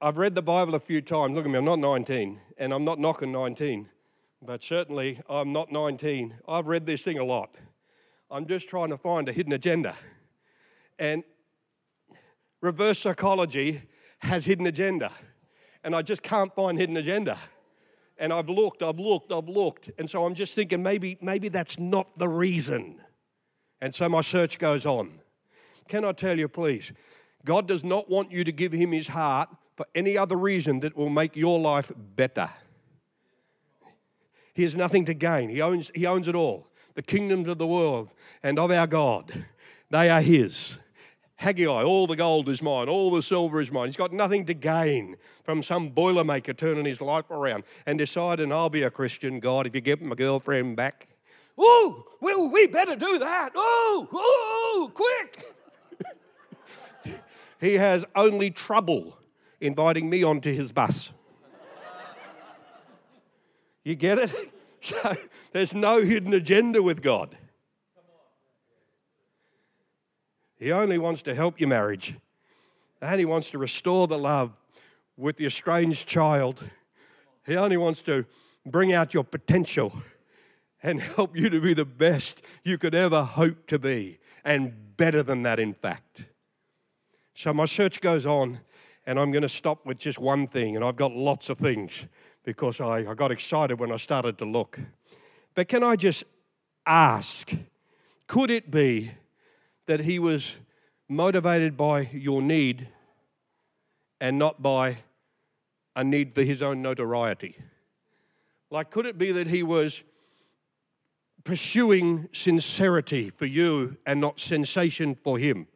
I've 0.00 0.16
read 0.16 0.34
the 0.34 0.42
Bible 0.42 0.74
a 0.74 0.80
few 0.80 1.02
times. 1.02 1.34
Look 1.34 1.44
at 1.44 1.50
me, 1.50 1.58
I'm 1.58 1.66
not 1.66 1.80
19, 1.80 2.40
and 2.56 2.72
I'm 2.72 2.84
not 2.86 2.98
knocking 2.98 3.30
19, 3.30 3.90
but 4.40 4.64
certainly 4.64 5.20
I'm 5.28 5.52
not 5.52 5.70
19. 5.70 6.38
I've 6.48 6.66
read 6.66 6.86
this 6.86 7.02
thing 7.02 7.18
a 7.18 7.24
lot. 7.24 7.50
I'm 8.30 8.46
just 8.46 8.68
trying 8.68 8.90
to 8.90 8.98
find 8.98 9.28
a 9.28 9.32
hidden 9.32 9.54
agenda. 9.54 9.94
And 10.98 11.24
reverse 12.60 12.98
psychology 12.98 13.82
has 14.18 14.44
hidden 14.44 14.66
agenda. 14.66 15.10
And 15.82 15.94
I 15.94 16.02
just 16.02 16.22
can't 16.22 16.54
find 16.54 16.78
hidden 16.78 16.96
agenda. 16.98 17.38
And 18.18 18.32
I've 18.32 18.50
looked, 18.50 18.82
I've 18.82 18.98
looked, 18.98 19.32
I've 19.32 19.48
looked. 19.48 19.90
And 19.98 20.10
so 20.10 20.26
I'm 20.26 20.34
just 20.34 20.54
thinking 20.54 20.82
maybe, 20.82 21.16
maybe 21.22 21.48
that's 21.48 21.78
not 21.78 22.18
the 22.18 22.28
reason. 22.28 23.00
And 23.80 23.94
so 23.94 24.08
my 24.08 24.20
search 24.20 24.58
goes 24.58 24.84
on. 24.84 25.20
Can 25.88 26.04
I 26.04 26.12
tell 26.12 26.38
you, 26.38 26.48
please? 26.48 26.92
God 27.46 27.66
does 27.66 27.82
not 27.82 28.10
want 28.10 28.30
you 28.30 28.44
to 28.44 28.52
give 28.52 28.72
him 28.72 28.92
his 28.92 29.08
heart 29.08 29.48
for 29.76 29.86
any 29.94 30.18
other 30.18 30.36
reason 30.36 30.80
that 30.80 30.96
will 30.96 31.08
make 31.08 31.34
your 31.36 31.58
life 31.58 31.90
better. 31.96 32.50
He 34.52 34.64
has 34.64 34.74
nothing 34.74 35.04
to 35.06 35.14
gain, 35.14 35.48
he 35.48 35.62
owns, 35.62 35.90
he 35.94 36.04
owns 36.04 36.28
it 36.28 36.34
all 36.34 36.67
the 36.98 37.02
kingdoms 37.02 37.46
of 37.46 37.58
the 37.58 37.66
world 37.66 38.10
and 38.42 38.58
of 38.58 38.72
our 38.72 38.88
God. 38.88 39.44
They 39.88 40.10
are 40.10 40.20
His. 40.20 40.80
Haggai, 41.36 41.84
all 41.84 42.08
the 42.08 42.16
gold 42.16 42.48
is 42.48 42.60
mine, 42.60 42.88
all 42.88 43.12
the 43.12 43.22
silver 43.22 43.60
is 43.60 43.70
mine. 43.70 43.86
He's 43.86 43.96
got 43.96 44.12
nothing 44.12 44.44
to 44.46 44.54
gain 44.54 45.14
from 45.44 45.62
some 45.62 45.92
boilermaker 45.92 46.56
turning 46.56 46.84
his 46.84 47.00
life 47.00 47.30
around 47.30 47.62
and 47.86 48.00
deciding, 48.00 48.52
I'll 48.52 48.68
be 48.68 48.82
a 48.82 48.90
Christian, 48.90 49.38
God, 49.38 49.68
if 49.68 49.76
you 49.76 49.80
give 49.80 50.02
my 50.02 50.16
girlfriend 50.16 50.74
back. 50.74 51.06
Ooh, 51.60 52.04
well, 52.20 52.50
we 52.50 52.66
better 52.66 52.96
do 52.96 53.20
that. 53.20 53.52
Ooh, 53.56 54.08
ooh, 54.12 54.88
quick. 54.92 55.54
he 57.60 57.74
has 57.74 58.04
only 58.16 58.50
trouble 58.50 59.16
inviting 59.60 60.10
me 60.10 60.24
onto 60.24 60.52
his 60.52 60.72
bus. 60.72 61.12
You 63.84 63.94
get 63.94 64.18
it? 64.18 64.52
So 64.80 65.14
there's 65.52 65.74
no 65.74 66.02
hidden 66.02 66.32
agenda 66.34 66.82
with 66.82 67.02
God. 67.02 67.36
He 70.58 70.72
only 70.72 70.98
wants 70.98 71.22
to 71.22 71.34
help 71.34 71.60
your 71.60 71.68
marriage, 71.68 72.16
and 73.00 73.18
He 73.18 73.24
wants 73.24 73.50
to 73.50 73.58
restore 73.58 74.08
the 74.08 74.18
love 74.18 74.52
with 75.16 75.36
the 75.36 75.46
estranged 75.46 76.08
child. 76.08 76.64
He 77.46 77.56
only 77.56 77.76
wants 77.76 78.02
to 78.02 78.24
bring 78.66 78.92
out 78.92 79.14
your 79.14 79.24
potential 79.24 79.92
and 80.82 81.00
help 81.00 81.36
you 81.36 81.48
to 81.48 81.60
be 81.60 81.74
the 81.74 81.84
best 81.84 82.42
you 82.64 82.78
could 82.78 82.94
ever 82.94 83.22
hope 83.22 83.66
to 83.68 83.78
be, 83.78 84.18
and 84.44 84.96
better 84.96 85.22
than 85.22 85.42
that, 85.42 85.60
in 85.60 85.74
fact. 85.74 86.24
So 87.34 87.52
my 87.52 87.66
search 87.66 88.00
goes 88.00 88.26
on, 88.26 88.60
and 89.06 89.18
I'm 89.18 89.30
going 89.30 89.42
to 89.42 89.48
stop 89.48 89.86
with 89.86 89.98
just 89.98 90.18
one 90.18 90.46
thing, 90.46 90.74
and 90.74 90.84
I've 90.84 90.96
got 90.96 91.12
lots 91.12 91.48
of 91.50 91.58
things 91.58 92.06
because 92.48 92.80
I, 92.80 93.00
I 93.00 93.12
got 93.12 93.30
excited 93.30 93.78
when 93.78 93.92
I 93.92 93.98
started 93.98 94.38
to 94.38 94.46
look. 94.46 94.80
But 95.54 95.68
can 95.68 95.82
I 95.82 95.96
just 95.96 96.24
ask 96.86 97.52
could 98.26 98.50
it 98.50 98.70
be 98.70 99.10
that 99.84 100.00
he 100.00 100.18
was 100.18 100.58
motivated 101.10 101.76
by 101.76 102.08
your 102.10 102.40
need 102.40 102.88
and 104.18 104.38
not 104.38 104.62
by 104.62 104.96
a 105.94 106.02
need 106.02 106.34
for 106.34 106.42
his 106.42 106.62
own 106.62 106.80
notoriety? 106.80 107.54
Like, 108.70 108.90
could 108.90 109.04
it 109.04 109.18
be 109.18 109.30
that 109.30 109.48
he 109.48 109.62
was 109.62 110.02
pursuing 111.44 112.30
sincerity 112.32 113.28
for 113.28 113.44
you 113.44 113.98
and 114.06 114.22
not 114.22 114.40
sensation 114.40 115.14
for 115.14 115.38
him? 115.38 115.66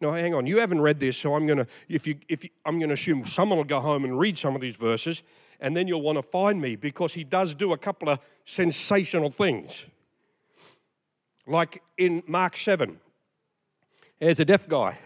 No, 0.00 0.10
hang 0.10 0.34
on. 0.34 0.44
You 0.44 0.58
haven't 0.58 0.80
read 0.80 0.98
this, 0.98 1.16
so 1.16 1.36
I'm 1.36 1.46
gonna. 1.46 1.68
If 1.88 2.04
you, 2.04 2.16
if 2.28 2.42
you, 2.42 2.50
I'm 2.66 2.80
gonna 2.80 2.94
assume 2.94 3.24
someone 3.24 3.58
will 3.58 3.64
go 3.64 3.78
home 3.78 4.04
and 4.04 4.18
read 4.18 4.36
some 4.36 4.56
of 4.56 4.60
these 4.60 4.74
verses, 4.74 5.22
and 5.60 5.76
then 5.76 5.88
you'll 5.88 6.02
want 6.02 6.18
to 6.18 6.22
find 6.22 6.60
me 6.60 6.76
because 6.76 7.14
he 7.14 7.24
does 7.24 7.54
do 7.54 7.72
a 7.72 7.78
couple 7.78 8.08
of 8.08 8.18
sensational 8.44 9.30
things. 9.30 9.86
Like 11.46 11.82
in 11.98 12.22
Mark 12.26 12.56
7, 12.56 12.98
there's 14.18 14.40
a 14.40 14.44
deaf 14.44 14.68
guy. 14.68 14.98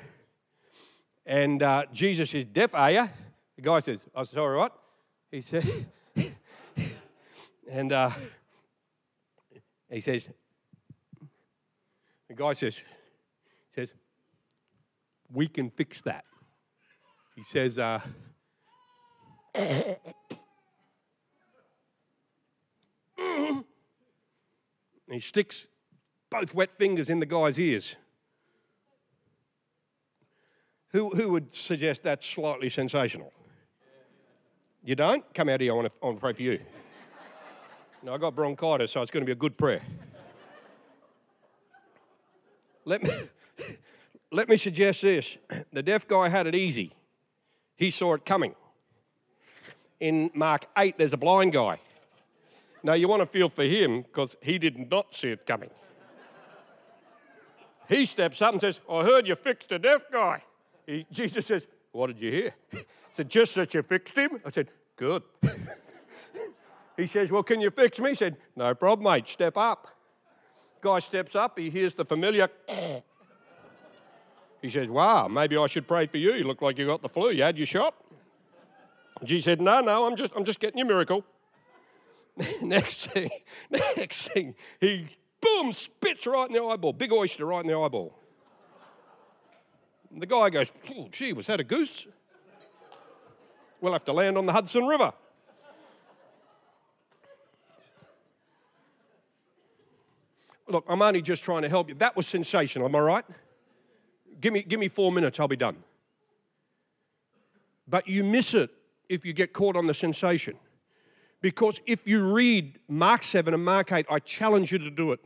And 1.26 1.62
uh, 1.62 1.84
Jesus 1.92 2.32
is 2.34 2.44
deaf, 2.46 2.74
are 2.74 2.90
you? 2.90 3.08
The 3.56 3.62
guy 3.62 3.80
says, 3.80 3.98
Oh, 4.14 4.24
sorry, 4.24 4.56
what? 4.56 4.78
He 5.30 5.42
said, 5.42 5.66
and 7.70 7.92
uh, 7.92 8.10
he 9.90 10.00
says, 10.00 10.28
the 12.28 12.34
guy 12.34 12.52
says, 12.52 12.76
says, 13.74 13.92
we 15.32 15.48
can 15.48 15.70
fix 15.70 16.00
that. 16.02 16.24
He 17.36 17.42
says, 17.42 17.78
uh, 17.78 18.00
he 25.10 25.20
sticks 25.20 25.68
both 26.30 26.54
wet 26.54 26.72
fingers 26.72 27.08
in 27.10 27.20
the 27.20 27.26
guy's 27.26 27.58
ears. 27.58 27.96
Who, 30.92 31.10
who 31.10 31.30
would 31.30 31.54
suggest 31.54 32.02
that's 32.02 32.24
slightly 32.26 32.68
sensational? 32.68 33.32
You 34.84 34.94
don't? 34.94 35.24
Come 35.34 35.48
out 35.48 35.60
here, 35.60 35.72
I 35.72 35.76
want 35.76 35.90
to, 35.90 35.96
I 36.02 36.06
want 36.06 36.16
to 36.18 36.20
pray 36.20 36.32
for 36.32 36.42
you. 36.42 36.60
No, 38.02 38.14
I 38.14 38.18
got 38.18 38.34
bronchitis, 38.34 38.92
so 38.92 39.02
it's 39.02 39.10
going 39.10 39.22
to 39.22 39.26
be 39.26 39.32
a 39.32 39.34
good 39.34 39.58
prayer. 39.58 39.82
Let 42.84 43.02
me, 43.02 43.10
let 44.32 44.48
me 44.48 44.56
suggest 44.56 45.02
this 45.02 45.36
the 45.72 45.82
deaf 45.82 46.06
guy 46.06 46.28
had 46.28 46.46
it 46.46 46.54
easy, 46.54 46.92
he 47.76 47.90
saw 47.90 48.14
it 48.14 48.24
coming. 48.24 48.54
In 50.00 50.30
Mark 50.32 50.66
8, 50.76 50.96
there's 50.96 51.12
a 51.12 51.18
blind 51.18 51.52
guy. 51.52 51.80
Now, 52.88 52.94
you 52.94 53.06
want 53.06 53.20
to 53.20 53.26
feel 53.26 53.50
for 53.50 53.64
him 53.64 54.00
because 54.00 54.34
he 54.40 54.56
did 54.56 54.90
not 54.90 55.14
see 55.14 55.28
it 55.28 55.44
coming. 55.44 55.68
He 57.86 58.06
steps 58.06 58.40
up 58.40 58.52
and 58.52 58.62
says, 58.62 58.80
I 58.90 59.04
heard 59.04 59.28
you 59.28 59.34
fixed 59.34 59.70
a 59.72 59.78
deaf 59.78 60.10
guy. 60.10 60.42
He, 60.86 61.04
Jesus 61.12 61.44
says, 61.44 61.66
What 61.92 62.06
did 62.06 62.18
you 62.18 62.30
hear? 62.30 62.54
He 62.72 62.78
said, 63.12 63.28
Just 63.28 63.56
that 63.56 63.74
you 63.74 63.82
fixed 63.82 64.16
him. 64.16 64.40
I 64.42 64.50
said, 64.50 64.70
Good. 64.96 65.22
he 66.96 67.06
says, 67.06 67.30
Well, 67.30 67.42
can 67.42 67.60
you 67.60 67.70
fix 67.70 67.98
me? 67.98 68.08
He 68.08 68.14
said, 68.14 68.38
No 68.56 68.74
problem, 68.74 69.12
mate. 69.12 69.28
Step 69.28 69.58
up. 69.58 69.88
Guy 70.80 71.00
steps 71.00 71.36
up. 71.36 71.58
He 71.58 71.68
hears 71.68 71.92
the 71.92 72.06
familiar. 72.06 72.48
he 74.62 74.70
says, 74.70 74.88
Wow, 74.88 75.28
maybe 75.28 75.58
I 75.58 75.66
should 75.66 75.86
pray 75.86 76.06
for 76.06 76.16
you. 76.16 76.32
You 76.32 76.44
look 76.44 76.62
like 76.62 76.78
you 76.78 76.86
got 76.86 77.02
the 77.02 77.10
flu. 77.10 77.32
You 77.32 77.42
had 77.42 77.58
your 77.58 77.66
shot. 77.66 77.94
Jesus 79.24 79.44
said, 79.44 79.60
No, 79.60 79.82
no, 79.82 80.06
I'm 80.06 80.16
just, 80.16 80.32
I'm 80.34 80.46
just 80.46 80.58
getting 80.58 80.78
your 80.78 80.86
miracle. 80.86 81.22
next 82.62 83.06
thing, 83.06 83.30
next 83.70 84.28
thing, 84.28 84.54
he 84.80 85.08
boom 85.40 85.72
spits 85.72 86.26
right 86.26 86.46
in 86.46 86.52
the 86.52 86.62
eyeball, 86.62 86.92
big 86.92 87.12
oyster 87.12 87.44
right 87.46 87.62
in 87.62 87.66
the 87.66 87.78
eyeball. 87.78 88.14
And 90.12 90.22
the 90.22 90.26
guy 90.26 90.50
goes, 90.50 90.72
oh, 90.90 91.08
"Gee, 91.10 91.32
was 91.32 91.46
that 91.48 91.60
a 91.60 91.64
goose?" 91.64 92.06
We'll 93.80 93.92
have 93.92 94.04
to 94.06 94.12
land 94.12 94.36
on 94.36 94.46
the 94.46 94.52
Hudson 94.52 94.86
River. 94.86 95.12
Look, 100.66 100.84
I'm 100.88 101.00
only 101.00 101.22
just 101.22 101.44
trying 101.44 101.62
to 101.62 101.68
help 101.68 101.88
you. 101.88 101.94
That 101.94 102.16
was 102.16 102.26
sensational, 102.26 102.88
am 102.88 102.96
I 102.96 103.00
right? 103.00 103.24
Give 104.40 104.52
me, 104.52 104.62
give 104.62 104.78
me 104.78 104.88
four 104.88 105.12
minutes, 105.12 105.40
I'll 105.40 105.48
be 105.48 105.56
done. 105.56 105.76
But 107.86 108.06
you 108.06 108.22
miss 108.22 108.52
it 108.52 108.70
if 109.08 109.24
you 109.24 109.32
get 109.32 109.52
caught 109.52 109.76
on 109.76 109.86
the 109.86 109.94
sensation. 109.94 110.58
Because 111.40 111.80
if 111.86 112.06
you 112.06 112.32
read 112.32 112.78
Mark 112.88 113.22
7 113.22 113.54
and 113.54 113.64
Mark 113.64 113.92
8, 113.92 114.06
I 114.10 114.18
challenge 114.18 114.72
you 114.72 114.78
to 114.78 114.90
do 114.90 115.12
it. 115.12 115.20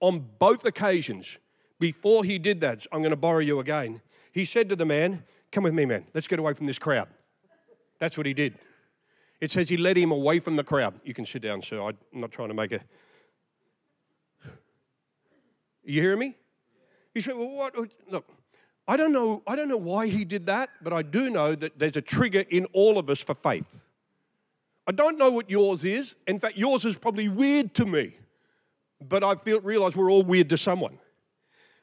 On 0.00 0.24
both 0.38 0.64
occasions, 0.64 1.38
before 1.80 2.24
he 2.24 2.38
did 2.38 2.60
that, 2.60 2.86
I'm 2.92 3.00
going 3.00 3.10
to 3.10 3.16
borrow 3.16 3.40
you 3.40 3.58
again, 3.58 4.02
he 4.32 4.44
said 4.44 4.68
to 4.68 4.76
the 4.76 4.84
man, 4.84 5.24
Come 5.50 5.64
with 5.64 5.74
me, 5.74 5.84
man, 5.84 6.06
let's 6.14 6.26
get 6.26 6.38
away 6.38 6.54
from 6.54 6.66
this 6.66 6.78
crowd. 6.78 7.08
That's 7.98 8.16
what 8.16 8.24
he 8.24 8.32
did. 8.32 8.54
It 9.40 9.50
says 9.50 9.68
he 9.68 9.76
led 9.76 9.98
him 9.98 10.12
away 10.12 10.40
from 10.40 10.56
the 10.56 10.64
crowd. 10.64 10.98
You 11.04 11.12
can 11.12 11.26
sit 11.26 11.42
down, 11.42 11.62
sir. 11.62 11.80
I'm 11.80 11.96
not 12.12 12.30
trying 12.30 12.48
to 12.48 12.54
make 12.54 12.72
a. 12.72 12.80
You 15.84 16.00
hear 16.00 16.16
me? 16.16 16.36
He 17.12 17.20
said, 17.20 17.34
Well, 17.36 17.50
what? 17.50 17.74
Look, 18.08 18.24
I 18.88 18.96
don't 18.96 19.12
know, 19.12 19.42
I 19.46 19.56
don't 19.56 19.68
know 19.68 19.76
why 19.76 20.08
he 20.08 20.24
did 20.24 20.46
that, 20.46 20.70
but 20.80 20.92
I 20.92 21.02
do 21.02 21.30
know 21.30 21.54
that 21.54 21.78
there's 21.78 21.96
a 21.96 22.02
trigger 22.02 22.44
in 22.50 22.64
all 22.72 22.98
of 22.98 23.10
us 23.10 23.20
for 23.20 23.34
faith. 23.34 23.82
I 24.92 24.94
don't 24.94 25.16
know 25.16 25.30
what 25.30 25.48
yours 25.48 25.84
is. 25.84 26.16
In 26.26 26.38
fact, 26.38 26.58
yours 26.58 26.84
is 26.84 26.98
probably 26.98 27.26
weird 27.26 27.72
to 27.76 27.86
me, 27.86 28.14
but 29.00 29.24
I 29.24 29.36
feel 29.36 29.58
realize 29.58 29.96
we're 29.96 30.10
all 30.10 30.22
weird 30.22 30.50
to 30.50 30.58
someone. 30.58 30.98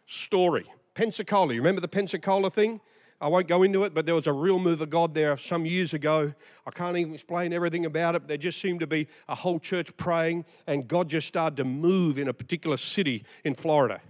Story. 0.05 0.66
Pensacola. 0.93 1.55
You 1.55 1.60
remember 1.60 1.82
the 1.82 1.88
Pensacola 1.88 2.51
thing? 2.51 2.82
I 3.20 3.28
won't 3.28 3.47
go 3.47 3.64
into 3.64 3.84
it, 3.84 3.95
but 3.95 4.05
there 4.05 4.14
was 4.14 4.28
a 4.28 4.32
real 4.32 4.60
move 4.60 4.82
of 4.82 4.91
God 4.91 5.16
there 5.16 5.36
some 5.38 5.66
years 5.66 5.95
ago. 5.95 6.32
I 6.68 6.70
can't 6.70 6.95
even 6.97 7.16
explain 7.16 7.51
everything 7.51 7.88
about 7.88 8.14
it. 8.14 8.20
But 8.20 8.28
there 8.28 8.38
just 8.38 8.62
seemed 8.62 8.80
to 8.82 8.88
be 8.88 9.07
a 9.28 9.34
whole 9.34 9.60
church 9.60 9.97
praying, 9.97 10.45
and 10.68 10.88
God 10.88 11.10
just 11.10 11.28
started 11.28 11.57
to 11.57 11.64
move 11.64 12.20
in 12.20 12.28
a 12.28 12.34
particular 12.34 12.78
city 12.78 13.24
in 13.43 13.55
Florida. 13.55 14.01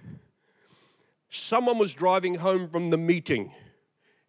Someone 1.29 1.77
was 1.77 1.93
driving 1.93 2.35
home 2.35 2.67
from 2.67 2.89
the 2.89 2.97
meeting, 2.97 3.53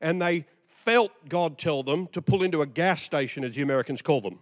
and 0.00 0.22
they 0.22 0.46
felt 0.64 1.10
God 1.28 1.58
tell 1.58 1.82
them 1.82 2.06
to 2.12 2.22
pull 2.22 2.44
into 2.44 2.62
a 2.62 2.66
gas 2.66 3.02
station, 3.02 3.42
as 3.42 3.56
the 3.56 3.62
Americans 3.62 4.00
call 4.00 4.20
them. 4.20 4.38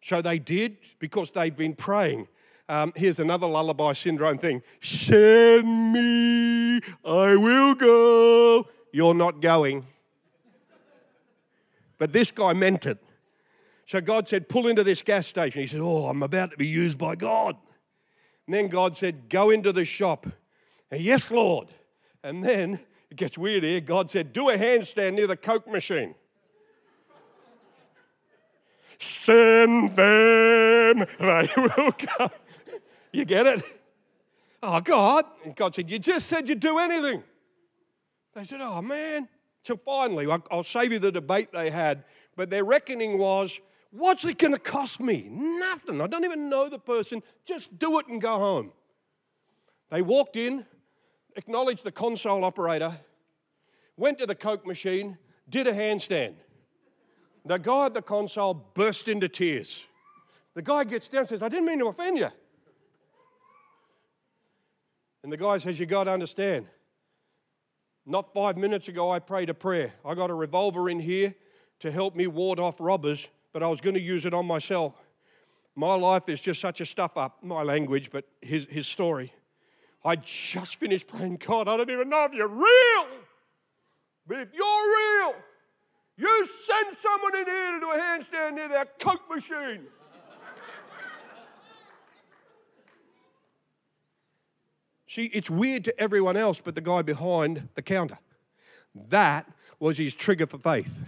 So 0.00 0.22
they 0.22 0.38
did 0.38 0.78
because 0.98 1.30
they've 1.30 1.56
been 1.56 1.74
praying. 1.74 2.28
Um, 2.68 2.92
here's 2.94 3.18
another 3.18 3.46
lullaby 3.46 3.92
syndrome 3.94 4.38
thing 4.38 4.62
Send 4.80 5.92
me, 5.92 6.76
I 7.04 7.36
will 7.36 7.74
go. 7.74 8.68
You're 8.92 9.14
not 9.14 9.40
going. 9.40 9.86
But 11.98 12.12
this 12.12 12.30
guy 12.30 12.54
meant 12.54 12.86
it. 12.86 12.98
So 13.86 14.00
God 14.00 14.28
said, 14.28 14.48
Pull 14.48 14.68
into 14.68 14.84
this 14.84 15.02
gas 15.02 15.26
station. 15.26 15.60
He 15.60 15.66
said, 15.66 15.80
Oh, 15.80 16.06
I'm 16.06 16.22
about 16.22 16.52
to 16.52 16.56
be 16.56 16.66
used 16.66 16.96
by 16.96 17.16
God. 17.16 17.56
And 18.46 18.54
then 18.54 18.68
God 18.68 18.96
said, 18.96 19.28
Go 19.28 19.50
into 19.50 19.72
the 19.72 19.84
shop. 19.84 20.26
And 20.90 21.00
yes, 21.00 21.30
Lord. 21.30 21.68
And 22.22 22.42
then 22.42 22.80
it 23.10 23.16
gets 23.16 23.36
weird 23.36 23.64
here. 23.64 23.80
God 23.80 24.10
said, 24.10 24.32
Do 24.32 24.48
a 24.48 24.56
handstand 24.56 25.14
near 25.14 25.26
the 25.26 25.36
Coke 25.36 25.68
machine. 25.68 26.14
Send 29.00 29.96
them, 29.96 31.06
they 31.18 31.48
will 31.56 31.92
come. 31.92 32.30
You 33.12 33.24
get 33.24 33.46
it? 33.46 33.62
Oh, 34.62 34.80
God. 34.80 35.24
And 35.44 35.56
God 35.56 35.74
said, 35.74 35.90
You 35.90 35.98
just 35.98 36.26
said 36.26 36.48
you'd 36.48 36.60
do 36.60 36.78
anything. 36.78 37.22
They 38.34 38.44
said, 38.44 38.60
Oh, 38.60 38.82
man. 38.82 39.26
So 39.62 39.76
finally, 39.76 40.26
I'll 40.50 40.64
save 40.64 40.92
you 40.92 40.98
the 40.98 41.12
debate 41.12 41.50
they 41.52 41.70
had, 41.70 42.04
but 42.36 42.50
their 42.50 42.64
reckoning 42.64 43.18
was, 43.18 43.58
What's 43.90 44.24
it 44.24 44.38
going 44.38 44.52
to 44.52 44.58
cost 44.60 45.00
me? 45.00 45.26
Nothing. 45.30 46.00
I 46.00 46.06
don't 46.06 46.24
even 46.24 46.50
know 46.50 46.68
the 46.68 46.78
person. 46.78 47.22
Just 47.46 47.76
do 47.78 47.98
it 47.98 48.06
and 48.06 48.20
go 48.20 48.38
home. 48.38 48.72
They 49.88 50.02
walked 50.02 50.36
in, 50.36 50.66
acknowledged 51.36 51.84
the 51.84 51.90
console 51.90 52.44
operator, 52.44 53.00
went 53.96 54.18
to 54.18 54.26
the 54.26 54.36
Coke 54.36 54.64
machine, 54.66 55.18
did 55.48 55.66
a 55.66 55.72
handstand. 55.72 56.36
The 57.50 57.58
guy 57.58 57.86
at 57.86 57.94
the 57.94 58.02
console 58.02 58.54
burst 58.54 59.08
into 59.08 59.28
tears. 59.28 59.84
The 60.54 60.62
guy 60.62 60.84
gets 60.84 61.08
down 61.08 61.22
and 61.22 61.28
says, 61.28 61.42
I 61.42 61.48
didn't 61.48 61.66
mean 61.66 61.80
to 61.80 61.88
offend 61.88 62.16
you. 62.16 62.28
And 65.24 65.32
the 65.32 65.36
guy 65.36 65.58
says, 65.58 65.80
You 65.80 65.84
got 65.84 66.04
to 66.04 66.12
understand. 66.12 66.68
Not 68.06 68.32
five 68.32 68.56
minutes 68.56 68.86
ago, 68.86 69.10
I 69.10 69.18
prayed 69.18 69.50
a 69.50 69.54
prayer. 69.54 69.92
I 70.04 70.14
got 70.14 70.30
a 70.30 70.34
revolver 70.34 70.88
in 70.88 71.00
here 71.00 71.34
to 71.80 71.90
help 71.90 72.14
me 72.14 72.28
ward 72.28 72.60
off 72.60 72.76
robbers, 72.78 73.26
but 73.52 73.64
I 73.64 73.66
was 73.66 73.80
going 73.80 73.94
to 73.94 74.00
use 74.00 74.24
it 74.26 74.32
on 74.32 74.46
myself. 74.46 74.94
My 75.74 75.96
life 75.96 76.28
is 76.28 76.40
just 76.40 76.60
such 76.60 76.80
a 76.80 76.86
stuff 76.86 77.16
up, 77.16 77.42
my 77.42 77.64
language, 77.64 78.12
but 78.12 78.26
his, 78.40 78.66
his 78.66 78.86
story. 78.86 79.32
I 80.04 80.14
just 80.14 80.76
finished 80.76 81.08
praying, 81.08 81.38
God, 81.44 81.66
I 81.66 81.76
don't 81.76 81.90
even 81.90 82.10
know 82.10 82.26
if 82.26 82.32
you're 82.32 82.46
real, 82.46 83.06
but 84.24 84.38
if 84.38 84.48
you're 84.54 85.24
real, 85.24 85.34
you 86.20 86.46
send 86.46 86.96
someone 86.98 87.34
in 87.34 87.46
here 87.46 87.72
to 87.72 87.80
do 87.80 87.90
a 87.90 87.98
handstand 87.98 88.54
near 88.54 88.68
that 88.68 88.98
Coke 88.98 89.22
machine. 89.30 89.86
See, 95.06 95.24
it's 95.32 95.50
weird 95.50 95.84
to 95.86 95.98
everyone 95.98 96.36
else 96.36 96.60
but 96.60 96.74
the 96.74 96.82
guy 96.82 97.02
behind 97.02 97.68
the 97.74 97.82
counter. 97.82 98.18
That 98.94 99.50
was 99.78 99.96
his 99.96 100.14
trigger 100.14 100.46
for 100.46 100.58
faith. 100.58 100.98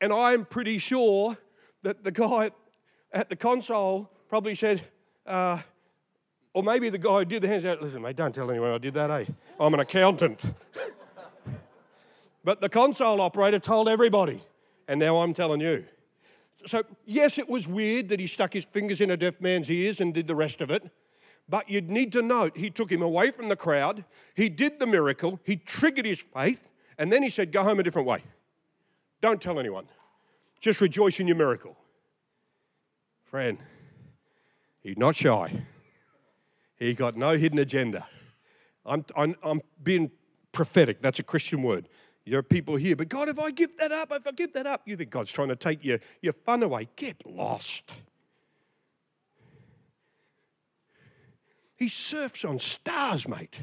And 0.00 0.12
I'm 0.12 0.44
pretty 0.44 0.78
sure 0.78 1.36
that 1.82 2.04
the 2.04 2.10
guy 2.10 2.52
at 3.12 3.28
the 3.28 3.36
console 3.36 4.10
probably 4.28 4.54
said, 4.54 4.82
uh, 5.26 5.60
or 6.54 6.62
maybe 6.62 6.88
the 6.88 6.98
guy 6.98 7.18
who 7.18 7.24
did 7.26 7.42
the 7.42 7.48
hands 7.48 7.64
out, 7.66 7.82
listen, 7.82 8.00
mate, 8.00 8.16
don't 8.16 8.34
tell 8.34 8.50
anyone 8.50 8.70
I 8.70 8.78
did 8.78 8.94
that, 8.94 9.10
eh? 9.10 9.26
I'm 9.60 9.74
an 9.74 9.80
accountant. 9.80 10.40
but 12.44 12.60
the 12.60 12.68
console 12.68 13.20
operator 13.20 13.58
told 13.58 13.88
everybody, 13.88 14.42
and 14.86 15.00
now 15.00 15.18
I'm 15.18 15.32
telling 15.34 15.60
you. 15.60 15.84
So, 16.66 16.82
yes, 17.04 17.38
it 17.38 17.48
was 17.48 17.66
weird 17.66 18.08
that 18.10 18.20
he 18.20 18.26
stuck 18.26 18.52
his 18.52 18.64
fingers 18.64 19.00
in 19.00 19.10
a 19.10 19.16
deaf 19.16 19.40
man's 19.40 19.70
ears 19.70 20.00
and 20.00 20.14
did 20.14 20.26
the 20.26 20.34
rest 20.34 20.60
of 20.60 20.70
it. 20.70 20.90
But 21.48 21.68
you'd 21.68 21.90
need 21.90 22.12
to 22.12 22.22
note, 22.22 22.56
he 22.56 22.70
took 22.70 22.90
him 22.90 23.02
away 23.02 23.30
from 23.30 23.48
the 23.48 23.56
crowd, 23.56 24.04
he 24.34 24.48
did 24.48 24.78
the 24.78 24.86
miracle, 24.86 25.40
he 25.44 25.56
triggered 25.56 26.06
his 26.06 26.20
faith, 26.20 26.60
and 26.96 27.12
then 27.12 27.22
he 27.22 27.28
said, 27.28 27.52
Go 27.52 27.62
home 27.62 27.80
a 27.80 27.82
different 27.82 28.08
way. 28.08 28.22
Don't 29.20 29.42
tell 29.42 29.58
anyone. 29.58 29.86
Just 30.60 30.80
rejoice 30.80 31.20
in 31.20 31.26
your 31.26 31.36
miracle. 31.36 31.76
Friend, 33.24 33.58
he's 34.82 34.96
not 34.96 35.16
shy. 35.16 35.64
He 36.76 36.94
got 36.94 37.16
no 37.16 37.36
hidden 37.36 37.58
agenda. 37.58 38.06
I'm, 38.86 39.04
I'm, 39.16 39.34
I'm 39.42 39.60
being 39.82 40.10
prophetic. 40.52 41.00
That's 41.02 41.18
a 41.18 41.22
Christian 41.22 41.62
word. 41.62 41.88
There 42.26 42.38
are 42.38 42.42
people 42.42 42.76
here, 42.76 42.96
but 42.96 43.08
God, 43.08 43.28
if 43.28 43.38
I 43.38 43.50
give 43.50 43.76
that 43.76 43.92
up, 43.92 44.10
if 44.12 44.26
I 44.26 44.32
give 44.32 44.54
that 44.54 44.66
up, 44.66 44.82
you 44.86 44.96
think 44.96 45.10
God's 45.10 45.30
trying 45.30 45.48
to 45.48 45.56
take 45.56 45.84
your, 45.84 45.98
your 46.22 46.32
fun 46.32 46.62
away. 46.62 46.88
Get 46.96 47.22
lost. 47.26 47.92
He 51.76 51.88
surfs 51.88 52.44
on 52.44 52.58
stars, 52.58 53.28
mate. 53.28 53.60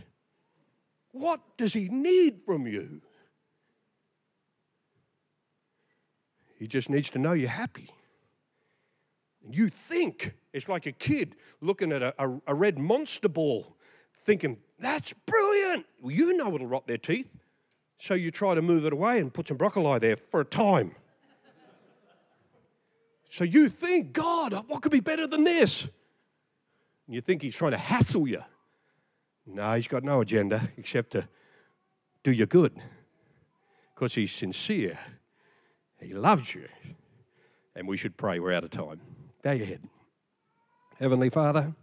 What 1.11 1.41
does 1.57 1.73
he 1.73 1.89
need 1.89 2.41
from 2.45 2.67
you? 2.67 3.01
He 6.55 6.67
just 6.67 6.89
needs 6.89 7.09
to 7.11 7.19
know 7.19 7.33
you're 7.33 7.49
happy. 7.49 7.89
And 9.43 9.55
You 9.55 9.69
think 9.69 10.35
it's 10.53 10.69
like 10.69 10.85
a 10.85 10.91
kid 10.91 11.35
looking 11.61 11.91
at 11.91 12.03
a, 12.03 12.13
a, 12.19 12.39
a 12.47 12.53
red 12.53 12.77
monster 12.77 13.27
ball, 13.27 13.75
thinking, 14.25 14.57
that's 14.79 15.13
brilliant. 15.25 15.87
Well, 15.99 16.11
you 16.11 16.37
know 16.37 16.53
it'll 16.53 16.67
rot 16.67 16.85
their 16.85 16.99
teeth. 16.99 17.29
So 18.01 18.15
you 18.15 18.31
try 18.31 18.55
to 18.55 18.63
move 18.63 18.83
it 18.87 18.93
away 18.93 19.19
and 19.19 19.31
put 19.31 19.47
some 19.47 19.57
broccoli 19.57 19.99
there 19.99 20.15
for 20.15 20.41
a 20.41 20.45
time. 20.45 20.95
so 23.29 23.43
you 23.43 23.69
think, 23.69 24.11
God, 24.11 24.53
what 24.67 24.81
could 24.81 24.91
be 24.91 25.01
better 25.01 25.27
than 25.27 25.43
this? 25.43 25.83
And 27.05 27.13
you 27.13 27.21
think 27.21 27.43
he's 27.43 27.55
trying 27.55 27.73
to 27.73 27.77
hassle 27.77 28.27
you. 28.27 28.43
No, 29.45 29.75
he's 29.75 29.87
got 29.87 30.03
no 30.03 30.19
agenda 30.19 30.71
except 30.77 31.11
to 31.11 31.27
do 32.23 32.31
you 32.31 32.47
good 32.47 32.73
because 33.93 34.15
he's 34.15 34.31
sincere. 34.31 34.97
He 35.99 36.15
loves 36.15 36.55
you. 36.55 36.67
And 37.75 37.87
we 37.87 37.97
should 37.97 38.17
pray. 38.17 38.39
We're 38.39 38.53
out 38.53 38.63
of 38.63 38.71
time. 38.71 38.99
Bow 39.43 39.51
your 39.51 39.67
head. 39.67 39.83
Heavenly 40.97 41.29
Father, 41.29 41.75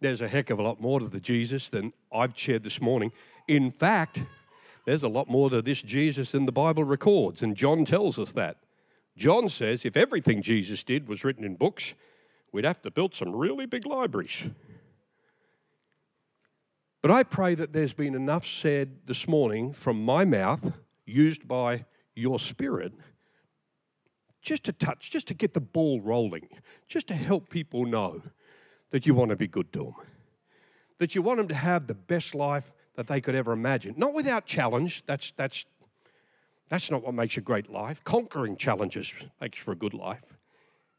there's 0.00 0.22
a 0.22 0.28
heck 0.28 0.48
of 0.48 0.58
a 0.58 0.62
lot 0.62 0.80
more 0.80 1.00
to 1.00 1.06
the 1.06 1.20
Jesus 1.20 1.68
than 1.68 1.92
I've 2.10 2.32
shared 2.34 2.62
this 2.62 2.80
morning. 2.80 3.12
In 3.46 3.70
fact, 3.70 4.22
there's 4.88 5.02
a 5.02 5.08
lot 5.08 5.28
more 5.28 5.50
to 5.50 5.60
this 5.60 5.82
Jesus 5.82 6.32
than 6.32 6.46
the 6.46 6.50
Bible 6.50 6.82
records, 6.82 7.42
and 7.42 7.54
John 7.54 7.84
tells 7.84 8.18
us 8.18 8.32
that. 8.32 8.56
John 9.18 9.50
says 9.50 9.84
if 9.84 9.98
everything 9.98 10.40
Jesus 10.40 10.82
did 10.82 11.08
was 11.08 11.24
written 11.24 11.44
in 11.44 11.56
books, 11.56 11.94
we'd 12.52 12.64
have 12.64 12.80
to 12.80 12.90
build 12.90 13.14
some 13.14 13.36
really 13.36 13.66
big 13.66 13.84
libraries. 13.84 14.48
But 17.02 17.10
I 17.10 17.22
pray 17.22 17.54
that 17.54 17.74
there's 17.74 17.92
been 17.92 18.14
enough 18.14 18.46
said 18.46 19.00
this 19.04 19.28
morning 19.28 19.74
from 19.74 20.02
my 20.02 20.24
mouth, 20.24 20.72
used 21.04 21.46
by 21.46 21.84
your 22.14 22.38
spirit, 22.38 22.94
just 24.40 24.64
to 24.64 24.72
touch, 24.72 25.10
just 25.10 25.28
to 25.28 25.34
get 25.34 25.52
the 25.52 25.60
ball 25.60 26.00
rolling, 26.00 26.48
just 26.86 27.08
to 27.08 27.14
help 27.14 27.50
people 27.50 27.84
know 27.84 28.22
that 28.88 29.04
you 29.04 29.12
want 29.12 29.32
to 29.32 29.36
be 29.36 29.48
good 29.48 29.70
to 29.74 29.80
them, 29.80 29.94
that 30.96 31.14
you 31.14 31.20
want 31.20 31.36
them 31.36 31.48
to 31.48 31.54
have 31.54 31.88
the 31.88 31.94
best 31.94 32.34
life 32.34 32.72
that 32.98 33.06
they 33.06 33.20
could 33.20 33.36
ever 33.36 33.52
imagine. 33.52 33.94
Not 33.96 34.12
without 34.12 34.44
challenge, 34.44 35.04
that's, 35.06 35.30
that's, 35.36 35.64
that's 36.68 36.90
not 36.90 37.04
what 37.04 37.14
makes 37.14 37.36
a 37.36 37.40
great 37.40 37.70
life. 37.70 38.02
Conquering 38.02 38.56
challenges 38.56 39.14
makes 39.40 39.60
for 39.60 39.70
a 39.70 39.76
good 39.76 39.94
life, 39.94 40.24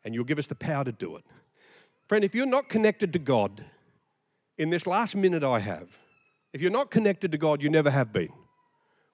and 0.05 0.15
you'll 0.15 0.23
give 0.23 0.39
us 0.39 0.47
the 0.47 0.55
power 0.55 0.85
to 0.85 0.93
do 0.93 1.17
it. 1.17 1.25
Friend, 2.07 2.23
if 2.23 2.33
you're 2.33 2.45
not 2.45 2.69
connected 2.69 3.11
to 3.11 3.19
God 3.19 3.65
in 4.57 4.69
this 4.69 4.87
last 4.87 5.13
minute 5.13 5.43
I 5.43 5.59
have, 5.59 5.99
if 6.53 6.61
you're 6.61 6.71
not 6.71 6.89
connected 6.89 7.33
to 7.33 7.37
God, 7.37 7.61
you 7.61 7.69
never 7.69 7.91
have 7.91 8.13
been. 8.13 8.31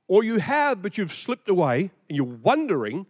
Or 0.07 0.23
you 0.23 0.37
have, 0.37 0.83
but 0.83 0.95
you've 0.99 1.11
slipped 1.11 1.49
away 1.49 1.89
and 2.07 2.15
you're 2.15 2.23
wondering 2.23 3.07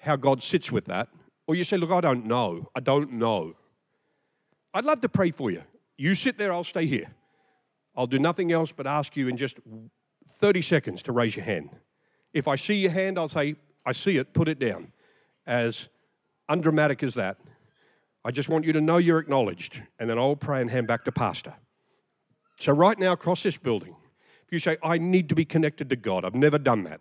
how 0.00 0.16
God 0.16 0.42
sits 0.42 0.70
with 0.70 0.84
that. 0.84 1.08
Or 1.46 1.54
you 1.54 1.64
say, 1.64 1.78
Look, 1.78 1.90
I 1.90 2.02
don't 2.02 2.26
know. 2.26 2.68
I 2.74 2.80
don't 2.80 3.12
know. 3.12 3.54
I'd 4.74 4.84
love 4.84 5.00
to 5.00 5.08
pray 5.08 5.30
for 5.30 5.50
you. 5.50 5.62
You 5.96 6.14
sit 6.14 6.36
there, 6.36 6.52
I'll 6.52 6.64
stay 6.64 6.84
here. 6.84 7.06
I'll 7.96 8.06
do 8.06 8.18
nothing 8.18 8.52
else 8.52 8.72
but 8.72 8.86
ask 8.86 9.16
you 9.16 9.28
in 9.28 9.36
just 9.36 9.58
30 10.28 10.62
seconds 10.62 11.02
to 11.04 11.12
raise 11.12 11.36
your 11.36 11.44
hand. 11.44 11.70
If 12.32 12.46
I 12.48 12.56
see 12.56 12.74
your 12.74 12.90
hand, 12.90 13.18
I'll 13.18 13.28
say, 13.28 13.56
I 13.84 13.92
see 13.92 14.18
it, 14.18 14.34
put 14.34 14.48
it 14.48 14.58
down. 14.58 14.92
As 15.46 15.88
undramatic 16.48 17.02
as 17.02 17.14
that. 17.14 17.38
I 18.24 18.30
just 18.30 18.48
want 18.48 18.64
you 18.64 18.72
to 18.72 18.80
know 18.80 18.96
you're 18.96 19.18
acknowledged, 19.18 19.80
and 19.98 20.10
then 20.10 20.18
I'll 20.18 20.36
pray 20.36 20.60
and 20.60 20.70
hand 20.70 20.88
back 20.88 21.04
to 21.04 21.12
Pastor. 21.12 21.54
So, 22.58 22.72
right 22.72 22.98
now, 22.98 23.12
across 23.12 23.42
this 23.42 23.56
building, 23.56 23.94
if 24.46 24.52
you 24.52 24.58
say, 24.58 24.76
I 24.82 24.98
need 24.98 25.28
to 25.28 25.34
be 25.34 25.44
connected 25.44 25.90
to 25.90 25.96
God, 25.96 26.24
I've 26.24 26.34
never 26.34 26.58
done 26.58 26.84
that. 26.84 27.00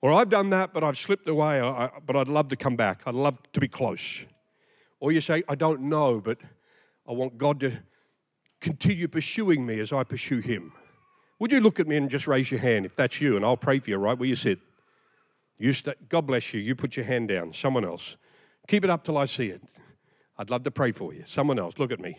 Or 0.00 0.12
I've 0.12 0.28
done 0.28 0.50
that, 0.50 0.72
but 0.72 0.84
I've 0.84 0.96
slipped 0.96 1.28
away, 1.28 1.60
but 2.06 2.14
I'd 2.14 2.28
love 2.28 2.48
to 2.48 2.56
come 2.56 2.76
back. 2.76 3.02
I'd 3.06 3.14
love 3.14 3.36
to 3.52 3.60
be 3.60 3.66
close. 3.66 4.26
Or 5.00 5.10
you 5.10 5.20
say, 5.20 5.42
I 5.48 5.56
don't 5.56 5.82
know, 5.82 6.20
but 6.20 6.38
I 7.08 7.12
want 7.12 7.36
God 7.36 7.58
to 7.60 7.72
continue 8.60 9.08
pursuing 9.08 9.66
me 9.66 9.78
as 9.80 9.92
I 9.92 10.04
pursue 10.04 10.40
Him. 10.40 10.72
Would 11.38 11.52
you 11.52 11.60
look 11.60 11.78
at 11.78 11.86
me 11.86 11.96
and 11.96 12.10
just 12.10 12.26
raise 12.26 12.50
your 12.50 12.60
hand 12.60 12.84
if 12.84 12.96
that's 12.96 13.20
you, 13.20 13.36
and 13.36 13.44
I'll 13.44 13.56
pray 13.56 13.78
for 13.78 13.90
you 13.90 13.96
right 13.96 14.18
where 14.18 14.28
you 14.28 14.34
sit. 14.34 14.58
You 15.58 15.72
st- 15.72 16.08
God 16.08 16.26
bless 16.26 16.52
you. 16.52 16.60
You 16.60 16.74
put 16.74 16.96
your 16.96 17.04
hand 17.04 17.28
down. 17.28 17.52
Someone 17.52 17.84
else. 17.84 18.16
Keep 18.66 18.84
it 18.84 18.90
up 18.90 19.04
till 19.04 19.18
I 19.18 19.24
see 19.24 19.48
it. 19.48 19.62
I'd 20.36 20.50
love 20.50 20.62
to 20.64 20.70
pray 20.70 20.92
for 20.92 21.12
you. 21.12 21.22
Someone 21.24 21.58
else, 21.58 21.78
look 21.78 21.90
at 21.90 22.00
me. 22.00 22.16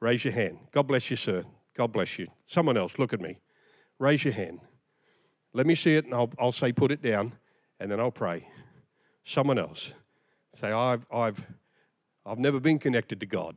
Raise 0.00 0.24
your 0.24 0.34
hand. 0.34 0.58
God 0.72 0.82
bless 0.82 1.10
you, 1.10 1.16
sir. 1.16 1.42
God 1.74 1.92
bless 1.92 2.18
you. 2.18 2.26
Someone 2.44 2.76
else, 2.76 2.98
look 2.98 3.12
at 3.12 3.20
me. 3.20 3.38
Raise 3.98 4.24
your 4.24 4.34
hand. 4.34 4.60
Let 5.54 5.66
me 5.66 5.74
see 5.74 5.96
it, 5.96 6.04
and 6.04 6.14
I'll, 6.14 6.30
I'll 6.38 6.52
say, 6.52 6.72
put 6.72 6.90
it 6.90 7.02
down, 7.02 7.34
and 7.78 7.90
then 7.90 8.00
I'll 8.00 8.10
pray. 8.10 8.48
Someone 9.24 9.58
else. 9.58 9.94
Say, 10.54 10.70
I've, 10.70 11.06
I've, 11.12 11.46
I've 12.26 12.38
never 12.38 12.60
been 12.60 12.78
connected 12.78 13.20
to 13.20 13.26
God. 13.26 13.56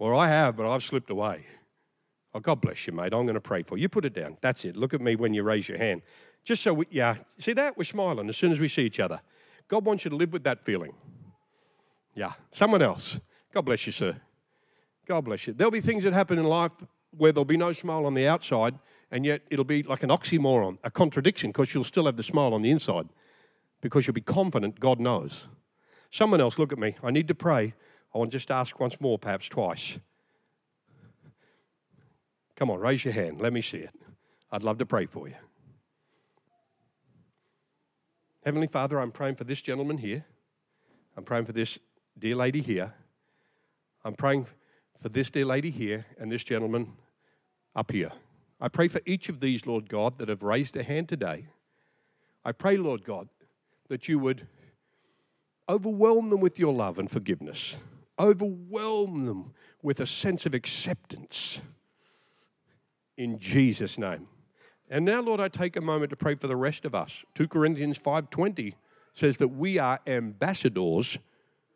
Or 0.00 0.14
I 0.14 0.28
have, 0.28 0.56
but 0.56 0.66
I've 0.66 0.82
slipped 0.82 1.10
away. 1.10 1.44
Oh, 2.32 2.40
God 2.40 2.62
bless 2.62 2.86
you, 2.86 2.94
mate. 2.94 3.12
I'm 3.12 3.26
going 3.26 3.34
to 3.34 3.40
pray 3.40 3.62
for 3.62 3.76
you. 3.76 3.82
You 3.82 3.88
put 3.90 4.06
it 4.06 4.14
down. 4.14 4.38
That's 4.40 4.64
it. 4.64 4.74
Look 4.74 4.94
at 4.94 5.00
me 5.02 5.14
when 5.14 5.34
you 5.34 5.42
raise 5.42 5.68
your 5.68 5.76
hand. 5.76 6.00
Just 6.42 6.62
so 6.62 6.72
we, 6.72 6.86
yeah, 6.90 7.16
see 7.38 7.52
that? 7.52 7.76
We're 7.76 7.84
smiling 7.84 8.30
as 8.30 8.36
soon 8.38 8.50
as 8.50 8.58
we 8.58 8.66
see 8.66 8.82
each 8.82 8.98
other. 8.98 9.20
God 9.68 9.84
wants 9.84 10.04
you 10.04 10.10
to 10.10 10.16
live 10.16 10.32
with 10.32 10.42
that 10.44 10.64
feeling. 10.64 10.94
Yeah. 12.14 12.32
Someone 12.50 12.80
else. 12.80 13.20
God 13.52 13.66
bless 13.66 13.84
you, 13.84 13.92
sir. 13.92 14.16
God 15.06 15.26
bless 15.26 15.46
you. 15.46 15.52
There'll 15.52 15.70
be 15.70 15.82
things 15.82 16.04
that 16.04 16.14
happen 16.14 16.38
in 16.38 16.44
life 16.44 16.72
where 17.14 17.30
there'll 17.30 17.44
be 17.44 17.58
no 17.58 17.74
smile 17.74 18.06
on 18.06 18.14
the 18.14 18.26
outside, 18.26 18.78
and 19.10 19.26
yet 19.26 19.42
it'll 19.50 19.66
be 19.66 19.82
like 19.82 20.02
an 20.02 20.08
oxymoron, 20.08 20.78
a 20.82 20.90
contradiction, 20.90 21.50
because 21.50 21.74
you'll 21.74 21.84
still 21.84 22.06
have 22.06 22.16
the 22.16 22.22
smile 22.22 22.54
on 22.54 22.62
the 22.62 22.70
inside 22.70 23.08
because 23.82 24.06
you'll 24.06 24.14
be 24.14 24.22
confident 24.22 24.80
God 24.80 24.98
knows. 24.98 25.48
Someone 26.10 26.40
else, 26.40 26.58
look 26.58 26.72
at 26.72 26.78
me. 26.78 26.96
I 27.02 27.10
need 27.10 27.28
to 27.28 27.34
pray. 27.34 27.74
I 28.14 28.18
want 28.18 28.30
to 28.30 28.36
just 28.36 28.50
ask 28.50 28.78
once 28.80 29.00
more, 29.00 29.18
perhaps 29.18 29.48
twice. 29.48 29.98
Come 32.56 32.70
on, 32.70 32.78
raise 32.78 33.04
your 33.04 33.14
hand. 33.14 33.40
Let 33.40 33.52
me 33.52 33.62
see 33.62 33.78
it. 33.78 33.90
I'd 34.52 34.64
love 34.64 34.78
to 34.78 34.86
pray 34.86 35.06
for 35.06 35.28
you. 35.28 35.36
Heavenly 38.44 38.66
Father, 38.66 38.98
I'm 38.98 39.12
praying 39.12 39.36
for 39.36 39.44
this 39.44 39.62
gentleman 39.62 39.98
here. 39.98 40.24
I'm 41.16 41.24
praying 41.24 41.44
for 41.44 41.52
this 41.52 41.78
dear 42.18 42.34
lady 42.34 42.60
here. 42.60 42.94
I'm 44.04 44.14
praying 44.14 44.46
for 44.98 45.08
this 45.08 45.30
dear 45.30 45.44
lady 45.44 45.70
here 45.70 46.06
and 46.18 46.32
this 46.32 46.42
gentleman 46.42 46.94
up 47.76 47.92
here. 47.92 48.12
I 48.60 48.68
pray 48.68 48.88
for 48.88 49.00
each 49.06 49.28
of 49.28 49.40
these, 49.40 49.66
Lord 49.66 49.88
God, 49.88 50.18
that 50.18 50.28
have 50.28 50.42
raised 50.42 50.76
a 50.76 50.82
hand 50.82 51.08
today. 51.08 51.46
I 52.44 52.52
pray, 52.52 52.76
Lord 52.76 53.04
God, 53.04 53.28
that 53.88 54.08
you 54.08 54.18
would 54.18 54.46
overwhelm 55.68 56.30
them 56.30 56.40
with 56.40 56.58
your 56.58 56.74
love 56.74 56.98
and 56.98 57.10
forgiveness, 57.10 57.76
overwhelm 58.20 59.26
them 59.26 59.52
with 59.82 60.00
a 60.00 60.06
sense 60.06 60.46
of 60.46 60.54
acceptance 60.54 61.62
in 63.16 63.38
Jesus' 63.38 63.98
name. 63.98 64.28
And 64.88 65.04
now, 65.04 65.20
Lord, 65.20 65.40
I 65.40 65.48
take 65.48 65.76
a 65.76 65.80
moment 65.80 66.10
to 66.10 66.16
pray 66.16 66.34
for 66.34 66.46
the 66.46 66.56
rest 66.56 66.84
of 66.84 66.94
us. 66.94 67.24
2 67.34 67.48
Corinthians 67.48 67.98
5:20 67.98 68.74
says 69.12 69.38
that 69.38 69.48
we 69.48 69.78
are 69.78 70.00
ambassadors 70.06 71.18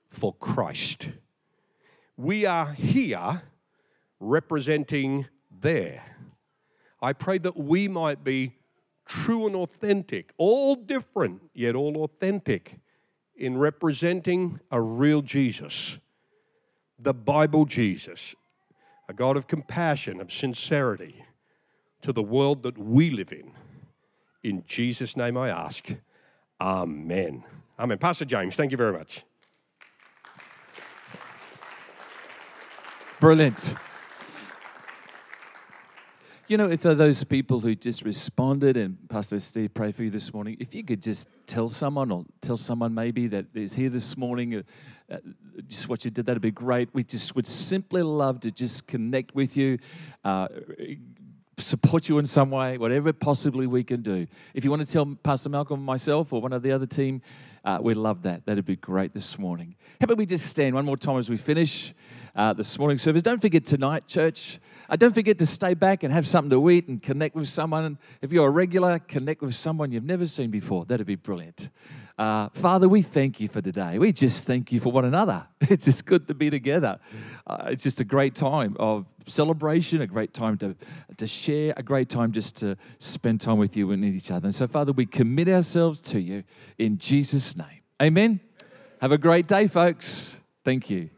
for 0.09 0.33
Christ. 0.35 1.09
We 2.17 2.47
are 2.47 2.73
here 2.73 3.43
representing 4.21 5.27
there. 5.51 6.17
I 7.03 7.13
pray 7.13 7.39
that 7.39 7.57
we 7.57 7.89
might 7.89 8.25
be 8.25 8.57
true 9.05 9.47
and 9.47 9.57
authentic, 9.57 10.33
all 10.37 10.75
different, 10.75 11.43
yet 11.53 11.75
all 11.75 11.99
authentic 11.99 12.81
in 13.37 13.59
representing 13.59 14.61
a 14.71 14.81
real 14.81 15.21
Jesus, 15.21 15.99
the 17.05 17.15
Bible 17.15 17.67
Jesus, 17.67 18.35
a 19.09 19.13
God 19.13 19.37
of 19.37 19.47
compassion, 19.47 20.21
of 20.21 20.33
sincerity 20.33 21.25
to 22.03 22.13
the 22.13 22.23
world 22.23 22.63
that 22.63 22.77
we 22.77 23.11
live 23.11 23.33
in. 23.33 23.53
In 24.43 24.65
Jesus' 24.67 25.17
name 25.17 25.37
I 25.37 25.51
ask. 25.51 25.87
Amen. 26.61 27.45
Amen. 27.79 27.99
Pastor 27.99 28.25
James, 28.25 28.57
thank 28.57 28.73
you 28.73 28.79
very 28.79 28.93
much. 28.93 29.23
Brilliant. 33.21 33.75
You 36.47 36.59
know, 36.59 36.69
if 36.69 36.85
are 36.85 36.95
those 36.95 37.25
people 37.25 37.61
who 37.61 37.75
just 37.75 38.03
responded, 38.03 38.77
and 38.77 38.99
Pastor 39.09 39.41
Steve 39.41 39.73
prayed 39.73 39.95
for 39.95 40.03
you 40.03 40.11
this 40.11 40.31
morning, 40.35 40.59
if 40.61 40.75
you 40.75 40.85
could 40.85 41.01
just 41.01 41.27
tell 41.47 41.71
someone 41.71 42.11
or 42.11 42.27
tell 42.43 42.59
someone 42.59 42.93
maybe 42.93 43.29
that 43.29 43.47
is 43.55 43.75
here 43.75 43.89
this 43.89 44.15
morning, 44.19 44.57
uh, 44.57 44.63
uh, 45.11 45.17
just 45.67 45.89
what 45.89 46.05
you 46.05 46.11
did, 46.11 46.27
that'd 46.27 46.43
be 46.43 46.51
great. 46.51 46.91
We 46.93 47.03
just 47.03 47.35
would 47.35 47.47
simply 47.47 48.03
love 48.03 48.41
to 48.41 48.51
just 48.51 48.87
connect 48.87 49.35
with 49.35 49.57
you, 49.57 49.79
uh, 50.23 50.49
support 51.57 52.11
you 52.11 52.19
in 52.19 52.27
some 52.27 52.51
way, 52.51 52.77
whatever 52.77 53.15
possibly 53.15 53.67
we 53.67 53.83
can 53.83 54.03
do. 54.03 54.27
If 54.53 54.65
you 54.65 54.71
want 54.71 54.87
to 54.87 54.93
tell 54.93 55.07
Pastor 55.23 55.49
Malcolm, 55.49 55.83
myself, 55.83 56.31
or 56.31 56.43
one 56.43 56.53
of 56.53 56.63
the 56.63 56.73
other 56.73 56.87
team, 56.87 57.23
uh, 57.65 57.79
we'd 57.81 57.97
love 57.97 58.21
that. 58.25 58.45
That'd 58.45 58.67
be 58.67 58.77
great 58.77 59.15
this 59.15 59.39
morning. 59.39 59.77
How 59.99 60.05
about 60.05 60.19
we 60.19 60.27
just 60.27 60.45
stand 60.45 60.75
one 60.75 60.85
more 60.85 60.99
time 60.99 61.17
as 61.17 61.31
we 61.31 61.39
finish? 61.39 61.95
uh, 62.35 62.53
this 62.53 62.79
morning 62.79 62.99
service. 62.99 63.23
Don't 63.23 63.41
forget 63.41 63.65
tonight, 63.65 64.07
church. 64.07 64.59
Uh, 64.95 64.97
don't 64.97 65.13
forget 65.13 65.37
to 65.39 65.45
stay 65.45 65.75
back 65.75 66.05
and 66.05 66.13
have 66.13 66.25
something 66.25 66.51
to 66.51 66.71
eat 66.71 66.87
and 66.87 67.03
connect 67.03 67.35
with 67.35 67.49
someone. 67.49 67.99
If 68.23 68.31
you're 68.31 68.47
a 68.47 68.51
regular, 68.51 69.01
connect 69.01 69.43
with 69.43 69.57
someone 69.57 69.91
you've 69.91 70.05
never 70.05 70.25
seen 70.25 70.53
before. 70.53 70.85
That'd 70.85 71.05
be 71.05 71.17
brilliant. 71.17 71.69
Uh, 72.17 72.49
Father, 72.51 72.89
we 72.89 73.03
thank 73.03 73.41
you 73.41 73.49
for 73.49 73.61
today. 73.61 73.99
We 73.99 74.13
just 74.13 74.47
thank 74.47 74.71
you 74.71 74.79
for 74.79 74.93
one 74.93 75.05
another. 75.05 75.49
It's 75.69 75.87
just 75.87 76.05
good 76.05 76.29
to 76.29 76.35
be 76.35 76.49
together. 76.49 77.01
Uh, 77.45 77.71
it's 77.71 77.83
just 77.83 78.01
a 78.01 78.05
great 78.05 78.37
time 78.37 78.77
of 78.79 79.07
celebration, 79.27 80.01
a 80.01 80.07
great 80.07 80.33
time 80.33 80.59
to, 80.59 80.77
to 81.17 81.27
share, 81.27 81.75
a 81.77 81.83
great 81.83 82.09
time 82.09 82.31
just 82.31 82.55
to 82.59 82.77
spend 83.01 83.41
time 83.41 83.59
with 83.59 83.77
you 83.77 83.91
and 83.91 84.05
each 84.05 84.31
other. 84.31 84.47
And 84.47 84.55
so, 84.55 84.69
Father, 84.69 84.93
we 84.93 85.07
commit 85.07 85.49
ourselves 85.49 86.01
to 86.03 86.21
you 86.21 86.45
in 86.79 86.99
Jesus' 86.99 87.57
name. 87.57 87.81
Amen. 88.01 88.39
Have 89.01 89.11
a 89.11 89.19
great 89.19 89.49
day, 89.49 89.67
folks. 89.67 90.41
Thank 90.65 90.89
you. 90.89 91.11